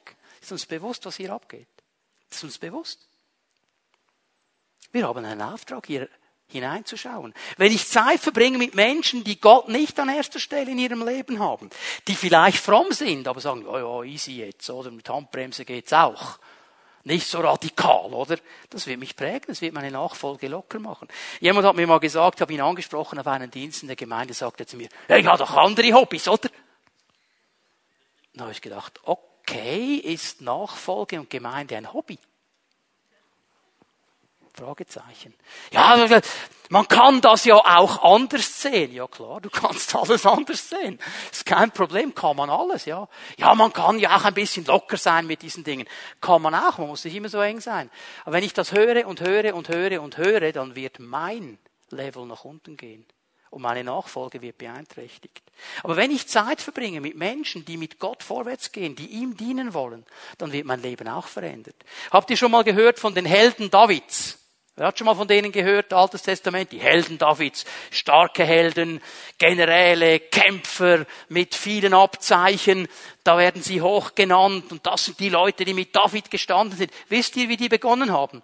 Ist 0.42 0.52
uns 0.52 0.66
bewusst, 0.66 1.06
was 1.06 1.18
hier 1.18 1.34
abgeht? 1.34 1.68
Ist 2.30 2.44
uns 2.44 2.58
bewusst? 2.58 3.08
Wir 4.92 5.08
haben 5.08 5.26
einen 5.26 5.42
Auftrag 5.42 5.86
hier 5.88 6.08
hineinzuschauen. 6.48 7.34
Wenn 7.58 7.72
ich 7.72 7.88
Zeit 7.88 8.20
verbringe 8.20 8.58
mit 8.58 8.74
Menschen, 8.74 9.24
die 9.24 9.40
Gott 9.40 9.68
nicht 9.68 10.00
an 10.00 10.10
erster 10.10 10.40
Stelle 10.40 10.72
in 10.72 10.80
ihrem 10.80 11.06
Leben 11.06 11.40
haben, 11.40 11.70
die 12.08 12.16
vielleicht 12.16 12.60
fromm 12.60 12.92
sind, 12.92 13.28
aber 13.28 13.42
sagen, 13.42 13.66
ja, 13.66 13.80
ja, 13.80 14.04
easy 14.04 14.38
jetzt, 14.38 14.70
oder 14.70 14.92
mit 14.92 15.10
Handbremse 15.10 15.66
geht's 15.66 15.94
auch. 15.94 16.40
Nicht 17.04 17.28
so 17.28 17.40
radikal, 17.40 18.14
oder? 18.14 18.38
Das 18.70 18.86
wird 18.86 19.00
mich 19.00 19.16
prägen, 19.16 19.46
das 19.48 19.62
wird 19.62 19.74
meine 19.74 19.92
Nachfolge 19.92 20.48
locker 20.50 20.80
machen. 20.80 21.08
Jemand 21.40 21.66
hat 21.66 21.76
mir 21.76 21.88
mal 21.88 22.00
gesagt, 22.00 22.36
ich 22.36 22.42
habe 22.42 22.54
ihn 22.54 22.62
angesprochen 22.62 23.20
auf 23.20 23.28
einen 23.28 23.50
Dienst 23.50 23.82
in 23.82 23.88
der 23.88 23.96
Gemeinde, 23.96 24.34
sagte 24.34 24.66
zu 24.66 24.76
mir, 24.76 24.90
ja, 25.08 25.18
ich 25.18 25.26
habe 25.26 25.38
doch 25.38 25.56
andere 25.56 25.94
Hobbys, 25.94 26.28
oder? 26.28 26.50
Dann 28.34 28.42
habe 28.42 28.52
ich 28.52 28.62
gedacht, 28.62 29.00
okay, 29.04 29.96
ist 29.96 30.42
Nachfolge 30.42 31.20
und 31.20 31.30
Gemeinde 31.30 31.78
ein 31.78 31.94
Hobby? 31.94 32.20
Fragezeichen. 34.58 35.34
Ja, 35.72 36.08
man 36.70 36.88
kann 36.88 37.22
das 37.22 37.46
ja 37.46 37.56
auch 37.56 38.04
anders 38.04 38.62
sehen. 38.62 38.92
Ja 38.94 39.08
klar, 39.08 39.40
du 39.40 39.50
kannst 39.50 39.96
alles 39.96 40.26
anders 40.26 40.70
sehen. 40.70 41.00
Ist 41.32 41.46
kein 41.46 41.72
Problem, 41.72 42.14
kann 42.16 42.36
man 42.36 42.50
alles, 42.50 42.86
ja. 42.86 43.08
Ja, 43.38 43.54
man 43.56 43.72
kann 43.72 44.00
ja 44.00 44.18
auch 44.18 44.26
ein 44.26 44.34
bisschen 44.34 44.66
locker 44.66 44.98
sein 44.98 45.28
mit 45.28 45.44
diesen 45.44 45.64
Dingen. 45.64 45.88
Kann 46.20 46.42
man 46.42 46.56
auch, 46.56 46.78
man 46.78 46.88
muss 46.88 47.06
nicht 47.06 47.16
immer 47.16 47.30
so 47.30 47.40
eng 47.40 47.62
sein. 47.62 47.90
Aber 48.24 48.34
wenn 48.34 48.44
ich 48.44 48.54
das 48.54 48.72
höre 48.72 49.08
und 49.08 49.22
höre 49.22 49.54
und 49.54 49.70
höre 49.70 50.02
und 50.02 50.18
höre, 50.18 50.52
dann 50.52 50.76
wird 50.76 51.00
mein 51.00 51.60
Level 51.90 52.26
nach 52.26 52.44
unten 52.44 52.78
gehen. 52.78 53.06
Und 53.50 53.62
meine 53.62 53.84
Nachfolge 53.84 54.42
wird 54.42 54.58
beeinträchtigt. 54.58 55.42
Aber 55.84 55.96
wenn 55.96 56.12
ich 56.12 56.28
Zeit 56.28 56.62
verbringe 56.62 57.00
mit 57.00 57.16
Menschen, 57.16 57.64
die 57.64 57.78
mit 57.78 57.98
Gott 57.98 58.24
vorwärts 58.24 58.72
gehen, 58.74 58.96
die 58.96 59.08
ihm 59.08 59.38
dienen 59.38 59.74
wollen, 59.74 60.06
dann 60.38 60.52
wird 60.52 60.66
mein 60.66 60.82
Leben 60.82 61.08
auch 61.08 61.28
verändert. 61.28 61.76
Habt 62.12 62.30
ihr 62.30 62.38
schon 62.38 62.52
mal 62.52 62.66
gehört 62.66 63.00
von 63.00 63.16
den 63.16 63.26
Helden 63.26 63.72
Davids? 63.72 64.38
Wer 64.78 64.86
hat 64.86 65.00
schon 65.00 65.06
mal 65.06 65.16
von 65.16 65.28
denen 65.28 65.52
gehört, 65.52 65.92
Altes 65.92 66.22
Testament? 66.22 66.72
Die 66.72 66.80
Helden 66.80 67.18
Davids, 67.18 67.66
starke 67.90 68.46
Helden, 68.46 69.02
Generäle, 69.40 70.20
Kämpfer 70.20 71.08
mit 71.30 71.56
vielen 71.56 71.96
Abzeichen, 71.96 72.88
da 73.24 73.40
werden 73.40 73.64
sie 73.64 73.82
hoch 73.82 74.14
genannt 74.14 74.72
und 74.72 74.86
das 74.86 75.06
sind 75.06 75.20
die 75.20 75.30
Leute, 75.30 75.66
die 75.66 75.74
mit 75.74 75.96
David 75.96 76.30
gestanden 76.30 76.78
sind. 76.78 76.92
Wisst 77.10 77.36
ihr, 77.38 77.50
wie 77.50 77.58
die 77.58 77.70
begonnen 77.70 78.12
haben? 78.12 78.44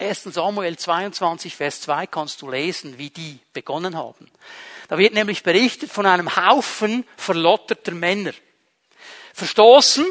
1. 0.00 0.24
Samuel 0.24 0.76
22, 0.76 1.54
Vers 1.54 1.82
2 1.82 2.08
kannst 2.08 2.42
du 2.42 2.50
lesen, 2.50 2.98
wie 2.98 3.10
die 3.10 3.38
begonnen 3.52 3.96
haben. 3.96 4.28
Da 4.88 4.98
wird 4.98 5.14
nämlich 5.14 5.44
berichtet 5.44 5.92
von 5.92 6.06
einem 6.06 6.34
Haufen 6.34 7.06
verlotterter 7.16 7.92
Männer. 7.92 8.32
Verstoßen, 9.32 10.06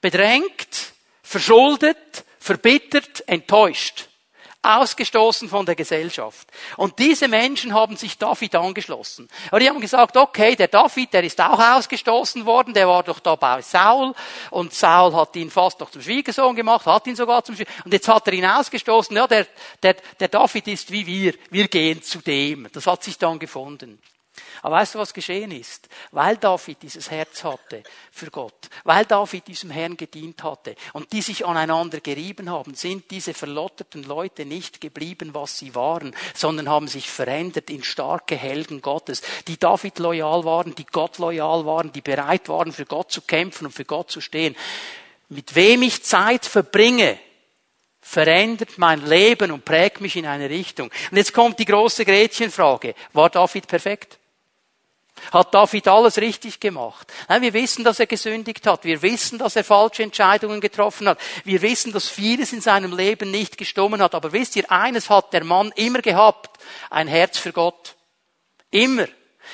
bedrängt, 0.00 0.92
verschuldet, 1.24 2.24
verbittert, 2.46 3.28
enttäuscht, 3.28 4.08
ausgestoßen 4.62 5.48
von 5.48 5.66
der 5.66 5.74
Gesellschaft. 5.74 6.48
Und 6.76 6.98
diese 6.98 7.28
Menschen 7.28 7.74
haben 7.74 7.96
sich 7.96 8.18
David 8.18 8.54
angeschlossen. 8.54 9.28
Aber 9.48 9.60
die 9.60 9.68
haben 9.68 9.80
gesagt, 9.80 10.16
okay, 10.16 10.56
der 10.56 10.68
David, 10.68 11.12
der 11.12 11.24
ist 11.24 11.40
auch 11.40 11.58
ausgestoßen 11.58 12.46
worden, 12.46 12.72
der 12.72 12.88
war 12.88 13.02
doch 13.02 13.20
da 13.20 13.36
bei 13.36 13.62
Saul 13.62 14.14
und 14.50 14.72
Saul 14.72 15.14
hat 15.14 15.34
ihn 15.36 15.50
fast 15.50 15.80
noch 15.80 15.90
zum 15.90 16.02
Schwiegersohn 16.02 16.54
gemacht, 16.56 16.86
hat 16.86 17.06
ihn 17.06 17.16
sogar 17.16 17.44
zum 17.44 17.54
Schwiegersohn, 17.56 17.84
und 17.84 17.92
jetzt 17.92 18.08
hat 18.08 18.26
er 18.26 18.32
ihn 18.32 18.46
ausgestoßen. 18.46 19.16
Ja, 19.16 19.26
der, 19.26 19.46
der, 19.82 19.96
der 20.18 20.28
David 20.28 20.68
ist 20.68 20.90
wie 20.90 21.06
wir, 21.06 21.34
wir 21.50 21.68
gehen 21.68 22.02
zu 22.02 22.20
dem. 22.20 22.68
Das 22.72 22.86
hat 22.86 23.02
sich 23.04 23.18
dann 23.18 23.38
gefunden. 23.38 24.00
Aber 24.62 24.76
weißt 24.76 24.94
du, 24.94 24.98
was 24.98 25.14
geschehen 25.14 25.50
ist? 25.50 25.88
Weil 26.10 26.36
David 26.36 26.82
dieses 26.82 27.10
Herz 27.10 27.44
hatte 27.44 27.82
für 28.10 28.30
Gott, 28.30 28.68
weil 28.84 29.04
David 29.04 29.46
diesem 29.46 29.70
Herrn 29.70 29.96
gedient 29.96 30.42
hatte 30.42 30.74
und 30.92 31.12
die 31.12 31.22
sich 31.22 31.46
aneinander 31.46 32.00
gerieben 32.00 32.50
haben, 32.50 32.74
sind 32.74 33.10
diese 33.10 33.34
verlotterten 33.34 34.02
Leute 34.04 34.44
nicht 34.44 34.80
geblieben, 34.80 35.30
was 35.32 35.58
sie 35.58 35.74
waren, 35.74 36.14
sondern 36.34 36.68
haben 36.68 36.88
sich 36.88 37.10
verändert 37.10 37.70
in 37.70 37.84
starke 37.84 38.36
Helden 38.36 38.82
Gottes, 38.82 39.22
die 39.48 39.58
David 39.58 39.98
loyal 39.98 40.44
waren, 40.44 40.74
die 40.74 40.86
Gott 40.86 41.18
loyal 41.18 41.66
waren, 41.66 41.92
die 41.92 42.02
bereit 42.02 42.48
waren, 42.48 42.72
für 42.72 42.86
Gott 42.86 43.12
zu 43.12 43.22
kämpfen 43.22 43.66
und 43.66 43.72
für 43.72 43.84
Gott 43.84 44.10
zu 44.10 44.20
stehen. 44.20 44.56
Mit 45.28 45.54
wem 45.54 45.82
ich 45.82 46.04
Zeit 46.04 46.46
verbringe, 46.46 47.18
verändert 48.06 48.78
mein 48.78 49.04
Leben 49.04 49.50
und 49.50 49.64
prägt 49.64 50.00
mich 50.00 50.14
in 50.14 50.26
eine 50.26 50.48
Richtung. 50.48 50.90
Und 51.10 51.16
jetzt 51.16 51.34
kommt 51.34 51.58
die 51.58 51.64
große 51.64 52.04
Gretchenfrage. 52.04 52.94
War 53.12 53.30
David 53.30 53.66
perfekt? 53.66 54.18
Hat 55.32 55.54
David 55.54 55.88
alles 55.88 56.18
richtig 56.18 56.60
gemacht? 56.60 57.12
Nein, 57.28 57.42
wir 57.42 57.52
wissen, 57.52 57.84
dass 57.84 58.00
er 58.00 58.06
gesündigt 58.06 58.66
hat. 58.66 58.84
Wir 58.84 59.02
wissen, 59.02 59.38
dass 59.38 59.56
er 59.56 59.64
falsche 59.64 60.02
Entscheidungen 60.02 60.60
getroffen 60.60 61.08
hat. 61.08 61.18
Wir 61.44 61.62
wissen, 61.62 61.92
dass 61.92 62.08
vieles 62.08 62.52
in 62.52 62.60
seinem 62.60 62.96
Leben 62.96 63.30
nicht 63.30 63.58
gestummen 63.58 64.02
hat. 64.02 64.14
Aber 64.14 64.32
wisst 64.32 64.56
ihr, 64.56 64.70
eines 64.70 65.10
hat 65.10 65.32
der 65.32 65.44
Mann 65.44 65.72
immer 65.76 66.00
gehabt. 66.00 66.58
Ein 66.90 67.08
Herz 67.08 67.38
für 67.38 67.52
Gott. 67.52 67.96
Immer. 68.70 69.06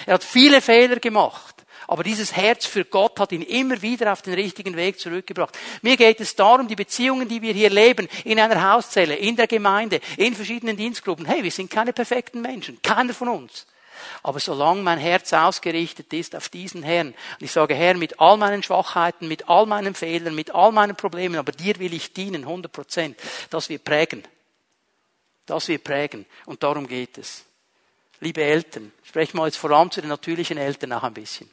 Er 0.06 0.14
hat 0.14 0.24
viele 0.24 0.60
Fehler 0.60 0.96
gemacht. 0.96 1.52
Aber 1.88 2.04
dieses 2.04 2.34
Herz 2.34 2.64
für 2.64 2.84
Gott 2.84 3.20
hat 3.20 3.32
ihn 3.32 3.42
immer 3.42 3.82
wieder 3.82 4.12
auf 4.12 4.22
den 4.22 4.34
richtigen 4.34 4.76
Weg 4.76 4.98
zurückgebracht. 4.98 5.58
Mir 5.82 5.96
geht 5.96 6.20
es 6.20 6.34
darum, 6.34 6.68
die 6.68 6.76
Beziehungen, 6.76 7.28
die 7.28 7.42
wir 7.42 7.52
hier 7.52 7.70
leben, 7.70 8.08
in 8.24 8.40
einer 8.40 8.72
Hauszelle, 8.72 9.14
in 9.16 9.36
der 9.36 9.46
Gemeinde, 9.46 10.00
in 10.16 10.34
verschiedenen 10.34 10.76
Dienstgruppen. 10.76 11.26
Hey, 11.26 11.42
wir 11.42 11.50
sind 11.50 11.70
keine 11.70 11.92
perfekten 11.92 12.40
Menschen. 12.40 12.80
Keiner 12.80 13.12
von 13.12 13.28
uns. 13.28 13.66
Aber 14.22 14.38
solange 14.38 14.82
mein 14.82 14.98
Herz 14.98 15.32
ausgerichtet 15.32 16.12
ist 16.12 16.36
auf 16.36 16.48
diesen 16.48 16.82
Herrn, 16.82 17.08
und 17.08 17.16
ich 17.40 17.50
sage, 17.50 17.74
Herr, 17.74 17.94
mit 17.94 18.20
all 18.20 18.36
meinen 18.36 18.62
Schwachheiten, 18.62 19.26
mit 19.26 19.48
all 19.48 19.66
meinen 19.66 19.94
Fehlern, 19.94 20.34
mit 20.34 20.54
all 20.54 20.70
meinen 20.70 20.94
Problemen, 20.94 21.36
aber 21.36 21.50
dir 21.50 21.78
will 21.80 21.92
ich 21.92 22.12
dienen, 22.12 22.44
100 22.44 22.70
Prozent, 22.70 23.20
dass 23.50 23.68
wir 23.68 23.78
prägen. 23.78 24.22
Dass 25.46 25.66
wir 25.66 25.78
prägen. 25.78 26.24
Und 26.46 26.62
darum 26.62 26.86
geht 26.86 27.18
es. 27.18 27.44
Liebe 28.20 28.42
Eltern, 28.42 28.92
sprechen 29.02 29.38
wir 29.38 29.46
jetzt 29.46 29.58
vor 29.58 29.72
allem 29.72 29.90
zu 29.90 30.00
den 30.00 30.10
natürlichen 30.10 30.56
Eltern 30.56 30.92
auch 30.92 31.02
ein 31.02 31.14
bisschen. 31.14 31.50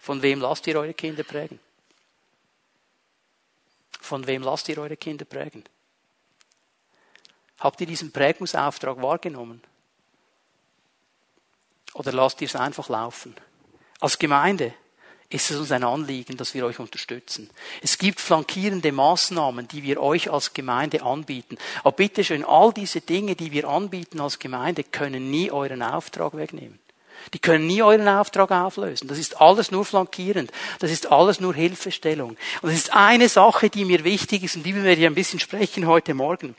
Von 0.00 0.22
wem 0.22 0.40
lasst 0.40 0.66
ihr 0.66 0.76
eure 0.76 0.94
Kinder 0.94 1.22
prägen? 1.22 1.60
Von 4.00 4.26
wem 4.26 4.42
lasst 4.42 4.68
ihr 4.70 4.78
eure 4.78 4.96
Kinder 4.96 5.26
prägen? 5.26 5.64
Habt 7.60 7.80
ihr 7.82 7.86
diesen 7.86 8.10
Prägungsauftrag 8.10 9.00
wahrgenommen? 9.02 9.62
Oder 11.94 12.12
lasst 12.12 12.40
ihr 12.40 12.46
es 12.46 12.56
einfach 12.56 12.88
laufen? 12.88 13.34
Als 14.00 14.18
Gemeinde 14.18 14.74
ist 15.28 15.50
es 15.50 15.58
uns 15.58 15.72
ein 15.72 15.84
Anliegen, 15.84 16.36
dass 16.36 16.54
wir 16.54 16.66
euch 16.66 16.78
unterstützen. 16.78 17.48
Es 17.80 17.96
gibt 17.96 18.20
flankierende 18.20 18.92
Maßnahmen, 18.92 19.68
die 19.68 19.82
wir 19.82 20.00
euch 20.00 20.30
als 20.30 20.52
Gemeinde 20.52 21.02
anbieten. 21.02 21.56
Aber 21.80 21.92
bitte 21.92 22.22
schön, 22.22 22.44
all 22.44 22.72
diese 22.72 23.00
Dinge, 23.00 23.34
die 23.34 23.50
wir 23.50 23.66
anbieten 23.66 24.20
als 24.20 24.38
Gemeinde, 24.38 24.84
können 24.84 25.30
nie 25.30 25.50
euren 25.50 25.82
Auftrag 25.82 26.36
wegnehmen. 26.36 26.78
Die 27.32 27.38
können 27.38 27.66
nie 27.66 27.82
euren 27.82 28.08
Auftrag 28.08 28.50
auflösen. 28.50 29.08
Das 29.08 29.18
ist 29.18 29.40
alles 29.40 29.70
nur 29.70 29.84
flankierend. 29.84 30.50
Das 30.80 30.90
ist 30.90 31.10
alles 31.10 31.40
nur 31.40 31.54
Hilfestellung. 31.54 32.36
Und 32.62 32.70
es 32.70 32.76
ist 32.76 32.92
eine 32.92 33.28
Sache, 33.28 33.70
die 33.70 33.84
mir 33.84 34.04
wichtig 34.04 34.42
ist 34.42 34.56
und 34.56 34.64
die 34.64 34.74
wir 34.74 34.92
hier 34.94 35.08
ein 35.08 35.14
bisschen 35.14 35.38
sprechen 35.38 35.86
heute 35.86 36.14
Morgen. 36.14 36.56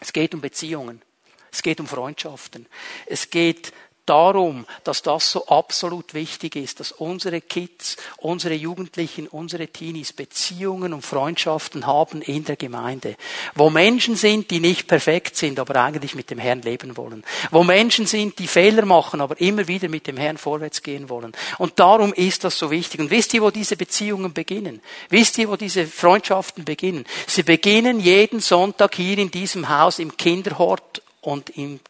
Es 0.00 0.12
geht 0.12 0.34
um 0.34 0.40
Beziehungen. 0.40 1.02
Es 1.50 1.62
geht 1.62 1.80
um 1.80 1.86
Freundschaften. 1.86 2.66
Es 3.06 3.30
geht 3.30 3.72
darum, 4.06 4.66
dass 4.84 5.02
das 5.02 5.30
so 5.30 5.46
absolut 5.46 6.14
wichtig 6.14 6.56
ist, 6.56 6.80
dass 6.80 6.92
unsere 6.92 7.40
Kids, 7.40 7.96
unsere 8.18 8.54
Jugendlichen, 8.54 9.26
unsere 9.28 9.68
Teenies 9.68 10.12
Beziehungen 10.12 10.92
und 10.92 11.02
Freundschaften 11.02 11.86
haben 11.86 12.22
in 12.22 12.44
der 12.44 12.56
Gemeinde. 12.56 13.16
Wo 13.54 13.70
Menschen 13.70 14.16
sind, 14.16 14.50
die 14.50 14.60
nicht 14.60 14.86
perfekt 14.86 15.36
sind, 15.36 15.58
aber 15.58 15.76
eigentlich 15.76 16.14
mit 16.14 16.30
dem 16.30 16.38
Herrn 16.38 16.62
leben 16.62 16.96
wollen. 16.96 17.24
Wo 17.50 17.64
Menschen 17.64 18.06
sind, 18.06 18.38
die 18.38 18.46
Fehler 18.46 18.84
machen, 18.84 19.20
aber 19.20 19.40
immer 19.40 19.66
wieder 19.68 19.88
mit 19.88 20.06
dem 20.06 20.16
Herrn 20.16 20.38
vorwärts 20.38 20.82
gehen 20.82 21.08
wollen. 21.08 21.32
Und 21.58 21.78
darum 21.78 22.12
ist 22.12 22.44
das 22.44 22.58
so 22.58 22.70
wichtig. 22.70 23.00
Und 23.00 23.10
wisst 23.10 23.34
ihr, 23.34 23.42
wo 23.42 23.50
diese 23.50 23.76
Beziehungen 23.76 24.32
beginnen? 24.32 24.80
Wisst 25.08 25.38
ihr, 25.38 25.48
wo 25.48 25.56
diese 25.56 25.86
Freundschaften 25.86 26.64
beginnen? 26.64 27.04
Sie 27.26 27.42
beginnen 27.42 28.00
jeden 28.00 28.40
Sonntag 28.40 28.94
hier 28.94 29.18
in 29.18 29.30
diesem 29.30 29.68
Haus 29.68 29.98
im 29.98 30.16
Kinderhort 30.16 31.02
und 31.20 31.50
im 31.50 31.80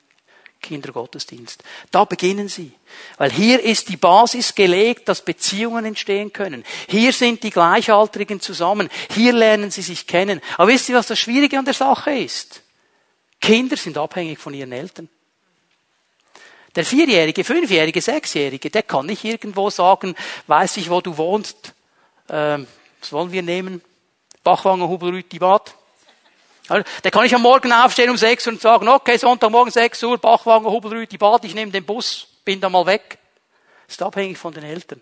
Kindergottesdienst. 0.65 1.63
Da 1.91 2.05
beginnen 2.05 2.49
sie. 2.49 2.73
Weil 3.19 3.31
hier 3.31 3.63
ist 3.63 3.89
die 3.89 3.97
Basis 3.97 4.55
gelegt, 4.55 5.09
dass 5.09 5.23
Beziehungen 5.23 5.85
entstehen 5.85 6.33
können. 6.33 6.65
Hier 6.89 7.13
sind 7.13 7.43
die 7.43 7.51
Gleichaltrigen 7.51 8.41
zusammen. 8.41 8.89
Hier 9.15 9.33
lernen 9.33 9.71
sie 9.71 9.83
sich 9.83 10.07
kennen. 10.07 10.41
Aber 10.57 10.69
wisst 10.69 10.89
ihr, 10.89 10.97
was 10.97 11.07
das 11.07 11.19
Schwierige 11.19 11.59
an 11.59 11.65
der 11.65 11.75
Sache 11.75 12.13
ist? 12.13 12.63
Kinder 13.41 13.77
sind 13.77 13.99
abhängig 13.99 14.39
von 14.39 14.55
ihren 14.55 14.73
Eltern. 14.73 15.09
Der 16.75 16.85
Vierjährige, 16.85 17.45
Fünfjährige, 17.45 18.01
Sechsjährige, 18.01 18.71
der 18.71 18.83
kann 18.83 19.07
nicht 19.07 19.25
irgendwo 19.25 19.71
sagen, 19.71 20.17
weiß 20.49 20.79
ich, 20.79 20.91
wo 20.91 21.01
du 21.01 21.17
wohnst. 21.17 21.73
Ähm, 22.29 22.67
was 23.01 23.13
wollen 23.13 23.31
wir 23.31 23.43
nehmen? 23.43 23.81
Bachwanger, 24.43 24.89
Hubelrüti, 24.89 25.39
Bad. 25.39 25.75
Da 26.67 27.11
kann 27.11 27.27
ich 27.27 27.35
am 27.35 27.43
Morgen 27.43 27.73
aufstehen 27.73 28.11
um 28.11 28.17
6 28.17 28.47
Uhr 28.47 28.53
und 28.55 28.63
sagen, 28.63 28.89
okay, 28.89 29.19
Sonntagmorgen 29.19 29.71
6 29.71 30.03
Uhr, 30.03 30.19
Bachwagen, 30.19 30.67
Hubelrüti, 30.67 31.19
Bad, 31.19 31.45
ich 31.45 31.55
nehme 31.55 31.71
den 31.71 31.85
Bus, 31.85 32.27
bin 32.45 32.61
da 32.61 32.71
mal 32.71 32.87
weg. 32.87 33.19
Ist 33.87 34.03
abhängig 34.03 34.39
von 34.39 34.55
den 34.55 34.65
Eltern. 34.65 35.01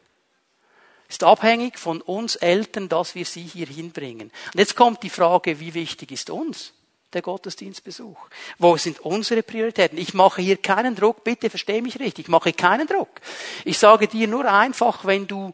Ist 1.08 1.22
abhängig 1.22 1.78
von 1.78 2.00
uns 2.00 2.36
Eltern, 2.36 2.88
dass 2.88 3.14
wir 3.14 3.24
sie 3.24 3.42
hier 3.42 3.66
hinbringen. 3.66 4.32
Und 4.52 4.58
jetzt 4.58 4.74
kommt 4.74 5.02
die 5.02 5.10
Frage, 5.10 5.60
wie 5.60 5.74
wichtig 5.74 6.10
ist 6.10 6.30
uns 6.30 6.72
der 7.12 7.22
Gottesdienstbesuch? 7.22 8.18
Wo 8.58 8.76
sind 8.76 9.00
unsere 9.00 9.42
Prioritäten? 9.42 9.98
Ich 9.98 10.14
mache 10.14 10.42
hier 10.42 10.56
keinen 10.56 10.96
Druck, 10.96 11.22
bitte 11.22 11.50
versteh 11.50 11.80
mich 11.80 12.00
richtig, 12.00 12.24
ich 12.24 12.30
mache 12.30 12.52
keinen 12.52 12.86
Druck. 12.86 13.20
Ich 13.64 13.78
sage 13.78 14.08
dir 14.08 14.26
nur 14.26 14.50
einfach, 14.50 15.04
wenn 15.04 15.26
du 15.26 15.52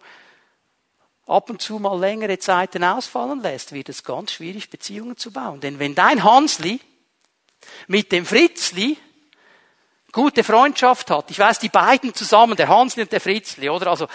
ab 1.29 1.51
und 1.51 1.63
zu 1.63 1.79
mal 1.79 1.99
längere 1.99 2.39
Zeiten 2.39 2.83
ausfallen 2.83 3.41
lässt, 3.41 3.73
wird 3.73 3.89
es 3.89 4.03
ganz 4.03 4.33
schwierig, 4.33 4.71
Beziehungen 4.71 5.17
zu 5.17 5.31
bauen. 5.31 5.61
Denn 5.61 5.79
wenn 5.79 5.95
dein 5.95 6.25
Hansli 6.25 6.81
mit 7.87 8.11
dem 8.11 8.25
Fritzli 8.25 8.97
gute 10.11 10.43
Freundschaft 10.43 11.11
hat, 11.11 11.31
ich 11.31 11.39
weiß, 11.39 11.59
die 11.59 11.69
beiden 11.69 12.15
zusammen, 12.15 12.57
der 12.57 12.69
Hansli 12.69 13.03
und 13.03 13.13
der 13.13 13.21
Fritzli, 13.21 13.69
oder? 13.69 13.89
Also, 13.89 14.09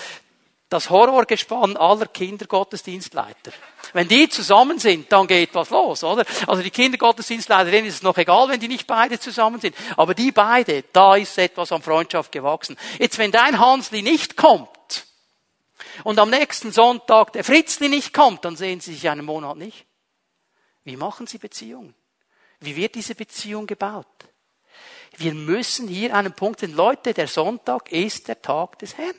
das 0.69 0.89
Horrorgespann 0.89 1.77
aller 1.77 2.07
Kindergottesdienstleiter. 2.07 3.51
Wenn 3.93 4.07
die 4.07 4.27
zusammen 4.27 4.79
sind, 4.79 5.11
dann 5.11 5.27
geht 5.27 5.53
was 5.53 5.69
los, 5.69 6.03
oder? 6.03 6.25
Also 6.47 6.63
die 6.63 6.71
Kindergottesdienstleiter, 6.71 7.71
ist 7.83 7.95
es 7.95 8.01
noch 8.01 8.17
egal, 8.17 8.49
wenn 8.49 8.59
die 8.59 8.67
nicht 8.67 8.87
beide 8.87 9.19
zusammen 9.19 9.61
sind. 9.61 9.75
Aber 9.97 10.15
die 10.15 10.31
beide, 10.31 10.83
da 10.91 11.15
ist 11.15 11.37
etwas 11.37 11.71
an 11.71 11.83
Freundschaft 11.83 12.31
gewachsen. 12.31 12.75
Jetzt, 12.97 13.19
wenn 13.19 13.31
dein 13.31 13.59
Hansli 13.59 14.01
nicht 14.01 14.35
kommt, 14.35 14.67
und 16.03 16.19
am 16.19 16.29
nächsten 16.29 16.71
Sonntag 16.71 17.33
der 17.33 17.43
Fritzli 17.43 17.89
nicht 17.89 18.13
kommt, 18.13 18.45
dann 18.45 18.55
sehen 18.55 18.79
sie 18.79 18.93
sich 18.93 19.09
einen 19.09 19.25
Monat 19.25 19.57
nicht. 19.57 19.85
Wie 20.83 20.97
machen 20.97 21.27
sie 21.27 21.37
Beziehungen? 21.37 21.93
Wie 22.59 22.75
wird 22.75 22.95
diese 22.95 23.15
Beziehung 23.15 23.67
gebaut? 23.67 24.07
Wir 25.17 25.33
müssen 25.33 25.87
hier 25.87 26.15
einen 26.15 26.33
Punkt 26.33 26.61
sehen. 26.61 26.75
Leute, 26.75 27.13
der 27.13 27.27
Sonntag 27.27 27.91
ist 27.91 28.27
der 28.27 28.41
Tag 28.41 28.79
des 28.79 28.97
Herrn. 28.97 29.15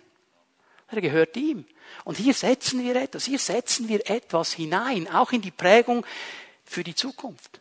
Er 0.89 1.01
gehört 1.01 1.37
ihm. 1.37 1.67
Und 2.05 2.17
hier 2.19 2.35
setzen 2.35 2.83
wir 2.83 2.97
etwas, 2.97 3.25
hier 3.25 3.39
setzen 3.39 3.89
wir 3.89 4.09
etwas 4.11 4.53
hinein, 4.53 5.09
auch 5.09 5.33
in 5.33 5.43
die 5.43 5.51
Prägung 5.51 6.05
für 6.65 6.83
die 6.83 6.95
Zukunft. 6.95 7.61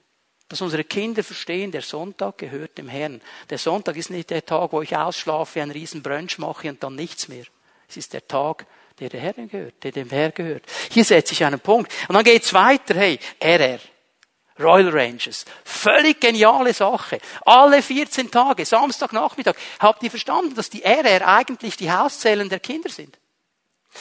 Dass 0.50 0.62
unsere 0.62 0.84
Kinder 0.84 1.24
verstehen, 1.24 1.72
der 1.72 1.82
Sonntag 1.82 2.38
gehört 2.38 2.78
dem 2.78 2.88
Herrn. 2.88 3.22
Der 3.50 3.58
Sonntag 3.58 3.98
ist 3.98 4.10
nicht 4.10 4.30
der 4.30 4.46
Tag, 4.46 4.72
wo 4.72 4.82
ich 4.82 4.96
ausschlafe, 4.96 5.62
einen 5.62 5.72
riesen 5.72 6.04
Brunch 6.04 6.38
mache 6.38 6.70
und 6.70 6.84
dann 6.84 6.96
nichts 6.96 7.28
mehr. 7.28 7.46
Es 7.88 7.98
ist 7.98 8.14
der 8.14 8.28
Tag, 8.28 8.66
der 9.00 9.10
der 9.10 9.20
Herr 9.20 9.34
gehört, 9.34 9.84
der 9.84 9.92
dem 9.92 10.10
Herr 10.10 10.32
gehört. 10.32 10.64
Hier 10.92 11.04
setze 11.04 11.34
ich 11.34 11.44
einen 11.44 11.60
Punkt. 11.60 11.92
Und 12.08 12.16
dann 12.16 12.24
geht's 12.24 12.54
weiter, 12.54 12.96
hey, 12.96 13.20
RR. 13.42 13.80
Royal 14.60 14.90
Rangers. 14.90 15.46
Völlig 15.64 16.22
geniale 16.22 16.74
Sache. 16.74 17.20
Alle 17.46 17.82
14 17.82 18.30
Tage, 18.30 18.66
Samstagnachmittag. 18.66 19.56
Habt 19.80 20.04
ihr 20.04 20.12
verstanden, 20.12 20.54
dass 20.54 20.70
die 20.70 20.84
RR 20.84 21.28
eigentlich 21.28 21.76
die 21.76 21.92
Hauszellen 21.92 22.50
der 22.50 22.60
Kinder 22.60 22.90
sind? 22.90 23.18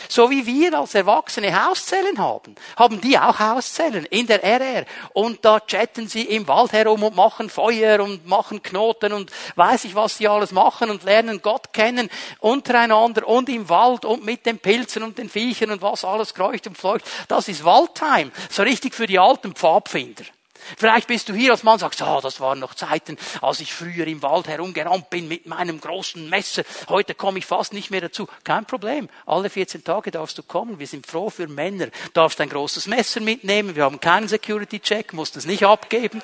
So 0.09 0.31
wie 0.31 0.47
wir 0.47 0.79
als 0.79 0.95
Erwachsene 0.95 1.65
Hauszellen 1.65 2.19
haben, 2.19 2.55
haben 2.77 3.01
die 3.01 3.19
auch 3.19 3.39
Hauszellen 3.39 4.05
in 4.07 4.27
der 4.27 4.43
RR. 4.43 4.85
Und 5.13 5.45
da 5.45 5.61
chatten 5.61 6.09
sie 6.09 6.23
im 6.23 6.47
Wald 6.49 6.73
herum 6.73 7.03
und 7.03 7.17
machen 7.17 7.51
Feuer 7.51 8.01
und 8.03 8.27
machen 8.27 8.63
Knoten 8.63 9.13
und 9.13 9.31
weiß 9.57 9.85
ich, 9.85 9.95
was 9.95 10.19
sie 10.19 10.29
alles 10.29 10.53
machen 10.53 10.91
und 10.91 11.05
lernen 11.05 11.43
Gott 11.43 11.73
kennen 11.73 12.11
untereinander 12.41 13.27
und 13.27 13.49
im 13.49 13.69
Wald 13.69 14.05
und 14.05 14.25
mit 14.25 14.47
den 14.47 14.59
Pilzen 14.59 15.03
und 15.03 15.19
den 15.19 15.29
Viechern 15.29 15.71
und 15.71 15.83
was 15.83 16.05
alles 16.05 16.35
kreucht 16.35 16.67
und 16.67 16.79
fleucht. 16.79 17.05
Das 17.29 17.49
ist 17.49 17.65
Waldtime. 17.65 18.31
So 18.51 18.63
richtig 18.63 18.95
für 18.95 19.07
die 19.07 19.19
alten 19.19 19.55
Pfadfinder. 19.55 20.25
Vielleicht 20.77 21.09
bist 21.09 21.29
du 21.29 21.35
hier 21.35 21.53
als 21.53 21.63
Mann 21.63 21.75
und 21.75 21.81
sagst, 21.81 22.03
ah, 22.03 22.19
oh, 22.19 22.21
das 22.21 22.41
waren 22.41 22.59
noch 22.59 22.75
Zeiten, 22.75 23.17
als 23.41 23.61
ich 23.61 23.73
früher 23.73 24.07
im 24.07 24.23
Wald 24.23 24.49
herumgerannt 24.49 25.11
bin 25.11 25.29
mit 25.29 25.47
meinem 25.47 25.81
großen 25.81 26.29
Messer. 26.29 26.63
Heute 26.89 27.15
komme 27.15 27.39
ich 27.39 27.47
fast 27.47 27.73
nicht 27.73 27.91
mehr 27.91 28.01
dazu. 28.01 28.29
Kein 28.45 28.65
Problem. 28.65 29.09
Alle 29.27 29.51
14 29.51 29.85
Tage 29.85 30.11
darfst 30.11 30.39
du 30.39 30.43
kommen. 30.43 30.79
Wir 30.79 30.87
sind 30.87 31.07
froh 31.07 31.31
für 31.31 31.49
Männer. 31.49 31.89
Darfst 32.13 32.41
ein 32.41 32.49
großes 32.49 32.87
Messer 32.87 33.21
mitnehmen. 33.21 33.77
Wir 33.77 33.85
haben 33.85 34.01
keinen 34.01 34.29
Security-Check, 34.29 35.13
musst 35.13 35.37
es 35.37 35.47
nicht 35.47 35.65
abgeben. 35.65 36.23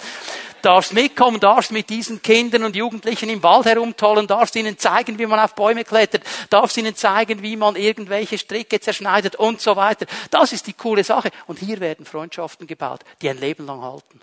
Darfst 0.62 0.92
mitkommen, 0.92 1.38
darfst 1.38 1.70
mit 1.70 1.88
diesen 1.88 2.20
Kindern 2.20 2.64
und 2.64 2.74
Jugendlichen 2.74 3.28
im 3.28 3.42
Wald 3.42 3.66
herumtollen, 3.66 4.26
darfst 4.26 4.56
ihnen 4.56 4.76
zeigen, 4.76 5.18
wie 5.18 5.26
man 5.26 5.38
auf 5.38 5.54
Bäume 5.54 5.84
klettert, 5.84 6.24
darfst 6.50 6.76
ihnen 6.76 6.96
zeigen, 6.96 7.42
wie 7.42 7.56
man 7.56 7.76
irgendwelche 7.76 8.38
Stricke 8.38 8.80
zerschneidet 8.80 9.36
und 9.36 9.60
so 9.60 9.76
weiter. 9.76 10.06
Das 10.30 10.52
ist 10.52 10.66
die 10.66 10.72
coole 10.72 11.04
Sache. 11.04 11.30
Und 11.46 11.60
hier 11.60 11.80
werden 11.80 12.04
Freundschaften 12.04 12.66
gebaut, 12.66 13.00
die 13.22 13.30
ein 13.30 13.38
Leben 13.38 13.66
lang 13.66 13.82
halten. 13.82 14.20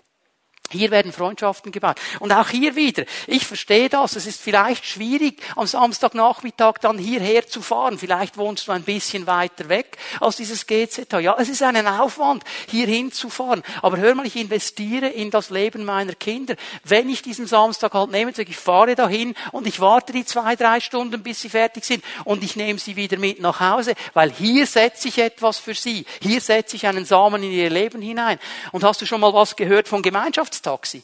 Hier 0.72 0.90
werden 0.90 1.12
Freundschaften 1.12 1.72
gebaut. 1.72 2.00
Und 2.20 2.32
auch 2.32 2.48
hier 2.48 2.76
wieder, 2.76 3.04
ich 3.26 3.46
verstehe 3.46 3.88
das, 3.88 4.16
es 4.16 4.26
ist 4.26 4.40
vielleicht 4.40 4.84
schwierig, 4.84 5.40
am 5.54 5.66
Samstagnachmittag 5.66 6.78
dann 6.80 6.98
hierher 6.98 7.46
zu 7.46 7.62
fahren. 7.62 7.98
Vielleicht 7.98 8.36
wohnst 8.36 8.66
du 8.66 8.72
ein 8.72 8.82
bisschen 8.82 9.26
weiter 9.26 9.68
weg 9.68 9.96
als 10.20 10.36
dieses 10.36 10.66
GZH. 10.66 11.20
Ja, 11.20 11.36
es 11.38 11.48
ist 11.48 11.62
ein 11.62 11.86
Aufwand, 11.86 12.44
hier 12.68 12.86
hinzufahren. 12.86 13.62
Aber 13.82 13.98
hör 13.98 14.14
mal, 14.14 14.26
ich 14.26 14.36
investiere 14.36 15.08
in 15.08 15.30
das 15.30 15.50
Leben 15.50 15.84
meiner 15.84 16.14
Kinder. 16.14 16.56
Wenn 16.84 17.08
ich 17.08 17.22
diesen 17.22 17.46
Samstag 17.46 17.94
halt 17.94 18.10
nehme, 18.10 18.32
sage 18.32 18.50
ich, 18.50 18.56
fahre 18.56 18.94
dahin 18.94 19.34
und 19.52 19.66
ich 19.66 19.80
warte 19.80 20.12
die 20.12 20.24
zwei, 20.24 20.56
drei 20.56 20.80
Stunden, 20.80 21.22
bis 21.22 21.40
sie 21.42 21.48
fertig 21.48 21.84
sind 21.84 22.04
und 22.24 22.42
ich 22.42 22.56
nehme 22.56 22.78
sie 22.78 22.96
wieder 22.96 23.18
mit 23.18 23.40
nach 23.40 23.60
Hause, 23.60 23.94
weil 24.14 24.32
hier 24.32 24.66
setze 24.66 25.08
ich 25.08 25.18
etwas 25.18 25.58
für 25.58 25.74
sie. 25.74 26.04
Hier 26.20 26.40
setze 26.40 26.76
ich 26.76 26.86
einen 26.86 27.04
Samen 27.04 27.42
in 27.42 27.52
ihr 27.52 27.70
Leben 27.70 28.02
hinein. 28.02 28.38
Und 28.72 28.84
hast 28.84 29.00
du 29.00 29.06
schon 29.06 29.20
mal 29.20 29.32
was 29.32 29.56
gehört 29.56 29.88
von 29.88 30.02
Gemeinschafts 30.02 30.55
Taxi. 30.60 31.02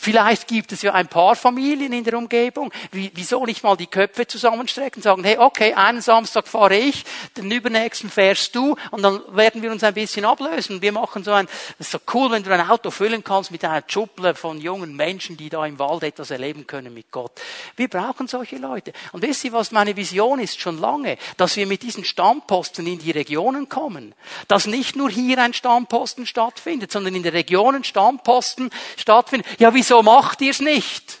Vielleicht 0.00 0.46
gibt 0.46 0.70
es 0.70 0.82
ja 0.82 0.94
ein 0.94 1.08
paar 1.08 1.34
Familien 1.34 1.92
in 1.92 2.04
der 2.04 2.16
Umgebung. 2.16 2.72
Wieso 2.92 3.44
nicht 3.44 3.64
mal 3.64 3.76
die 3.76 3.88
Köpfe 3.88 4.28
zusammenstrecken 4.28 5.00
und 5.00 5.02
sagen, 5.02 5.24
hey, 5.24 5.38
okay, 5.38 5.74
einen 5.74 6.00
Samstag 6.00 6.46
fahre 6.46 6.76
ich, 6.76 7.04
den 7.36 7.50
übernächsten 7.50 8.08
fährst 8.08 8.54
du 8.54 8.76
und 8.92 9.02
dann 9.02 9.20
werden 9.32 9.60
wir 9.60 9.72
uns 9.72 9.82
ein 9.82 9.94
bisschen 9.94 10.24
ablösen. 10.24 10.80
Wir 10.82 10.92
machen 10.92 11.24
so 11.24 11.32
ein, 11.32 11.48
das 11.78 11.88
ist 11.88 11.90
so 11.90 11.98
cool, 12.14 12.30
wenn 12.30 12.44
du 12.44 12.54
ein 12.54 12.70
Auto 12.70 12.92
füllen 12.92 13.24
kannst 13.24 13.50
mit 13.50 13.64
einer 13.64 13.82
Schuble 13.88 14.36
von 14.36 14.60
jungen 14.60 14.94
Menschen, 14.94 15.36
die 15.36 15.48
da 15.48 15.66
im 15.66 15.80
Wald 15.80 16.04
etwas 16.04 16.30
erleben 16.30 16.68
können 16.68 16.94
mit 16.94 17.10
Gott. 17.10 17.32
Wir 17.74 17.88
brauchen 17.88 18.28
solche 18.28 18.56
Leute. 18.56 18.92
Und 19.10 19.22
wisst 19.22 19.42
ihr, 19.44 19.52
was 19.52 19.72
meine 19.72 19.96
Vision 19.96 20.38
ist 20.38 20.60
schon 20.60 20.78
lange? 20.78 21.18
Dass 21.36 21.56
wir 21.56 21.66
mit 21.66 21.82
diesen 21.82 22.04
Stammposten 22.04 22.86
in 22.86 23.00
die 23.00 23.10
Regionen 23.10 23.68
kommen. 23.68 24.14
Dass 24.46 24.68
nicht 24.68 24.94
nur 24.94 25.10
hier 25.10 25.42
ein 25.42 25.54
Stammposten 25.54 26.24
stattfindet, 26.24 26.92
sondern 26.92 27.16
in 27.16 27.24
den 27.24 27.32
Regionen 27.32 27.82
Stammposten 27.82 28.70
stattfinden. 28.96 29.44
Ja, 29.58 29.74
wieso 29.74 29.87
wieso 29.88 30.02
macht 30.02 30.42
ihr 30.42 30.50
es 30.50 30.60
nicht? 30.60 31.18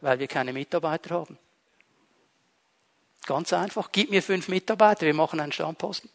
Weil 0.00 0.20
wir 0.20 0.28
keine 0.28 0.52
Mitarbeiter 0.52 1.16
haben. 1.16 1.38
Ganz 3.26 3.52
einfach. 3.52 3.90
Gib 3.90 4.10
mir 4.10 4.22
fünf 4.22 4.46
Mitarbeiter, 4.48 5.06
wir 5.06 5.14
machen 5.14 5.40
einen 5.40 5.50
Stammposten. 5.50 6.08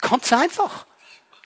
Ganz 0.00 0.32
einfach. 0.32 0.86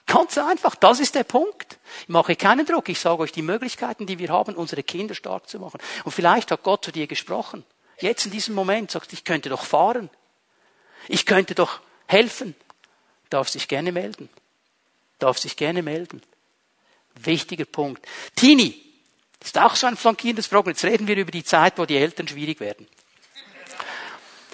Ganz 0.05 0.37
einfach. 0.37 0.75
Das 0.75 1.01
ist 1.01 1.15
der 1.15 1.25
Punkt. 1.25 1.77
Ich 2.03 2.09
mache 2.09 2.37
keinen 2.37 2.65
Druck. 2.65 2.87
Ich 2.87 2.99
sage 2.99 3.21
euch 3.21 3.33
die 3.33 3.41
Möglichkeiten, 3.41 4.05
die 4.05 4.17
wir 4.17 4.29
haben, 4.29 4.55
unsere 4.55 4.83
Kinder 4.83 5.15
stark 5.15 5.49
zu 5.49 5.59
machen. 5.59 5.81
Und 6.05 6.11
vielleicht 6.11 6.51
hat 6.51 6.63
Gott 6.63 6.85
zu 6.85 6.91
dir 6.91 7.07
gesprochen. 7.07 7.65
Jetzt 7.99 8.25
in 8.25 8.31
diesem 8.31 8.55
Moment 8.55 8.91
sagst 8.91 9.11
du, 9.11 9.15
ich 9.15 9.25
könnte 9.25 9.49
doch 9.49 9.65
fahren. 9.65 10.09
Ich 11.09 11.25
könnte 11.25 11.53
doch 11.53 11.81
helfen. 12.07 12.55
Darf 13.29 13.49
sich 13.49 13.67
gerne 13.67 13.91
melden. 13.91 14.29
Darf 15.19 15.37
sich 15.37 15.57
gerne 15.57 15.83
melden. 15.83 16.21
Wichtiger 17.23 17.65
Punkt. 17.65 18.05
Tini 18.35 18.79
ist 19.43 19.57
auch 19.57 19.75
so 19.75 19.87
ein 19.87 19.97
flankierendes 19.97 20.47
Programm. 20.47 20.71
Jetzt 20.71 20.85
reden 20.85 21.07
wir 21.07 21.17
über 21.17 21.31
die 21.31 21.43
Zeit, 21.43 21.77
wo 21.77 21.85
die 21.85 21.97
Eltern 21.97 22.27
schwierig 22.27 22.59
werden. 22.59 22.87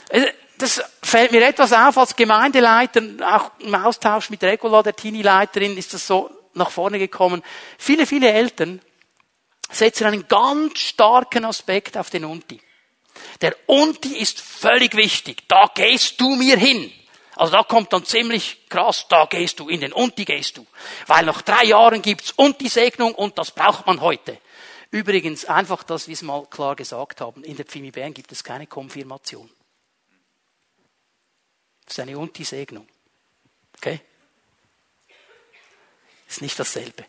Äh, 0.09 0.31
das 0.57 0.81
fällt 1.03 1.31
mir 1.31 1.45
etwas 1.45 1.71
auf 1.71 1.97
als 1.97 2.15
Gemeindeleiter, 2.15 3.01
auch 3.21 3.51
im 3.59 3.75
Austausch 3.75 4.29
mit 4.29 4.43
Regula, 4.43 4.81
der 4.81 4.95
Teenie-Leiterin, 4.95 5.77
ist 5.77 5.93
das 5.93 6.07
so 6.07 6.31
nach 6.53 6.71
vorne 6.71 6.97
gekommen. 6.97 7.43
Viele, 7.77 8.07
viele 8.07 8.31
Eltern 8.31 8.81
setzen 9.69 10.07
einen 10.07 10.27
ganz 10.27 10.79
starken 10.79 11.45
Aspekt 11.45 11.95
auf 11.97 12.09
den 12.09 12.25
Unti. 12.25 12.59
Der 13.41 13.55
Unti 13.67 14.17
ist 14.17 14.41
völlig 14.41 14.95
wichtig. 14.95 15.43
Da 15.47 15.69
gehst 15.73 16.19
du 16.19 16.35
mir 16.35 16.57
hin. 16.57 16.91
Also 17.37 17.53
da 17.53 17.63
kommt 17.63 17.93
dann 17.93 18.03
ziemlich 18.03 18.67
krass, 18.67 19.05
da 19.09 19.25
gehst 19.25 19.59
du, 19.59 19.69
in 19.69 19.81
den 19.81 19.93
Unti 19.93 20.25
gehst 20.25 20.57
du. 20.57 20.65
Weil 21.05 21.25
nach 21.25 21.41
drei 21.43 21.65
Jahren 21.65 22.01
gibt's 22.01 22.31
Unti-Segnung 22.31 23.13
und 23.13 23.37
das 23.37 23.51
braucht 23.51 23.85
man 23.85 24.01
heute. 24.01 24.39
Übrigens, 24.89 25.45
einfach, 25.45 25.83
dass 25.83 26.07
wir 26.07 26.13
es 26.13 26.21
mal 26.21 26.45
klar 26.47 26.75
gesagt 26.75 27.21
haben, 27.21 27.43
in 27.43 27.55
der 27.55 27.65
Pfimi 27.65 27.91
Bern 27.91 28.13
gibt 28.13 28.31
es 28.31 28.43
keine 28.43 28.65
Konfirmation. 28.65 29.49
Das 31.85 31.97
ist 31.97 31.99
eine 31.99 32.17
Unti-Segnung. 32.17 32.87
Okay? 33.77 34.01
Ist 36.27 36.41
nicht 36.41 36.59
dasselbe. 36.59 37.05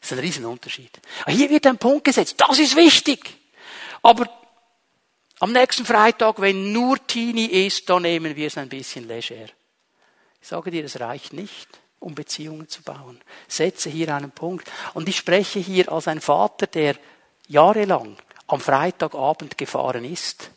Das 0.00 0.12
ist 0.12 0.18
ein 0.18 0.24
Riesenunterschied. 0.24 0.98
Hier 1.26 1.50
wird 1.50 1.66
ein 1.66 1.78
Punkt 1.78 2.04
gesetzt. 2.04 2.36
Das 2.38 2.58
ist 2.58 2.76
wichtig. 2.76 3.36
Aber 4.02 4.37
am 5.40 5.52
nächsten 5.52 5.84
Freitag, 5.84 6.40
wenn 6.40 6.72
nur 6.72 7.04
Teenie 7.06 7.66
ist, 7.66 7.88
dann 7.88 8.02
nehmen 8.02 8.34
wir 8.34 8.46
es 8.46 8.58
ein 8.58 8.68
bisschen 8.68 9.06
leger. 9.06 9.46
Ich 10.40 10.48
sage 10.48 10.70
dir, 10.70 10.84
es 10.84 10.98
reicht 11.00 11.32
nicht, 11.32 11.68
um 12.00 12.14
Beziehungen 12.14 12.68
zu 12.68 12.82
bauen. 12.82 13.20
Setze 13.46 13.90
hier 13.90 14.14
einen 14.14 14.30
Punkt. 14.30 14.70
Und 14.94 15.08
ich 15.08 15.16
spreche 15.16 15.58
hier 15.58 15.90
als 15.92 16.08
ein 16.08 16.20
Vater, 16.20 16.66
der 16.66 16.96
jahrelang 17.48 18.16
am 18.46 18.60
Freitagabend 18.60 19.58
gefahren 19.58 20.04
ist. 20.04 20.50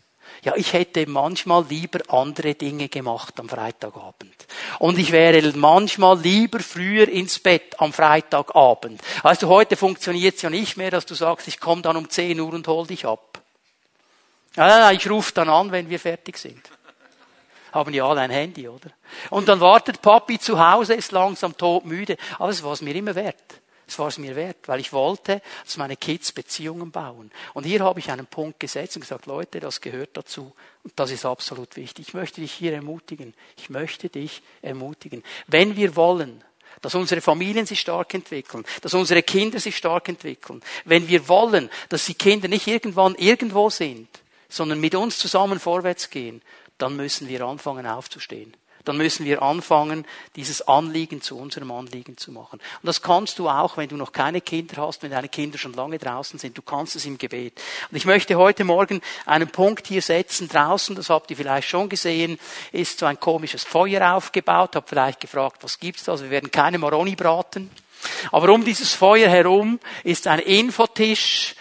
Ja, 0.44 0.56
ich 0.56 0.74
hätte 0.74 1.08
manchmal 1.08 1.66
lieber 1.70 2.00
andere 2.08 2.56
Dinge 2.56 2.90
gemacht 2.90 3.40
am 3.40 3.50
Freitagabend. 3.50 4.48
Und 4.80 4.98
ich 4.98 5.12
wäre 5.12 5.52
manchmal 5.56 6.20
lieber 6.20 6.60
früher 6.60 7.08
ins 7.08 7.38
Bett 7.38 7.80
am 7.80 7.94
Freitagabend. 7.94 9.02
Weißt 9.22 9.44
du, 9.44 9.48
heute 9.48 9.76
funktioniert 9.76 10.38
es 10.38 10.42
ja 10.42 10.50
nicht 10.50 10.78
mehr, 10.78 10.90
dass 10.90 11.06
du 11.06 11.14
sagst, 11.14 11.48
ich 11.48 11.60
komme 11.60 11.84
dann 11.84 11.98
um 11.98 12.10
10 12.10 12.40
Uhr 12.40 12.54
und 12.54 12.68
hol 12.68 12.88
dich 12.88 13.06
ab. 13.06 13.31
Ah, 14.56 14.91
ich 14.91 15.10
rufe 15.10 15.34
dann 15.34 15.49
an, 15.49 15.72
wenn 15.72 15.89
wir 15.89 15.99
fertig 15.99 16.38
sind. 16.38 16.62
Haben 17.72 17.93
ja 17.93 18.06
alle 18.06 18.22
ein 18.22 18.32
Handy, 18.32 18.68
oder? 18.68 18.89
Und 19.30 19.47
dann 19.47 19.60
wartet 19.60 20.02
Papi 20.02 20.39
zu 20.39 20.60
Hause, 20.60 20.95
ist 20.95 21.12
langsam 21.12 21.56
todmüde. 21.56 22.18
Aber 22.38 22.49
es 22.49 22.62
war 22.62 22.74
es 22.74 22.82
mir 22.82 22.95
immer 22.95 23.16
wert. 23.16 23.62
Es 23.91 23.99
war 23.99 24.08
es 24.08 24.18
mir 24.18 24.38
wert, 24.38 24.68
weil 24.68 24.80
ich 24.80 24.93
wollte, 24.93 25.41
dass 25.66 25.76
meine 25.76 25.97
Kids 25.97 26.32
Beziehungen 26.32 26.91
bauen. 26.91 27.30
Und 27.54 27.66
hier 27.66 27.82
habe 27.82 27.99
ich 27.99 28.10
einen 28.10 28.26
Punkt 28.26 28.58
gesetzt 28.58 28.95
und 28.95 29.02
gesagt, 29.02 29.26
Leute, 29.26 29.60
das 29.60 29.82
gehört 29.82 30.16
dazu. 30.16 30.54
Und 30.84 30.93
das 30.95 31.12
ist 31.12 31.26
absolut 31.26 31.76
wichtig. 31.76 32.08
Ich 32.08 32.14
möchte 32.14 32.39
dich 32.39 32.54
hier 32.54 32.74
ermutigen. 32.74 33.34
Ich 33.58 33.70
möchte 33.70 34.08
dich 34.08 34.43
ermutigen. 34.62 35.24
Wenn 35.47 35.76
wir 35.76 35.97
wollen, 35.97 36.41
dass 36.82 36.95
unsere 36.95 37.20
Familien 37.20 37.66
sich 37.66 37.82
stark 37.82 38.14
entwickeln, 38.14 38.64
dass 38.82 38.93
unsere 38.93 39.24
Kinder 39.24 39.60
sich 39.60 39.76
stark 39.76 40.08
entwickeln, 40.08 40.62
wenn 40.86 41.10
wir 41.10 41.28
wollen, 41.28 41.70
dass 41.89 42.06
die 42.06 42.14
Kinder 42.14 42.47
nicht 42.47 42.68
irgendwann 42.68 43.16
irgendwo 43.16 43.70
sind, 43.70 44.08
sondern 44.52 44.80
mit 44.80 44.93
uns 44.93 45.18
zusammen 45.18 45.60
vorwärts 45.60 46.10
gehen, 46.10 46.41
dann 46.78 46.95
müssen 46.95 47.28
wir 47.28 47.41
anfangen 47.43 47.88
aufzustehen. 47.88 48.56
Dann 48.84 48.97
müssen 48.97 49.26
wir 49.26 49.43
anfangen, 49.43 50.06
dieses 50.36 50.68
Anliegen 50.68 51.22
zu 51.22 51.38
unserem 51.38 51.70
Anliegen 51.72 52.18
zu 52.18 52.32
machen. 52.32 52.60
Und 52.60 52.88
das 52.88 53.04
kannst 53.04 53.38
du 53.38 53.47
auch, 53.47 53.78
wenn 53.78 53.88
du 53.88 53.95
noch 53.95 54.12
keine 54.12 54.41
Kinder 54.41 54.82
hast, 54.82 55.04
wenn 55.04 55.12
deine 55.12 55.30
Kinder 55.30 55.60
schon 55.60 55.74
lange 55.74 55.99
draußen 55.99 56.39
sind. 56.39 56.58
Du 56.58 56.64
kannst 56.64 56.95
es 56.95 57.06
im 57.06 57.20
Gebet. 57.20 57.62
Und 57.91 57.97
ich 57.97 58.06
möchte 58.06 58.36
heute 58.36 58.64
Morgen 58.64 59.02
einen 59.28 59.49
Punkt 59.49 59.86
hier 59.86 60.02
setzen. 60.02 60.47
Draußen, 60.47 60.95
das 60.95 61.12
habt 61.12 61.30
ihr 61.30 61.38
vielleicht 61.38 61.70
schon 61.70 61.89
gesehen, 61.89 62.39
ist 62.72 62.97
so 62.97 63.06
ein 63.06 63.20
komisches 63.20 63.64
Feuer 63.64 64.16
aufgebaut. 64.16 64.76
Hab 64.76 64.89
vielleicht 64.89 65.20
gefragt, 65.20 65.58
was 65.62 65.80
gibt's 65.80 66.06
da? 66.06 66.14
Also 66.14 66.24
wir 66.24 66.32
werden 66.32 66.49
keine 66.49 66.80
Maroni 66.80 67.16
braten. 67.16 67.70
Aber 68.32 68.52
um 68.52 68.66
dieses 68.66 68.93
Feuer 68.93 69.30
herum 69.30 69.80
ist 70.04 70.26
ein 70.26 70.39
Infotisch, 70.39 71.56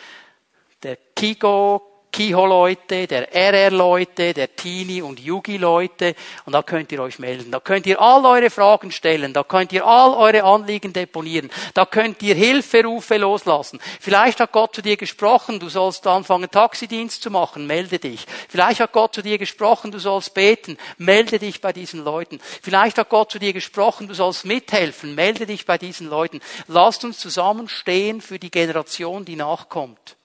der 0.83 0.97
Kigo 1.15 1.90
Kiho-Leute, 2.13 3.07
der 3.07 3.35
RR-Leute, 3.35 4.35
der 4.35 4.55
Teenie- 4.57 5.03
und 5.03 5.21
Yugi-Leute. 5.21 6.15
Und 6.45 6.53
da 6.53 6.63
könnt 6.63 6.93
ihr 6.93 7.01
euch 7.01 7.19
melden. 7.19 7.51
Da 7.51 7.61
könnt 7.61 7.87
ihr 7.87 8.01
all 8.01 8.25
eure 8.25 8.51
Fragen 8.51 8.91
stellen. 8.91 9.33
Da 9.33 9.45
könnt 9.45 9.73
ihr 9.73 9.87
all 9.87 10.15
eure 10.15 10.45
Anliegen 10.45 10.93
deponieren. 10.93 11.51
Da 11.75 11.87
könnt 11.87 12.23
ihr 12.23 12.35
Hilferufe 12.35 13.17
loslassen. 13.17 13.81
Vielleicht 14.01 14.41
hat 14.41 14.53
Gott 14.53 14.75
zu 14.75 14.83
dir 14.83 14.97
gesprochen, 14.97 15.61
du 15.61 15.69
sollst 15.69 16.07
anfangen, 16.07 16.51
Taxidienst 16.51 17.23
zu 17.23 17.31
machen. 17.31 17.67
Melde 17.67 17.99
dich. 17.99 18.27
Vielleicht 18.49 18.81
hat 18.81 18.93
Gott 18.93 19.15
zu 19.15 19.23
dir 19.23 19.39
gesprochen, 19.39 19.93
du 19.93 19.99
sollst 19.99 20.35
beten. 20.35 20.79
Melde 20.99 21.39
dich 21.39 21.61
bei 21.61 21.73
diesen 21.73 22.05
Leuten. 22.05 22.41
Vielleicht 22.63 22.99
hat 22.99 23.09
Gott 23.09 23.31
zu 23.31 23.39
dir 23.39 23.53
gesprochen, 23.53 24.09
du 24.09 24.15
sollst 24.15 24.45
mithelfen. 24.45 25.15
Melde 25.15 25.47
dich 25.47 25.67
bei 25.67 25.79
diesen 25.79 26.09
Leuten. 26.09 26.41
Lasst 26.67 27.05
uns 27.05 27.19
zusammenstehen 27.19 28.21
für 28.21 28.39
die 28.39 28.51
Generation, 28.51 29.25
die 29.25 29.37
nachkommt. 29.37 30.20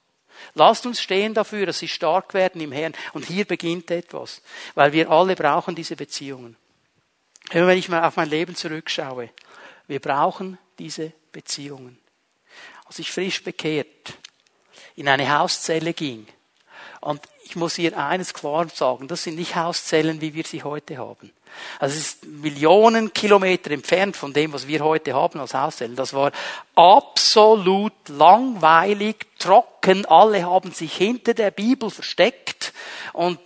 Lasst 0.53 0.85
uns 0.85 1.01
stehen 1.01 1.33
dafür, 1.33 1.65
dass 1.65 1.79
sie 1.79 1.87
stark 1.87 2.33
werden 2.33 2.61
im 2.61 2.71
Herrn. 2.71 2.93
Und 3.13 3.25
hier 3.25 3.45
beginnt 3.45 3.91
etwas, 3.91 4.41
weil 4.75 4.93
wir 4.93 5.09
alle 5.09 5.35
brauchen 5.35 5.75
diese 5.75 5.95
Beziehungen. 5.95 6.55
Wenn 7.51 7.77
ich 7.77 7.89
mal 7.89 8.07
auf 8.07 8.15
mein 8.15 8.29
Leben 8.29 8.55
zurückschaue, 8.55 9.29
Wir 9.87 9.99
brauchen 9.99 10.57
diese 10.79 11.13
Beziehungen. 11.31 11.99
Als 12.85 12.99
ich 12.99 13.11
frisch 13.11 13.43
bekehrt 13.43 14.13
in 14.95 15.07
eine 15.07 15.37
Hauszelle 15.37 15.93
ging, 15.93 16.27
und 17.01 17.21
ich 17.45 17.55
muss 17.55 17.75
hier 17.75 17.97
eines 17.97 18.33
klar 18.33 18.67
sagen, 18.73 19.07
das 19.07 19.23
sind 19.23 19.35
nicht 19.35 19.55
Hauszellen, 19.55 20.19
wie 20.19 20.33
wir 20.33 20.43
sie 20.45 20.63
heute 20.63 20.97
haben. 20.97 21.31
Also 21.79 21.95
es 21.95 22.07
ist 22.07 22.25
Millionen 22.25 23.13
Kilometer 23.13 23.71
entfernt 23.71 24.17
von 24.17 24.33
dem, 24.33 24.51
was 24.51 24.67
wir 24.67 24.83
heute 24.83 25.13
haben 25.13 25.39
als 25.39 25.53
Hauszellen. 25.53 25.95
Das 25.95 26.13
war 26.13 26.31
absolut 26.73 27.93
langweilig, 28.09 29.27
trocken. 29.37 30.05
Alle 30.05 30.43
haben 30.43 30.71
sich 30.71 30.95
hinter 30.97 31.35
der 31.35 31.51
Bibel 31.51 31.91
versteckt 31.91 32.73
und 33.13 33.39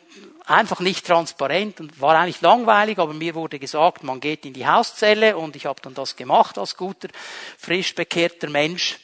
einfach 0.45 0.79
nicht 0.79 1.05
transparent 1.05 1.81
und 1.81 1.99
war 1.99 2.17
eigentlich 2.17 2.41
langweilig, 2.41 2.97
aber 2.97 3.13
mir 3.13 3.35
wurde 3.35 3.59
gesagt, 3.59 4.03
man 4.03 4.19
geht 4.21 4.45
in 4.45 4.53
die 4.53 4.65
Hauszelle 4.65 5.37
und 5.37 5.55
ich 5.57 5.65
habe 5.65 5.81
dann 5.81 5.93
das 5.93 6.15
gemacht 6.15 6.57
als 6.57 6.77
guter, 6.77 7.09
frisch 7.57 7.93
bekehrter 7.93 8.49
Mensch. 8.49 8.97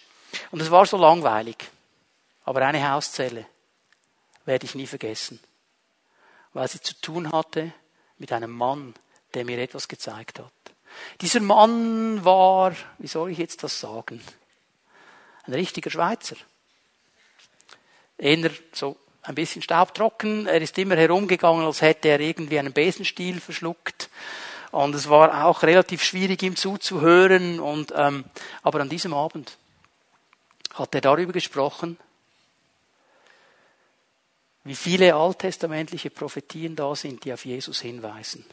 Und 0.52 0.62
es 0.62 0.72
war 0.72 0.86
so 0.86 0.98
langweilig. 0.98 1.58
Aber 2.46 2.62
eine 2.62 2.90
Hauszelle 2.90 3.46
werde 4.46 4.66
ich 4.66 4.76
nie 4.76 4.88
vergessen, 4.88 5.40
weil 6.54 6.68
sie 6.68 6.82
zu 6.82 6.94
tun 7.02 7.32
hatte 7.32 7.74
mit 8.18 8.32
einem 8.32 8.52
Mann, 8.52 8.94
der 9.34 9.46
mir 9.46 9.60
etwas 9.60 9.88
gezeigt 9.88 10.40
hat. 10.40 10.52
Dieser 11.22 11.42
Mann 11.42 12.24
war, 12.24 12.74
wie 13.00 13.08
soll 13.08 13.32
ich 13.32 13.38
jetzt 13.38 13.64
das 13.64 13.80
sagen, 13.80 14.22
ein 15.44 15.54
richtiger 15.54 15.90
Schweizer. 15.90 16.36
Eher 18.18 18.50
so 18.72 18.98
ein 19.22 19.36
bisschen 19.36 19.62
staubtrocken. 19.62 20.48
Er 20.48 20.62
ist 20.62 20.78
immer 20.78 20.96
herumgegangen, 20.96 21.66
als 21.66 21.82
hätte 21.82 22.10
er 22.10 22.20
irgendwie 22.20 22.60
einen 22.60 22.74
Besenstiel 22.74 23.40
verschluckt. 23.40 24.10
Und 24.72 24.96
es 24.96 25.10
war 25.10 25.46
auch 25.46 25.64
relativ 25.64 26.04
schwierig, 26.04 26.44
ihm 26.44 26.56
zuzuhören. 26.56 27.60
Und, 27.60 27.94
ähm, 27.96 28.26
aber 28.64 28.82
an 28.82 28.90
diesem 28.90 29.14
Abend 29.14 29.58
hat 30.74 30.96
er 30.96 31.02
darüber 31.02 31.34
gesprochen, 31.34 31.98
wie 34.66 34.76
viele 34.76 35.16
alttestamentliche 35.16 36.10
Prophetien 36.10 36.76
da 36.76 36.96
sind, 36.96 37.24
die 37.24 37.32
auf 37.32 37.46
Jesus 37.46 37.80
hinweisen. 37.80 38.46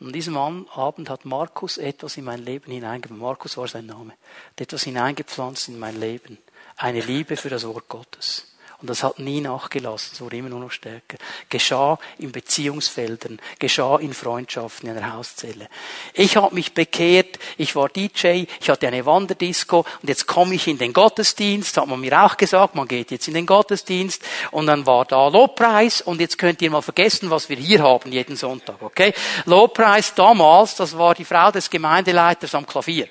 Und 0.00 0.08
an 0.08 0.12
diesem 0.12 0.36
Abend 0.36 1.08
hat 1.08 1.24
Markus 1.24 1.78
etwas 1.78 2.16
in 2.16 2.24
mein 2.24 2.44
Leben 2.44 2.70
hineingepflanzt. 2.70 3.22
Markus 3.22 3.56
war 3.56 3.66
sein 3.66 3.86
Name. 3.86 4.12
Hat 4.50 4.60
etwas 4.60 4.84
hineingepflanzt 4.84 5.68
in 5.68 5.78
mein 5.78 5.98
Leben. 5.98 6.38
Eine 6.76 7.00
Liebe 7.00 7.36
für 7.36 7.48
das 7.48 7.66
Wort 7.66 7.88
Gottes. 7.88 8.57
Und 8.80 8.88
das 8.88 9.02
hat 9.02 9.18
nie 9.18 9.40
nachgelassen, 9.40 10.10
es 10.12 10.20
wurde 10.20 10.36
immer 10.36 10.50
nur 10.50 10.60
noch 10.60 10.70
stärker. 10.70 11.16
Geschah 11.48 11.98
in 12.18 12.30
Beziehungsfeldern, 12.30 13.40
geschah 13.58 13.96
in 13.98 14.14
Freundschaften 14.14 14.88
in 14.88 14.96
einer 14.96 15.14
Hauszelle. 15.14 15.68
Ich 16.14 16.36
habe 16.36 16.54
mich 16.54 16.74
bekehrt, 16.74 17.40
ich 17.56 17.74
war 17.74 17.88
DJ, 17.88 18.44
ich 18.60 18.70
hatte 18.70 18.86
eine 18.86 19.04
Wanderdisco 19.04 19.84
und 20.00 20.08
jetzt 20.08 20.28
komme 20.28 20.54
ich 20.54 20.68
in 20.68 20.78
den 20.78 20.92
Gottesdienst, 20.92 21.76
hat 21.76 21.88
man 21.88 21.98
mir 21.98 22.24
auch 22.24 22.36
gesagt, 22.36 22.76
man 22.76 22.86
geht 22.86 23.10
jetzt 23.10 23.26
in 23.26 23.34
den 23.34 23.46
Gottesdienst 23.46 24.22
und 24.52 24.68
dann 24.68 24.86
war 24.86 25.04
da 25.04 25.26
Lobpreis 25.26 26.00
und 26.00 26.20
jetzt 26.20 26.38
könnt 26.38 26.62
ihr 26.62 26.70
mal 26.70 26.80
vergessen, 26.80 27.30
was 27.30 27.48
wir 27.48 27.56
hier 27.56 27.82
haben 27.82 28.12
jeden 28.12 28.36
Sonntag, 28.36 28.80
okay? 28.80 29.12
Lobpreis 29.46 30.14
damals, 30.14 30.76
das 30.76 30.96
war 30.96 31.16
die 31.16 31.24
Frau 31.24 31.50
des 31.50 31.68
Gemeindeleiters 31.68 32.54
am 32.54 32.64
Klavier. 32.64 33.08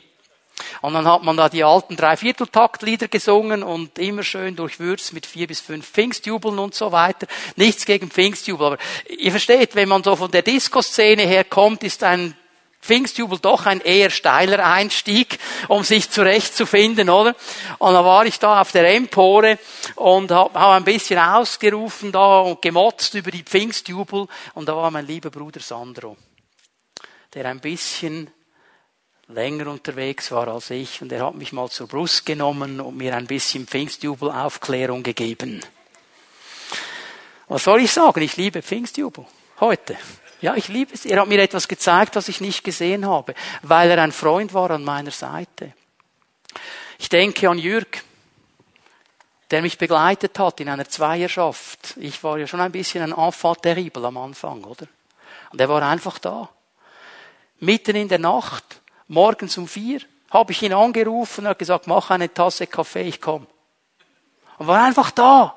Und 0.81 0.93
dann 0.93 1.07
hat 1.07 1.23
man 1.23 1.37
da 1.37 1.49
die 1.49 1.63
alten 1.63 1.95
Dreivierteltaktlieder 1.95 3.07
gesungen 3.07 3.63
und 3.63 3.97
immer 3.99 4.23
schön 4.23 4.55
durchwürzt 4.55 5.13
mit 5.13 5.25
vier 5.25 5.47
bis 5.47 5.59
fünf 5.59 5.87
Pfingstjubeln 5.87 6.59
und 6.59 6.73
so 6.73 6.91
weiter. 6.91 7.27
Nichts 7.55 7.85
gegen 7.85 8.09
Pfingstjubel, 8.09 8.67
aber 8.67 8.77
ihr 9.07 9.31
versteht, 9.31 9.75
wenn 9.75 9.89
man 9.89 10.03
so 10.03 10.15
von 10.15 10.31
der 10.31 10.41
Disco-Szene 10.41 11.23
herkommt, 11.23 11.83
ist 11.83 12.03
ein 12.03 12.35
Pfingstjubel 12.81 13.39
doch 13.39 13.65
ein 13.65 13.81
eher 13.81 14.09
steiler 14.09 14.65
Einstieg, 14.65 15.39
um 15.67 15.83
sich 15.83 16.09
zurechtzufinden, 16.09 17.09
oder? 17.09 17.35
Und 17.79 17.93
dann 17.93 18.05
war 18.05 18.25
ich 18.25 18.39
da 18.39 18.61
auf 18.61 18.71
der 18.71 18.95
Empore 18.95 19.59
und 19.95 20.31
habe 20.31 20.57
hab 20.57 20.71
ein 20.71 20.85
bisschen 20.85 21.19
ausgerufen 21.19 22.11
da 22.11 22.39
und 22.39 22.61
gemotzt 22.61 23.13
über 23.15 23.31
die 23.31 23.43
Pfingstjubel 23.43 24.27
und 24.53 24.69
da 24.69 24.75
war 24.75 24.89
mein 24.91 25.05
lieber 25.05 25.29
Bruder 25.29 25.59
Sandro, 25.59 26.15
der 27.33 27.47
ein 27.47 27.59
bisschen 27.59 28.31
länger 29.28 29.67
unterwegs 29.67 30.32
war 30.32 30.47
als 30.47 30.69
ich 30.69 31.01
und 31.01 31.11
er 31.11 31.25
hat 31.25 31.36
mich 31.36 31.51
mal 31.51 31.69
zur 31.69 31.88
Brust 31.88 32.25
genommen 32.25 32.80
und 32.80 32.95
mir 32.95 33.15
ein 33.15 33.28
bisschen 33.28 33.67
Pfingstjubelaufklärung 33.67 35.03
gegeben. 35.03 35.61
Was 37.47 37.63
soll 37.63 37.82
ich 37.82 37.91
sagen? 37.91 38.21
Ich 38.21 38.38
liebe 38.38 38.61
Pfingstjubel. 38.61 39.25
Heute. 39.59 39.97
Ja, 40.39 40.55
ich 40.55 40.67
liebe 40.67 40.93
es. 40.93 41.05
Er 41.05 41.21
hat 41.21 41.28
mir 41.28 41.41
etwas 41.41 41.67
gezeigt, 41.67 42.15
was 42.15 42.30
ich 42.30 42.41
nicht 42.41 42.63
gesehen 42.63 43.05
habe, 43.05 43.34
weil 43.63 43.89
er 43.89 44.01
ein 44.01 44.11
Freund 44.11 44.53
war 44.53 44.71
an 44.71 44.84
meiner 44.84 45.11
Seite. 45.11 45.73
Ich 46.99 47.09
denke 47.09 47.49
an 47.49 47.57
Jürg, 47.57 48.03
der 49.49 49.61
mich 49.61 49.78
begleitet 49.78 50.38
hat 50.39 50.59
in 50.59 50.69
einer 50.69 50.88
Zweierschaft. 50.88 51.95
Ich 51.97 52.23
war 52.23 52.38
ja 52.38 52.47
schon 52.47 52.59
ein 52.59 52.71
bisschen 52.71 53.01
ein 53.01 53.17
Enfant 53.17 53.61
terrible 53.61 54.05
am 54.05 54.17
Anfang, 54.17 54.63
oder? 54.63 54.88
Und 55.51 55.59
er 55.59 55.69
war 55.69 55.82
einfach 55.82 56.19
da. 56.19 56.49
Mitten 57.59 57.95
in 57.95 58.07
der 58.07 58.19
Nacht 58.19 58.82
Morgens 59.07 59.57
um 59.57 59.67
vier 59.67 60.01
habe 60.29 60.51
ich 60.51 60.61
ihn 60.61 60.73
angerufen 60.73 61.45
und 61.45 61.49
hat 61.49 61.59
gesagt, 61.59 61.87
mach 61.87 62.09
eine 62.09 62.33
Tasse 62.33 62.67
Kaffee, 62.67 63.03
ich 63.03 63.21
komme. 63.21 63.47
Und 64.57 64.67
war 64.67 64.83
einfach 64.83 65.11
da. 65.11 65.55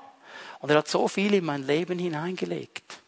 Und 0.60 0.70
er 0.70 0.78
hat 0.78 0.88
so 0.88 1.08
viel 1.08 1.34
in 1.34 1.44
mein 1.44 1.66
Leben 1.66 1.98
hineingelegt. 1.98 2.98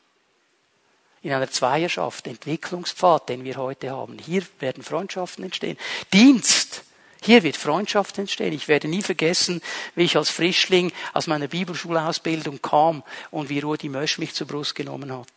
In 1.20 1.32
einer 1.32 1.50
Zweierschaft, 1.50 2.26
Entwicklungspfad, 2.26 3.28
den 3.28 3.44
wir 3.44 3.56
heute 3.56 3.90
haben. 3.90 4.18
Hier 4.18 4.42
werden 4.58 4.82
Freundschaften 4.82 5.44
entstehen. 5.44 5.78
Dienst. 6.12 6.82
Hier 7.20 7.44
wird 7.44 7.56
Freundschaft 7.56 8.18
entstehen. 8.18 8.52
Ich 8.52 8.66
werde 8.66 8.88
nie 8.88 9.02
vergessen, 9.02 9.62
wie 9.94 10.02
ich 10.02 10.16
als 10.16 10.30
Frischling 10.30 10.90
aus 11.12 11.28
meiner 11.28 11.46
Bibelschulausbildung 11.46 12.60
kam 12.60 13.04
und 13.30 13.48
wie 13.48 13.60
Rudi 13.60 13.88
Mösch 13.88 14.18
mich 14.18 14.34
zur 14.34 14.48
Brust 14.48 14.74
genommen 14.74 15.16
hat 15.16 15.28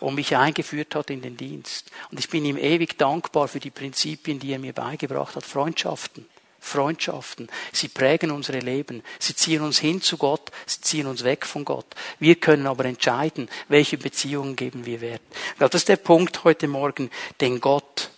und 0.00 0.14
mich 0.14 0.36
eingeführt 0.36 0.94
hat 0.94 1.10
in 1.10 1.22
den 1.22 1.36
Dienst. 1.36 1.90
Und 2.10 2.18
ich 2.20 2.28
bin 2.28 2.44
ihm 2.44 2.56
ewig 2.56 2.98
dankbar 2.98 3.48
für 3.48 3.60
die 3.60 3.70
Prinzipien, 3.70 4.38
die 4.38 4.52
er 4.52 4.58
mir 4.58 4.72
beigebracht 4.72 5.36
hat. 5.36 5.44
Freundschaften. 5.44 6.26
Freundschaften. 6.60 7.48
Sie 7.72 7.88
prägen 7.88 8.30
unsere 8.30 8.58
Leben. 8.58 9.02
Sie 9.18 9.34
ziehen 9.34 9.62
uns 9.62 9.78
hin 9.78 10.02
zu 10.02 10.18
Gott. 10.18 10.50
Sie 10.66 10.80
ziehen 10.80 11.06
uns 11.06 11.24
weg 11.24 11.46
von 11.46 11.64
Gott. 11.64 11.86
Wir 12.18 12.34
können 12.34 12.66
aber 12.66 12.84
entscheiden, 12.84 13.48
welche 13.68 13.96
Beziehungen 13.96 14.56
geben 14.56 14.84
wir 14.84 15.00
Wert. 15.00 15.22
Das 15.58 15.74
ist 15.74 15.88
der 15.88 15.96
Punkt 15.96 16.44
heute 16.44 16.68
Morgen, 16.68 17.10
den 17.40 17.60
Gott 17.60 18.10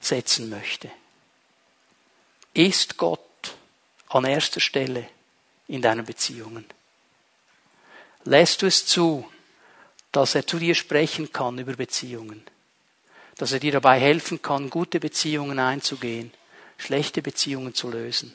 setzen 0.00 0.50
möchte. 0.50 0.90
Ist 2.54 2.96
Gott 2.96 3.20
an 4.08 4.24
erster 4.24 4.60
Stelle 4.60 5.08
in 5.68 5.82
deinen 5.82 6.04
Beziehungen? 6.04 6.64
Lässt 8.24 8.62
du 8.62 8.66
es 8.66 8.86
zu, 8.86 9.28
dass 10.16 10.34
er 10.34 10.46
zu 10.46 10.58
dir 10.58 10.74
sprechen 10.74 11.30
kann 11.30 11.58
über 11.58 11.74
Beziehungen. 11.74 12.42
Dass 13.36 13.52
er 13.52 13.60
dir 13.60 13.72
dabei 13.72 14.00
helfen 14.00 14.40
kann, 14.40 14.70
gute 14.70 14.98
Beziehungen 14.98 15.58
einzugehen, 15.58 16.32
schlechte 16.78 17.20
Beziehungen 17.20 17.74
zu 17.74 17.90
lösen, 17.90 18.34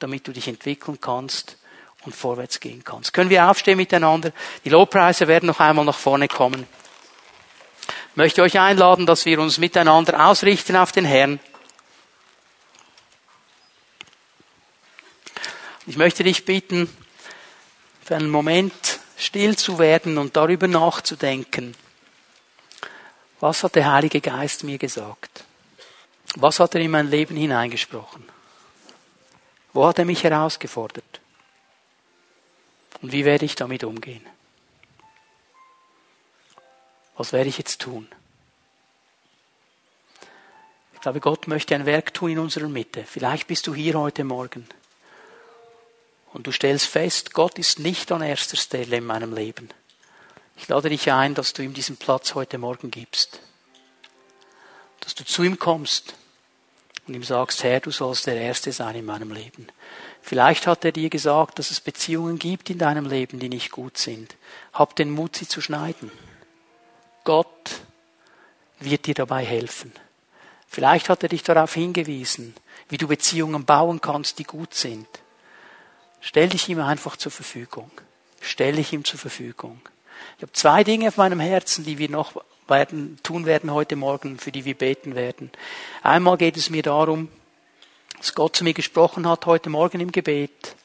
damit 0.00 0.28
du 0.28 0.32
dich 0.32 0.48
entwickeln 0.48 1.00
kannst 1.00 1.56
und 2.04 2.14
vorwärts 2.14 2.60
gehen 2.60 2.84
kannst. 2.84 3.14
Können 3.14 3.30
wir 3.30 3.48
aufstehen 3.48 3.78
miteinander? 3.78 4.32
Die 4.66 4.68
Lobpreise 4.68 5.26
werden 5.26 5.46
noch 5.46 5.60
einmal 5.60 5.86
nach 5.86 5.96
vorne 5.96 6.28
kommen. 6.28 6.66
Ich 8.10 8.16
möchte 8.16 8.42
euch 8.42 8.60
einladen, 8.60 9.06
dass 9.06 9.24
wir 9.24 9.40
uns 9.40 9.56
miteinander 9.56 10.26
ausrichten 10.26 10.76
auf 10.76 10.92
den 10.92 11.06
Herrn. 11.06 11.40
Ich 15.86 15.96
möchte 15.96 16.22
dich 16.22 16.44
bitten, 16.44 16.94
für 18.04 18.16
einen 18.16 18.28
Moment 18.28 18.93
still 19.16 19.56
zu 19.56 19.78
werden 19.78 20.18
und 20.18 20.36
darüber 20.36 20.68
nachzudenken. 20.68 21.74
Was 23.40 23.62
hat 23.62 23.74
der 23.74 23.92
Heilige 23.92 24.20
Geist 24.20 24.64
mir 24.64 24.78
gesagt? 24.78 25.44
Was 26.36 26.60
hat 26.60 26.74
er 26.74 26.80
in 26.80 26.90
mein 26.90 27.08
Leben 27.08 27.36
hineingesprochen? 27.36 28.24
Wo 29.72 29.86
hat 29.86 29.98
er 29.98 30.04
mich 30.04 30.24
herausgefordert? 30.24 31.20
Und 33.02 33.12
wie 33.12 33.24
werde 33.24 33.44
ich 33.44 33.54
damit 33.54 33.84
umgehen? 33.84 34.24
Was 37.16 37.32
werde 37.32 37.48
ich 37.48 37.58
jetzt 37.58 37.80
tun? 37.80 38.08
Ich 40.94 41.00
glaube, 41.00 41.20
Gott 41.20 41.46
möchte 41.46 41.74
ein 41.74 41.86
Werk 41.86 42.14
tun 42.14 42.30
in 42.30 42.38
unserer 42.38 42.68
Mitte. 42.68 43.04
Vielleicht 43.04 43.46
bist 43.46 43.66
du 43.66 43.74
hier 43.74 43.94
heute 43.94 44.24
Morgen 44.24 44.66
und 46.34 46.48
du 46.48 46.52
stellst 46.52 46.86
fest, 46.86 47.32
Gott 47.32 47.58
ist 47.58 47.78
nicht 47.78 48.12
an 48.12 48.20
erster 48.20 48.56
Stelle 48.56 48.96
in 48.96 49.06
meinem 49.06 49.32
Leben. 49.32 49.68
Ich 50.56 50.68
lade 50.68 50.88
dich 50.88 51.10
ein, 51.10 51.34
dass 51.34 51.52
du 51.52 51.62
ihm 51.62 51.72
diesen 51.72 51.96
Platz 51.96 52.34
heute 52.34 52.58
Morgen 52.58 52.90
gibst. 52.90 53.40
Dass 55.00 55.14
du 55.14 55.24
zu 55.24 55.44
ihm 55.44 55.58
kommst 55.58 56.14
und 57.06 57.14
ihm 57.14 57.22
sagst, 57.22 57.62
Herr, 57.62 57.80
du 57.80 57.92
sollst 57.92 58.26
der 58.26 58.36
Erste 58.36 58.72
sein 58.72 58.96
in 58.96 59.04
meinem 59.04 59.32
Leben. 59.32 59.68
Vielleicht 60.22 60.66
hat 60.66 60.84
er 60.84 60.90
dir 60.92 61.08
gesagt, 61.08 61.58
dass 61.58 61.70
es 61.70 61.80
Beziehungen 61.80 62.38
gibt 62.38 62.68
in 62.68 62.78
deinem 62.78 63.06
Leben, 63.06 63.38
die 63.38 63.48
nicht 63.48 63.70
gut 63.70 63.96
sind. 63.96 64.34
Hab 64.72 64.96
den 64.96 65.10
Mut, 65.10 65.36
sie 65.36 65.46
zu 65.46 65.60
schneiden. 65.60 66.10
Gott 67.22 67.70
wird 68.80 69.06
dir 69.06 69.14
dabei 69.14 69.44
helfen. 69.44 69.92
Vielleicht 70.66 71.08
hat 71.08 71.22
er 71.22 71.28
dich 71.28 71.44
darauf 71.44 71.74
hingewiesen, 71.74 72.56
wie 72.88 72.96
du 72.96 73.06
Beziehungen 73.06 73.64
bauen 73.64 74.00
kannst, 74.00 74.40
die 74.40 74.44
gut 74.44 74.74
sind. 74.74 75.06
Stell 76.26 76.48
dich 76.48 76.70
ihm 76.70 76.80
einfach 76.80 77.18
zur 77.18 77.30
Verfügung. 77.30 77.90
Stell 78.40 78.76
dich 78.76 78.94
ihm 78.94 79.04
zur 79.04 79.18
Verfügung. 79.18 79.78
Ich 80.38 80.42
habe 80.42 80.52
zwei 80.52 80.82
Dinge 80.82 81.08
auf 81.08 81.18
meinem 81.18 81.38
Herzen, 81.38 81.84
die 81.84 81.98
wir 81.98 82.08
noch 82.08 82.42
werden, 82.66 83.18
tun 83.22 83.44
werden 83.44 83.70
heute 83.70 83.94
Morgen, 83.94 84.38
für 84.38 84.50
die 84.50 84.64
wir 84.64 84.74
beten 84.74 85.14
werden. 85.16 85.50
Einmal 86.02 86.38
geht 86.38 86.56
es 86.56 86.70
mir 86.70 86.82
darum, 86.82 87.28
dass 88.16 88.34
Gott 88.34 88.56
zu 88.56 88.64
mir 88.64 88.72
gesprochen 88.72 89.28
hat 89.28 89.44
heute 89.44 89.68
Morgen 89.68 90.00
im 90.00 90.12
Gebet, 90.12 90.76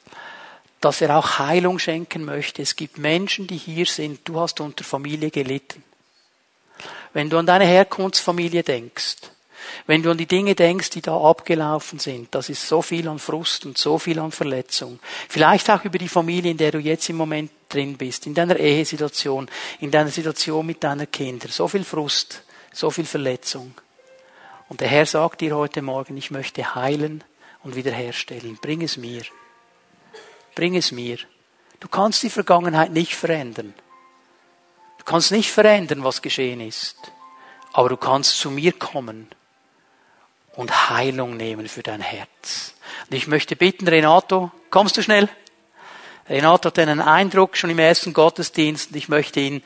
dass 0.82 1.00
er 1.00 1.18
auch 1.18 1.40
Heilung 1.40 1.80
schenken 1.80 2.26
möchte. 2.26 2.62
Es 2.62 2.76
gibt 2.76 2.98
Menschen, 2.98 3.48
die 3.48 3.58
hier 3.58 3.86
sind. 3.86 4.28
Du 4.28 4.42
hast 4.42 4.60
unter 4.60 4.84
Familie 4.84 5.32
gelitten. 5.32 5.86
Wenn 7.14 7.30
du 7.30 7.38
an 7.38 7.46
deine 7.46 7.66
Herkunftsfamilie 7.66 8.64
denkst, 8.64 9.16
wenn 9.88 10.04
du 10.04 10.12
an 10.12 10.18
die 10.18 10.26
Dinge 10.26 10.56
denkst, 10.56 10.92
die 10.92 11.02
da 11.02 11.18
abgelaufen 11.18 12.00
sind, 12.00 12.34
das 12.36 12.50
ist 12.50 12.68
so 12.68 12.82
viel 12.82 13.08
an 13.08 13.20
Frust 13.20 13.66
und 13.66 13.78
so 13.78 13.98
viel 13.98 14.20
an 14.20 14.32
Verletzung. 14.32 15.00
Vielleicht 15.28 15.70
auch 15.70 15.84
über 15.84 15.98
die 15.98 16.08
Familie, 16.08 16.52
in 16.52 16.58
der 16.58 16.72
du 16.72 16.80
jetzt 16.80 17.10
im 17.10 17.16
Moment 17.16 17.52
drin 17.70 17.98
bist, 17.98 18.28
in 18.28 18.34
deiner 18.34 18.58
Ehesituation, 18.58 19.50
in 19.80 19.92
deiner 19.92 20.10
Situation 20.10 20.66
mit 20.66 20.84
deinen 20.84 21.10
Kindern. 21.10 21.52
So 21.52 21.68
viel 21.68 21.84
Frust, 21.84 22.44
so 22.72 22.92
viel 22.92 23.06
Verletzung. 23.06 23.74
Und 24.68 24.82
der 24.82 24.88
Herr 24.88 25.06
sagt 25.06 25.42
dir 25.42 25.56
heute 25.56 25.82
Morgen, 25.82 26.18
ich 26.18 26.30
möchte 26.30 26.76
heilen 26.76 27.24
und 27.64 27.76
wiederherstellen. 27.76 28.58
Bring 28.62 28.82
es 28.82 28.98
mir. 28.98 29.24
Bring 30.56 30.76
es 30.76 30.92
mir. 30.92 31.18
Du 31.80 31.88
kannst 31.88 32.22
die 32.24 32.30
Vergangenheit 32.30 32.92
nicht 32.92 33.16
verändern. 33.16 33.74
Du 35.00 35.06
kannst 35.06 35.32
nicht 35.32 35.52
verändern, 35.52 36.04
was 36.04 36.22
geschehen 36.22 36.62
ist. 36.62 36.98
Aber 37.74 37.90
du 37.90 37.98
kannst 37.98 38.38
zu 38.38 38.52
mir 38.52 38.74
kommen 38.74 39.30
und 40.60 40.90
Heilung 40.90 41.38
nehmen 41.38 41.70
für 41.70 41.84
dein 41.84 42.02
Herz. 42.02 42.74
Und 43.10 43.16
ich 43.16 43.28
möchte 43.28 43.56
bitten, 43.56 43.88
Renato, 43.88 44.52
kommst 44.70 44.98
du 44.98 45.02
schnell? 45.02 45.30
Renato 46.30 46.68
hat 46.68 46.80
einen 46.80 47.00
Eindruck 47.00 47.56
schon 47.56 47.70
im 47.70 47.80
ersten 47.80 48.12
Gottesdienst 48.12 48.92
und 48.92 48.98
ich 48.98 49.08
möchte 49.08 49.40
ihn 49.40 49.64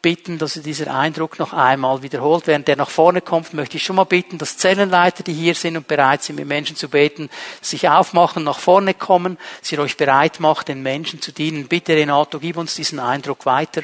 bitten, 0.00 0.38
dass 0.38 0.56
er 0.56 0.62
dieser 0.62 0.94
Eindruck 0.94 1.38
noch 1.38 1.52
einmal 1.52 2.00
wiederholt. 2.02 2.46
Während 2.46 2.68
der 2.68 2.76
nach 2.76 2.88
vorne 2.88 3.20
kommt, 3.20 3.52
möchte 3.52 3.76
ich 3.76 3.84
schon 3.84 3.96
mal 3.96 4.04
bitten, 4.04 4.38
dass 4.38 4.56
Zellenleiter, 4.56 5.24
die 5.24 5.34
hier 5.34 5.54
sind 5.54 5.76
und 5.76 5.88
bereit 5.88 6.22
sind, 6.22 6.36
mit 6.36 6.46
Menschen 6.46 6.74
zu 6.74 6.88
beten, 6.88 7.28
sich 7.60 7.90
aufmachen, 7.90 8.44
nach 8.44 8.60
vorne 8.60 8.94
kommen, 8.94 9.36
sie 9.60 9.78
euch 9.78 9.98
bereit 9.98 10.40
macht, 10.40 10.68
den 10.68 10.82
Menschen 10.82 11.20
zu 11.20 11.32
dienen. 11.32 11.68
Bitte, 11.68 11.94
Renato, 11.96 12.40
gib 12.40 12.56
uns 12.56 12.74
diesen 12.74 12.98
Eindruck 12.98 13.44
weiter. 13.44 13.82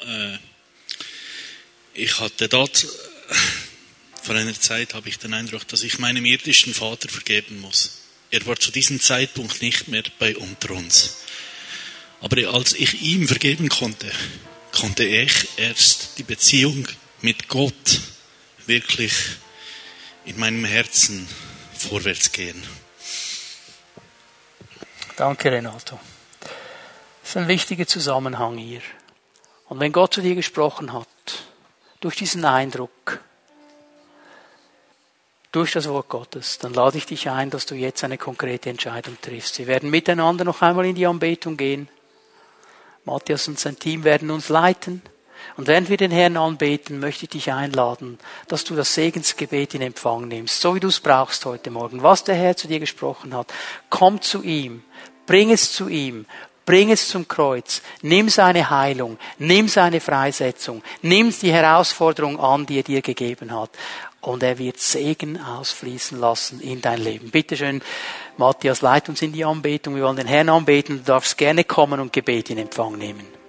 Äh, 0.00 0.36
ich 1.94 2.20
hatte 2.20 2.48
dort, 2.50 2.86
vor 4.22 4.34
einer 4.34 4.54
Zeit 4.54 4.94
habe 4.94 5.08
ich 5.08 5.18
den 5.18 5.34
Eindruck, 5.34 5.66
dass 5.68 5.82
ich 5.82 5.98
meinem 5.98 6.24
irdischen 6.24 6.74
Vater 6.74 7.08
vergeben 7.08 7.60
muss. 7.60 7.98
Er 8.30 8.44
war 8.46 8.56
zu 8.56 8.70
diesem 8.70 9.00
Zeitpunkt 9.00 9.60
nicht 9.62 9.88
mehr 9.88 10.04
bei 10.18 10.36
unter 10.36 10.72
uns. 10.72 11.16
Aber 12.20 12.36
als 12.52 12.74
ich 12.74 13.02
ihm 13.02 13.26
vergeben 13.26 13.68
konnte, 13.68 14.10
konnte 14.72 15.04
ich 15.04 15.48
erst 15.56 16.18
die 16.18 16.22
Beziehung 16.22 16.86
mit 17.22 17.48
Gott 17.48 18.00
wirklich 18.66 19.12
in 20.26 20.38
meinem 20.38 20.64
Herzen 20.64 21.26
vorwärts 21.76 22.30
gehen. 22.30 22.62
Danke, 25.16 25.50
Renato. 25.50 25.98
Das 26.40 27.30
ist 27.30 27.36
ein 27.36 27.48
wichtiger 27.48 27.86
Zusammenhang 27.86 28.58
hier. 28.58 28.82
Und 29.68 29.80
wenn 29.80 29.92
Gott 29.92 30.14
zu 30.14 30.20
dir 30.20 30.34
gesprochen 30.34 30.92
hat, 30.92 31.08
durch 32.00 32.16
diesen 32.16 32.44
Eindruck, 32.44 33.20
durch 35.52 35.72
das 35.72 35.88
Wort 35.88 36.08
Gottes, 36.08 36.58
dann 36.58 36.74
lade 36.74 36.98
ich 36.98 37.06
dich 37.06 37.28
ein, 37.28 37.50
dass 37.50 37.66
du 37.66 37.74
jetzt 37.74 38.04
eine 38.04 38.18
konkrete 38.18 38.70
Entscheidung 38.70 39.16
triffst. 39.20 39.58
Wir 39.58 39.66
werden 39.66 39.90
miteinander 39.90 40.44
noch 40.44 40.62
einmal 40.62 40.86
in 40.86 40.94
die 40.94 41.06
Anbetung 41.06 41.56
gehen. 41.56 41.88
Matthias 43.04 43.48
und 43.48 43.58
sein 43.58 43.78
Team 43.78 44.04
werden 44.04 44.30
uns 44.30 44.48
leiten. 44.48 45.02
Und 45.56 45.66
während 45.66 45.88
wir 45.88 45.96
den 45.96 46.10
Herrn 46.10 46.36
anbeten, 46.36 47.00
möchte 47.00 47.24
ich 47.24 47.30
dich 47.30 47.52
einladen, 47.52 48.18
dass 48.46 48.64
du 48.64 48.76
das 48.76 48.94
Segensgebet 48.94 49.74
in 49.74 49.82
Empfang 49.82 50.28
nimmst, 50.28 50.60
so 50.60 50.74
wie 50.74 50.80
du 50.80 50.88
es 50.88 51.00
brauchst 51.00 51.44
heute 51.46 51.70
Morgen. 51.70 52.02
Was 52.02 52.24
der 52.24 52.34
Herr 52.34 52.56
zu 52.56 52.68
dir 52.68 52.78
gesprochen 52.78 53.34
hat, 53.34 53.52
komm 53.88 54.20
zu 54.20 54.42
ihm, 54.42 54.84
bring 55.26 55.50
es 55.50 55.72
zu 55.72 55.88
ihm, 55.88 56.26
bring 56.66 56.90
es 56.90 57.08
zum 57.08 57.26
Kreuz, 57.26 57.82
nimm 58.02 58.28
seine 58.28 58.70
Heilung, 58.70 59.18
nimm 59.38 59.66
seine 59.66 60.00
Freisetzung, 60.00 60.82
nimm 61.02 61.34
die 61.36 61.52
Herausforderung 61.52 62.38
an, 62.38 62.66
die 62.66 62.78
er 62.78 62.84
dir 62.84 63.02
gegeben 63.02 63.52
hat. 63.58 63.70
Und 64.20 64.42
er 64.42 64.58
wird 64.58 64.78
Segen 64.78 65.40
ausfließen 65.40 66.18
lassen 66.20 66.60
in 66.60 66.82
dein 66.82 67.00
Leben. 67.00 67.30
Bitte 67.30 67.56
schön, 67.56 67.80
Matthias, 68.36 68.82
leit 68.82 69.08
uns 69.08 69.22
in 69.22 69.32
die 69.32 69.44
Anbetung. 69.44 69.96
Wir 69.96 70.04
wollen 70.04 70.16
den 70.16 70.26
Herrn 70.26 70.50
anbeten. 70.50 70.98
Du 70.98 71.04
darfst 71.04 71.38
gerne 71.38 71.64
kommen 71.64 72.00
und 72.00 72.12
Gebet 72.12 72.50
in 72.50 72.58
Empfang 72.58 72.98
nehmen. 72.98 73.39